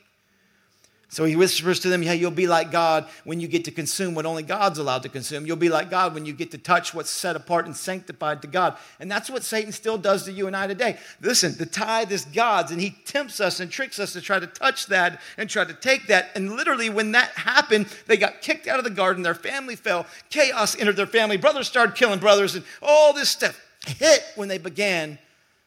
So 1.10 1.24
he 1.24 1.36
whispers 1.36 1.80
to 1.80 1.88
them, 1.88 2.02
Yeah, 2.02 2.12
you'll 2.12 2.30
be 2.30 2.46
like 2.46 2.70
God 2.70 3.06
when 3.24 3.40
you 3.40 3.48
get 3.48 3.64
to 3.64 3.70
consume 3.70 4.14
what 4.14 4.26
only 4.26 4.42
God's 4.42 4.78
allowed 4.78 5.02
to 5.04 5.08
consume. 5.08 5.46
You'll 5.46 5.56
be 5.56 5.70
like 5.70 5.88
God 5.88 6.12
when 6.12 6.26
you 6.26 6.34
get 6.34 6.50
to 6.50 6.58
touch 6.58 6.92
what's 6.92 7.08
set 7.08 7.34
apart 7.34 7.64
and 7.64 7.74
sanctified 7.74 8.42
to 8.42 8.48
God. 8.48 8.76
And 9.00 9.10
that's 9.10 9.30
what 9.30 9.42
Satan 9.42 9.72
still 9.72 9.96
does 9.96 10.24
to 10.24 10.32
you 10.32 10.46
and 10.48 10.56
I 10.56 10.66
today. 10.66 10.98
Listen, 11.22 11.54
the 11.56 11.64
tithe 11.64 12.12
is 12.12 12.26
God's, 12.26 12.72
and 12.72 12.80
he 12.80 12.90
tempts 13.06 13.40
us 13.40 13.58
and 13.58 13.70
tricks 13.70 13.98
us 13.98 14.12
to 14.12 14.20
try 14.20 14.38
to 14.38 14.46
touch 14.46 14.86
that 14.86 15.20
and 15.38 15.48
try 15.48 15.64
to 15.64 15.72
take 15.72 16.08
that. 16.08 16.28
And 16.34 16.52
literally, 16.52 16.90
when 16.90 17.12
that 17.12 17.30
happened, 17.30 17.86
they 18.06 18.18
got 18.18 18.42
kicked 18.42 18.66
out 18.66 18.78
of 18.78 18.84
the 18.84 18.90
garden, 18.90 19.22
their 19.22 19.34
family 19.34 19.76
fell, 19.76 20.04
chaos 20.28 20.78
entered 20.78 20.96
their 20.96 21.06
family, 21.06 21.38
brothers 21.38 21.68
started 21.68 21.96
killing 21.96 22.18
brothers, 22.18 22.54
and 22.54 22.64
all 22.82 23.14
this 23.14 23.30
stuff 23.30 23.58
hit 23.86 24.22
when 24.36 24.48
they 24.48 24.58
began 24.58 25.18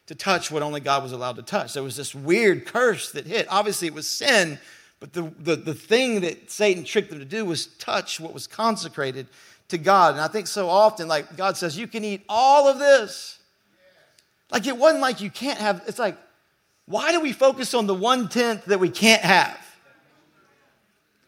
to 0.06 0.14
touch 0.14 0.52
what 0.52 0.62
only 0.62 0.80
God 0.80 1.02
was 1.02 1.10
allowed 1.10 1.36
to 1.36 1.42
touch. 1.42 1.74
There 1.74 1.82
was 1.82 1.96
this 1.96 2.14
weird 2.14 2.64
curse 2.64 3.10
that 3.12 3.26
hit. 3.26 3.46
Obviously, 3.50 3.88
it 3.88 3.94
was 3.94 4.06
sin 4.06 4.60
but 5.02 5.12
the, 5.12 5.32
the, 5.40 5.56
the 5.56 5.74
thing 5.74 6.20
that 6.20 6.48
Satan 6.48 6.84
tricked 6.84 7.10
them 7.10 7.18
to 7.18 7.24
do 7.24 7.44
was 7.44 7.66
touch 7.66 8.20
what 8.20 8.32
was 8.32 8.46
consecrated 8.46 9.26
to 9.66 9.76
God. 9.76 10.12
And 10.12 10.20
I 10.20 10.28
think 10.28 10.46
so 10.46 10.68
often, 10.68 11.08
like 11.08 11.36
God 11.36 11.56
says, 11.56 11.76
you 11.76 11.88
can 11.88 12.04
eat 12.04 12.22
all 12.28 12.68
of 12.68 12.78
this. 12.78 13.40
Like 14.52 14.64
it 14.68 14.76
wasn't 14.76 15.02
like 15.02 15.20
you 15.20 15.28
can't 15.28 15.58
have, 15.58 15.82
it's 15.88 15.98
like, 15.98 16.16
why 16.86 17.10
do 17.10 17.20
we 17.20 17.32
focus 17.32 17.74
on 17.74 17.88
the 17.88 17.94
one 17.96 18.28
tenth 18.28 18.66
that 18.66 18.78
we 18.78 18.90
can't 18.90 19.22
have? 19.22 19.58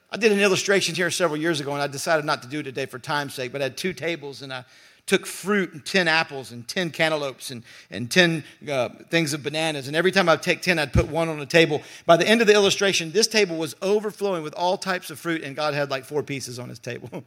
I 0.09 0.19
did 0.19 0.31
an 0.31 0.39
illustration 0.39 0.95
here 0.95 1.11
several 1.11 1.41
years 1.41 1.59
ago, 1.59 1.73
and 1.73 1.83
I 1.83 1.89
decided 1.89 2.25
not 2.25 2.43
to 2.43 2.49
do 2.49 2.61
it 2.61 2.63
today 2.63 2.87
for 2.87 3.01
time's 3.01 3.35
sake, 3.35 3.51
but 3.51 3.61
I 3.61 3.65
had 3.65 3.77
two 3.77 3.93
tables, 3.93 4.43
and 4.43 4.53
I 4.53 4.65
took 5.07 5.27
fruit 5.27 5.73
and 5.73 5.85
10 5.85 6.09
apples 6.09 6.51
and 6.51 6.67
10 6.67 6.91
cantaloupes 6.91 7.51
and, 7.51 7.63
and 7.91 8.11
10 8.11 8.43
uh, 8.71 8.89
things 9.11 9.35
of 9.35 9.43
bananas. 9.43 9.87
And 9.87 9.95
every 9.95 10.11
time 10.11 10.29
I'd 10.29 10.43
take 10.43 10.63
10, 10.63 10.79
I'd 10.79 10.93
put 10.93 11.09
one 11.09 11.29
on 11.29 11.39
the 11.39 11.47
table. 11.47 11.83
By 12.07 12.17
the 12.17 12.27
end 12.27 12.41
of 12.41 12.47
the 12.47 12.55
illustration, 12.55 13.13
this 13.13 13.27
table 13.27 13.57
was 13.57 13.77
overflowing 13.83 14.43
with 14.43 14.55
all 14.55 14.79
types 14.79 15.11
of 15.11 15.19
fruit, 15.19 15.43
and 15.43 15.55
God 15.55 15.75
had 15.75 15.91
like 15.91 16.05
four 16.05 16.23
pieces 16.23 16.59
on 16.59 16.71
his 16.71 16.79
table. 16.79 17.25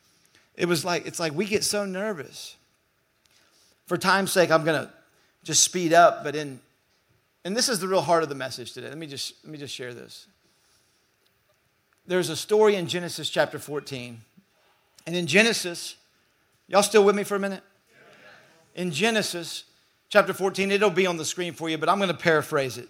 it 0.54 0.66
was 0.66 0.84
like, 0.84 1.06
it's 1.06 1.18
like 1.18 1.34
we 1.34 1.46
get 1.46 1.64
so 1.64 1.84
nervous. 1.84 2.56
For 3.86 3.98
time's 3.98 4.32
sake, 4.32 4.50
I'm 4.50 4.64
going 4.64 4.86
to 4.86 4.92
just 5.42 5.64
speed 5.64 5.92
up, 5.92 6.22
but 6.22 6.36
in, 6.36 6.60
and 7.44 7.56
this 7.56 7.68
is 7.68 7.80
the 7.80 7.88
real 7.88 8.00
heart 8.00 8.22
of 8.22 8.28
the 8.28 8.34
message 8.34 8.72
today. 8.72 8.88
Let 8.88 8.98
me 8.98 9.06
just, 9.06 9.34
let 9.44 9.52
me 9.52 9.58
just 9.58 9.74
share 9.74 9.94
this. 9.94 10.26
There's 12.06 12.28
a 12.28 12.36
story 12.36 12.76
in 12.76 12.86
Genesis 12.86 13.28
chapter 13.28 13.58
14. 13.58 14.20
And 15.06 15.16
in 15.16 15.26
Genesis, 15.26 15.96
Y'all 16.68 16.82
still 16.82 17.04
with 17.04 17.14
me 17.14 17.22
for 17.22 17.36
a 17.36 17.38
minute? 17.38 17.62
In 18.74 18.90
Genesis 18.90 19.64
chapter 20.08 20.32
14, 20.32 20.72
it'll 20.72 20.90
be 20.90 21.06
on 21.06 21.16
the 21.16 21.24
screen 21.24 21.52
for 21.52 21.68
you, 21.68 21.78
but 21.78 21.88
I'm 21.88 21.98
going 21.98 22.08
to 22.08 22.14
paraphrase 22.14 22.76
it. 22.76 22.88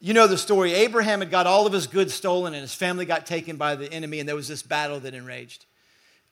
You 0.00 0.12
know 0.12 0.26
the 0.26 0.36
story. 0.36 0.74
Abraham 0.74 1.20
had 1.20 1.30
got 1.30 1.46
all 1.46 1.66
of 1.66 1.72
his 1.72 1.86
goods 1.86 2.12
stolen, 2.12 2.52
and 2.52 2.60
his 2.60 2.74
family 2.74 3.06
got 3.06 3.24
taken 3.24 3.56
by 3.56 3.76
the 3.76 3.90
enemy, 3.92 4.18
and 4.18 4.28
there 4.28 4.36
was 4.36 4.48
this 4.48 4.62
battle 4.62 4.98
that 5.00 5.14
enraged. 5.14 5.66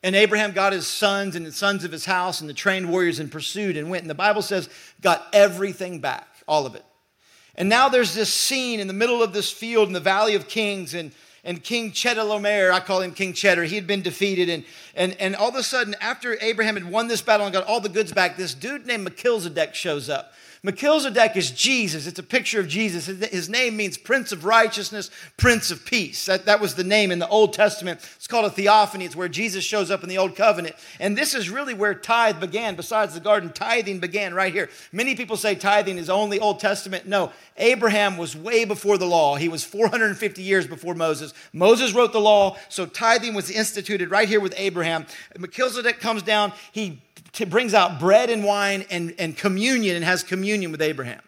And 0.02 0.14
Abraham 0.14 0.52
got 0.52 0.72
his 0.72 0.86
sons 0.86 1.34
and 1.34 1.46
the 1.46 1.52
sons 1.52 1.84
of 1.84 1.92
his 1.92 2.04
house 2.04 2.40
and 2.40 2.50
the 2.50 2.54
trained 2.54 2.90
warriors 2.90 3.20
and 3.20 3.32
pursued 3.32 3.76
and 3.76 3.88
went. 3.88 4.02
And 4.02 4.10
the 4.10 4.14
Bible 4.14 4.42
says, 4.42 4.68
got 5.00 5.26
everything 5.32 6.00
back, 6.00 6.28
all 6.46 6.66
of 6.66 6.74
it. 6.74 6.84
And 7.54 7.68
now 7.68 7.88
there's 7.88 8.14
this 8.14 8.30
scene 8.30 8.80
in 8.80 8.86
the 8.86 8.92
middle 8.92 9.22
of 9.22 9.32
this 9.32 9.50
field 9.50 9.86
in 9.86 9.94
the 9.94 10.00
Valley 10.00 10.34
of 10.34 10.48
Kings, 10.48 10.92
and, 10.92 11.12
and 11.44 11.62
King 11.62 11.92
Chedorlaomer, 11.92 12.72
I 12.72 12.80
call 12.80 13.02
him 13.02 13.12
King 13.12 13.32
Cheddar, 13.32 13.64
he 13.64 13.74
had 13.74 13.86
been 13.86 14.02
defeated. 14.02 14.48
And, 14.48 14.64
and, 14.94 15.16
and 15.20 15.36
all 15.36 15.50
of 15.50 15.54
a 15.54 15.62
sudden, 15.62 15.94
after 16.00 16.38
Abraham 16.40 16.74
had 16.74 16.90
won 16.90 17.08
this 17.08 17.22
battle 17.22 17.46
and 17.46 17.52
got 17.52 17.66
all 17.66 17.80
the 17.80 17.88
goods 17.88 18.12
back, 18.12 18.36
this 18.36 18.54
dude 18.54 18.86
named 18.86 19.04
Melchizedek 19.04 19.74
shows 19.74 20.08
up. 20.08 20.32
Melchizedek 20.64 21.36
is 21.36 21.50
Jesus. 21.50 22.06
It's 22.06 22.18
a 22.18 22.22
picture 22.22 22.58
of 22.58 22.66
Jesus. 22.68 23.04
His 23.04 23.50
name 23.50 23.76
means 23.76 23.98
Prince 23.98 24.32
of 24.32 24.46
Righteousness, 24.46 25.10
Prince 25.36 25.70
of 25.70 25.84
Peace. 25.84 26.24
That, 26.24 26.46
that 26.46 26.58
was 26.58 26.74
the 26.74 26.82
name 26.82 27.10
in 27.10 27.18
the 27.18 27.28
Old 27.28 27.52
Testament. 27.52 28.00
It's 28.16 28.26
called 28.26 28.46
a 28.46 28.50
theophany. 28.50 29.04
It's 29.04 29.14
where 29.14 29.28
Jesus 29.28 29.62
shows 29.62 29.90
up 29.90 30.02
in 30.02 30.08
the 30.08 30.16
Old 30.16 30.36
Covenant. 30.36 30.74
And 30.98 31.18
this 31.18 31.34
is 31.34 31.50
really 31.50 31.74
where 31.74 31.94
tithe 31.94 32.40
began. 32.40 32.76
Besides 32.76 33.12
the 33.12 33.20
garden, 33.20 33.52
tithing 33.52 33.98
began 33.98 34.32
right 34.32 34.54
here. 34.54 34.70
Many 34.90 35.14
people 35.14 35.36
say 35.36 35.54
tithing 35.54 35.98
is 35.98 36.08
only 36.08 36.40
Old 36.40 36.60
Testament. 36.60 37.06
No, 37.06 37.30
Abraham 37.58 38.16
was 38.16 38.34
way 38.34 38.64
before 38.64 38.96
the 38.96 39.04
law. 39.04 39.36
He 39.36 39.50
was 39.50 39.64
450 39.64 40.42
years 40.42 40.66
before 40.66 40.94
Moses. 40.94 41.34
Moses 41.52 41.92
wrote 41.92 42.14
the 42.14 42.22
law, 42.22 42.56
so 42.70 42.86
tithing 42.86 43.34
was 43.34 43.50
instituted 43.50 44.10
right 44.10 44.30
here 44.30 44.40
with 44.40 44.54
Abraham. 44.56 45.04
Melchizedek 45.38 46.00
comes 46.00 46.22
down. 46.22 46.54
He 46.72 47.02
brings 47.50 47.74
out 47.74 47.98
bread 47.98 48.30
and 48.30 48.44
wine 48.44 48.84
and, 48.90 49.14
and 49.18 49.36
communion 49.36 49.96
and 49.96 50.04
has 50.04 50.22
communion 50.22 50.70
with 50.70 50.80
Abraham. 50.80 51.20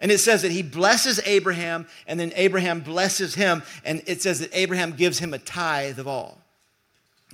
And 0.00 0.10
it 0.10 0.18
says 0.18 0.42
that 0.42 0.50
he 0.50 0.64
blesses 0.64 1.20
Abraham, 1.24 1.86
and 2.08 2.18
then 2.18 2.32
Abraham 2.34 2.80
blesses 2.80 3.36
him, 3.36 3.62
and 3.84 4.02
it 4.06 4.20
says 4.20 4.40
that 4.40 4.50
Abraham 4.52 4.92
gives 4.92 5.20
him 5.20 5.32
a 5.32 5.38
tithe 5.38 6.00
of 6.00 6.08
all, 6.08 6.38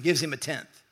gives 0.03 0.23
him 0.23 0.35
a 0.35 0.37
tenth. 0.37 0.83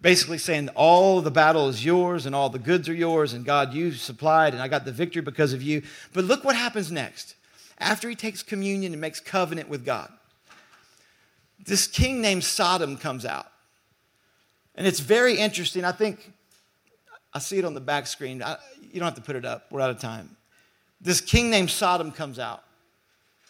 Basically 0.00 0.38
saying 0.38 0.68
all 0.70 1.20
the 1.20 1.30
battle 1.30 1.68
is 1.68 1.84
yours, 1.84 2.26
and 2.26 2.34
all 2.34 2.50
the 2.50 2.58
goods 2.58 2.88
are 2.88 2.94
yours, 2.94 3.34
and 3.34 3.44
God, 3.44 3.72
you 3.72 3.92
supplied, 3.92 4.52
and 4.52 4.60
I 4.60 4.66
got 4.66 4.84
the 4.84 4.90
victory 4.90 5.22
because 5.22 5.52
of 5.52 5.62
you. 5.62 5.82
But 6.12 6.24
look 6.24 6.42
what 6.42 6.56
happens 6.56 6.90
next. 6.90 7.36
After 7.78 8.08
he 8.08 8.16
takes 8.16 8.42
communion 8.42 8.92
and 8.92 9.00
makes 9.00 9.20
covenant 9.20 9.68
with 9.68 9.84
God, 9.84 10.12
this 11.64 11.86
king 11.86 12.20
named 12.20 12.42
Sodom 12.42 12.96
comes 12.96 13.24
out. 13.24 13.46
And 14.78 14.86
it's 14.86 15.00
very 15.00 15.36
interesting. 15.36 15.84
I 15.84 15.90
think 15.90 16.32
I 17.34 17.40
see 17.40 17.58
it 17.58 17.64
on 17.64 17.74
the 17.74 17.80
back 17.80 18.06
screen. 18.06 18.44
I, 18.44 18.56
you 18.80 19.00
don't 19.00 19.06
have 19.06 19.16
to 19.16 19.20
put 19.20 19.34
it 19.34 19.44
up, 19.44 19.66
we're 19.72 19.80
out 19.80 19.90
of 19.90 19.98
time. 19.98 20.36
This 21.00 21.20
king 21.20 21.50
named 21.50 21.70
Sodom 21.70 22.12
comes 22.12 22.38
out, 22.38 22.62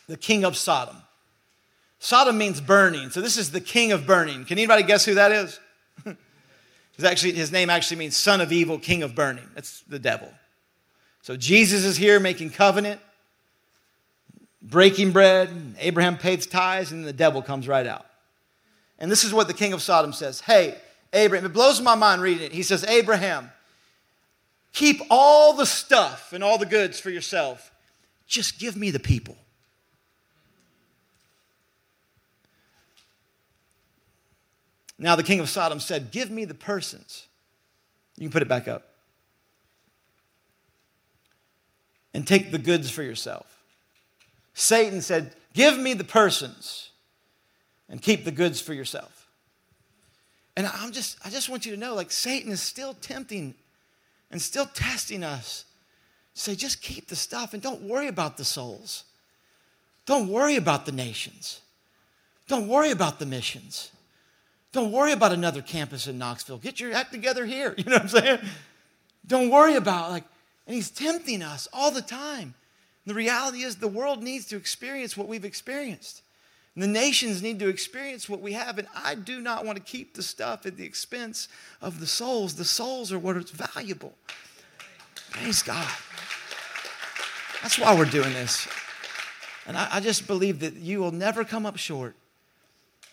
the 0.08 0.16
king 0.16 0.44
of 0.44 0.56
Sodom. 0.56 0.96
Sodom 1.98 2.38
means 2.38 2.62
burning. 2.62 3.10
So 3.10 3.20
this 3.20 3.36
is 3.36 3.50
the 3.50 3.60
king 3.60 3.92
of 3.92 4.06
burning. 4.06 4.46
Can 4.46 4.56
anybody 4.56 4.82
guess 4.82 5.04
who 5.04 5.14
that 5.14 5.30
is? 5.30 5.60
his, 6.96 7.04
actually, 7.04 7.32
his 7.32 7.52
name 7.52 7.68
actually 7.68 7.98
means 7.98 8.16
son 8.16 8.40
of 8.40 8.50
evil, 8.50 8.78
king 8.78 9.02
of 9.02 9.14
burning. 9.14 9.44
That's 9.54 9.82
the 9.82 9.98
devil. 9.98 10.32
So 11.20 11.36
Jesus 11.36 11.84
is 11.84 11.98
here 11.98 12.20
making 12.20 12.50
covenant, 12.50 13.00
breaking 14.62 15.12
bread. 15.12 15.50
Abraham 15.78 16.16
pays 16.16 16.46
tithes, 16.46 16.90
and 16.90 17.04
the 17.04 17.12
devil 17.12 17.42
comes 17.42 17.68
right 17.68 17.86
out. 17.86 18.06
And 18.98 19.10
this 19.10 19.24
is 19.24 19.34
what 19.34 19.46
the 19.46 19.54
king 19.54 19.74
of 19.74 19.82
Sodom 19.82 20.14
says 20.14 20.40
Hey, 20.40 20.78
Abraham, 21.12 21.46
it 21.46 21.52
blows 21.52 21.80
my 21.80 21.94
mind 21.94 22.22
reading 22.22 22.44
it. 22.44 22.52
He 22.52 22.62
says, 22.62 22.84
Abraham, 22.84 23.50
keep 24.72 25.00
all 25.10 25.54
the 25.54 25.66
stuff 25.66 26.32
and 26.32 26.44
all 26.44 26.58
the 26.58 26.66
goods 26.66 27.00
for 27.00 27.10
yourself. 27.10 27.72
Just 28.26 28.58
give 28.58 28.76
me 28.76 28.90
the 28.90 28.98
people. 28.98 29.36
Now 34.98 35.16
the 35.16 35.22
king 35.22 35.40
of 35.40 35.48
Sodom 35.48 35.80
said, 35.80 36.10
Give 36.10 36.30
me 36.30 36.44
the 36.44 36.54
persons. 36.54 37.26
You 38.16 38.22
can 38.22 38.32
put 38.32 38.42
it 38.42 38.48
back 38.48 38.66
up. 38.66 38.84
And 42.12 42.26
take 42.26 42.50
the 42.50 42.58
goods 42.58 42.90
for 42.90 43.02
yourself. 43.02 43.62
Satan 44.54 45.00
said, 45.00 45.34
Give 45.54 45.78
me 45.78 45.94
the 45.94 46.04
persons 46.04 46.90
and 47.88 48.02
keep 48.02 48.24
the 48.24 48.32
goods 48.32 48.60
for 48.60 48.74
yourself. 48.74 49.17
And 50.58 50.66
I'm 50.66 50.90
just, 50.90 51.16
I 51.24 51.30
just 51.30 51.48
want 51.48 51.66
you 51.66 51.72
to 51.72 51.78
know, 51.78 51.94
like 51.94 52.10
Satan 52.10 52.50
is 52.50 52.60
still 52.60 52.92
tempting 52.94 53.54
and 54.32 54.42
still 54.42 54.66
testing 54.66 55.22
us. 55.22 55.64
Say, 56.34 56.56
just 56.56 56.82
keep 56.82 57.06
the 57.06 57.14
stuff 57.14 57.54
and 57.54 57.62
don't 57.62 57.82
worry 57.82 58.08
about 58.08 58.36
the 58.36 58.44
souls. 58.44 59.04
Don't 60.04 60.26
worry 60.26 60.56
about 60.56 60.84
the 60.84 60.90
nations. 60.90 61.60
Don't 62.48 62.66
worry 62.66 62.90
about 62.90 63.20
the 63.20 63.24
missions. 63.24 63.92
Don't 64.72 64.90
worry 64.90 65.12
about 65.12 65.30
another 65.30 65.62
campus 65.62 66.08
in 66.08 66.18
Knoxville. 66.18 66.58
Get 66.58 66.80
your 66.80 66.92
act 66.92 67.12
together 67.12 67.46
here. 67.46 67.72
You 67.78 67.84
know 67.84 67.92
what 67.92 68.02
I'm 68.02 68.08
saying? 68.08 68.38
Don't 69.28 69.50
worry 69.50 69.76
about 69.76 70.10
like, 70.10 70.24
and 70.66 70.74
he's 70.74 70.90
tempting 70.90 71.40
us 71.40 71.68
all 71.72 71.92
the 71.92 72.02
time. 72.02 72.42
And 72.42 72.54
the 73.04 73.14
reality 73.14 73.62
is 73.62 73.76
the 73.76 73.86
world 73.86 74.24
needs 74.24 74.46
to 74.46 74.56
experience 74.56 75.16
what 75.16 75.28
we've 75.28 75.44
experienced. 75.44 76.22
The 76.78 76.86
nations 76.86 77.42
need 77.42 77.58
to 77.58 77.68
experience 77.68 78.28
what 78.28 78.40
we 78.40 78.52
have, 78.52 78.78
and 78.78 78.86
I 78.94 79.16
do 79.16 79.40
not 79.40 79.66
want 79.66 79.78
to 79.78 79.82
keep 79.82 80.14
the 80.14 80.22
stuff 80.22 80.64
at 80.64 80.76
the 80.76 80.84
expense 80.84 81.48
of 81.82 81.98
the 81.98 82.06
souls. 82.06 82.54
The 82.54 82.64
souls 82.64 83.12
are 83.12 83.18
what 83.18 83.36
is 83.36 83.50
valuable. 83.50 84.14
Praise 85.30 85.60
God. 85.60 85.88
That's 87.62 87.80
why 87.80 87.96
we're 87.96 88.04
doing 88.04 88.32
this. 88.32 88.68
And 89.66 89.76
I, 89.76 89.88
I 89.94 90.00
just 90.00 90.28
believe 90.28 90.60
that 90.60 90.74
you 90.74 91.00
will 91.00 91.10
never 91.10 91.44
come 91.44 91.66
up 91.66 91.78
short. 91.78 92.14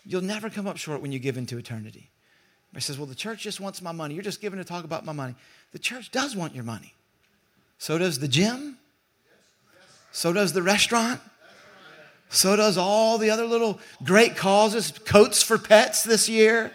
You'll 0.04 0.22
never 0.22 0.48
come 0.48 0.68
up 0.68 0.76
short 0.76 1.02
when 1.02 1.10
you 1.10 1.18
give 1.18 1.36
into 1.36 1.58
eternity. 1.58 2.08
He 2.72 2.80
says, 2.80 2.98
Well, 2.98 3.06
the 3.06 3.16
church 3.16 3.42
just 3.42 3.58
wants 3.58 3.82
my 3.82 3.90
money. 3.90 4.14
You're 4.14 4.22
just 4.22 4.40
giving 4.40 4.60
to 4.60 4.64
talk 4.64 4.84
about 4.84 5.04
my 5.04 5.12
money. 5.12 5.34
The 5.72 5.80
church 5.80 6.12
does 6.12 6.36
want 6.36 6.54
your 6.54 6.62
money. 6.62 6.94
So 7.78 7.98
does 7.98 8.20
the 8.20 8.28
gym. 8.28 8.78
So 10.12 10.32
does 10.32 10.52
the 10.52 10.62
restaurant. 10.62 11.20
So 12.28 12.56
does 12.56 12.76
all 12.76 13.18
the 13.18 13.30
other 13.30 13.46
little 13.46 13.80
great 14.02 14.36
causes, 14.36 14.92
coats 15.04 15.42
for 15.42 15.58
pets 15.58 16.02
this 16.02 16.28
year. 16.28 16.72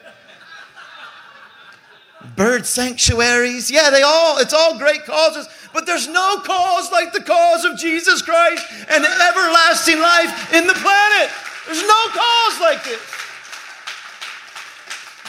Bird 2.36 2.66
sanctuaries. 2.66 3.70
Yeah, 3.70 3.90
they 3.90 4.04
all, 4.04 4.38
it's 4.38 4.54
all 4.54 4.78
great 4.78 5.06
causes, 5.06 5.48
but 5.74 5.86
there's 5.86 6.08
no 6.08 6.38
cause 6.44 6.92
like 6.92 7.14
the 7.14 7.24
cause 7.24 7.66
of 7.66 7.78
Jesus 7.78 8.22
Christ 8.22 8.66
and 8.90 9.04
everlasting 9.06 10.00
life 10.00 10.54
in 10.54 10.68
the 10.68 10.74
planet. 10.74 11.32
There's 11.66 11.82
no 11.82 12.08
cause 12.10 12.60
like 12.60 12.84
this. 12.84 13.02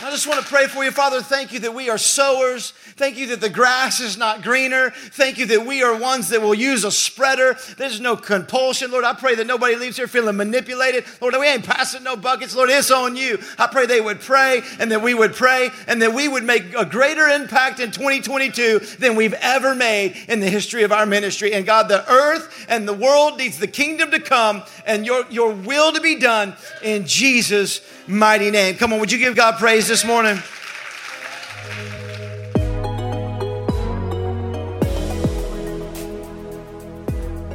I 0.05 0.11
just 0.11 0.27
want 0.27 0.41
to 0.41 0.47
pray 0.47 0.67
for 0.67 0.85
you, 0.85 0.91
Father. 0.91 1.23
Thank 1.23 1.53
you 1.53 1.61
that 1.61 1.75
we 1.75 1.89
are 1.89 1.99
sowers. 1.99 2.75
Thank 2.97 3.17
you 3.17 3.29
that 3.29 3.41
the 3.41 3.49
grass 3.49 4.01
is 4.01 4.17
not 4.17 4.43
greener. 4.43 4.91
Thank 4.91 5.39
you 5.39 5.47
that 5.47 5.67
we 5.67 5.83
are 5.83 5.97
ones 5.97 6.29
that 6.29 6.43
will 6.43 6.55
use 6.55 6.85
a 6.85 6.91
spreader. 6.91 7.57
There's 7.79 8.01
no 8.01 8.17
compulsion. 8.17 8.91
Lord, 8.91 9.05
I 9.05 9.15
pray 9.15 9.35
that 9.37 9.47
nobody 9.47 9.77
leaves 9.77 9.97
here 9.97 10.07
feeling 10.07 10.37
manipulated. 10.37 11.05
Lord, 11.21 11.35
we 11.39 11.47
ain't 11.47 11.65
passing 11.65 12.03
no 12.03 12.17
buckets. 12.17 12.55
Lord, 12.55 12.71
it's 12.71 12.91
on 12.91 13.17
you. 13.17 13.39
I 13.59 13.67
pray 13.67 13.87
they 13.87 14.01
would 14.01 14.21
pray 14.21 14.63
and 14.79 14.93
that 14.93 15.03
we 15.03 15.15
would 15.15 15.35
pray 15.35 15.71
and 15.87 16.03
that 16.03 16.13
we 16.13 16.29
would 16.29 16.45
make 16.45 16.75
a 16.75 16.85
greater 16.85 17.29
impact 17.29 17.81
in 17.81 17.91
2022 17.91 18.81
than 18.99 19.17
we've 19.17 19.35
ever 19.35 19.75
made 19.75 20.17
in 20.29 20.41
the 20.41 20.51
history 20.51 20.83
of 20.83 20.93
our 20.93 21.07
ministry. 21.07 21.53
And 21.55 21.65
God, 21.65 21.89
the 21.89 22.11
earth 22.11 22.67
and 22.69 22.87
the 22.87 22.93
world 22.93 23.39
needs 23.39 23.59
the 23.59 23.67
kingdom 23.67 24.11
to 24.11 24.21
come 24.21 24.63
and 24.87 25.07
your, 25.07 25.25
your 25.31 25.53
will 25.53 25.93
to 25.93 26.01
be 26.01 26.19
done 26.19 26.55
in 26.83 27.07
Jesus' 27.07 27.81
mighty 28.07 28.51
name. 28.51 28.77
Come 28.77 28.93
on, 28.93 29.01
would 29.01 29.13
you 29.13 29.19
give 29.19 29.37
God 29.37 29.59
praise 29.59 29.89
this 29.89 30.05
morning? 30.05 30.39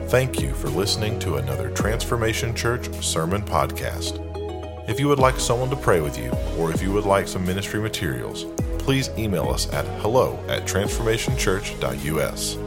Thank 0.08 0.41
you 0.41 0.53
for 0.53 0.70
listening 0.70 1.20
to 1.20 1.36
another 1.36 1.70
Transformation 1.70 2.55
Church 2.55 2.88
sermon 3.03 3.41
podcast. 3.41 4.24
If 4.88 5.01
you 5.01 5.10
would 5.10 5.20
like 5.20 5.38
someone 5.38 5.70
to 5.70 5.76
pray 5.76 5.99
with 5.99 6.18
you, 6.18 6.32
or 6.58 6.72
if 6.72 6.82
you 6.82 6.93
would 6.93 7.03
like 7.03 7.28
some 7.28 7.45
ministry 7.45 7.82
materials, 7.82 8.45
please 8.80 9.10
email 9.18 9.49
us 9.49 9.70
at 9.74 9.84
hello 9.99 10.39
at 10.47 10.64
transformationchurch.us. 10.64 12.66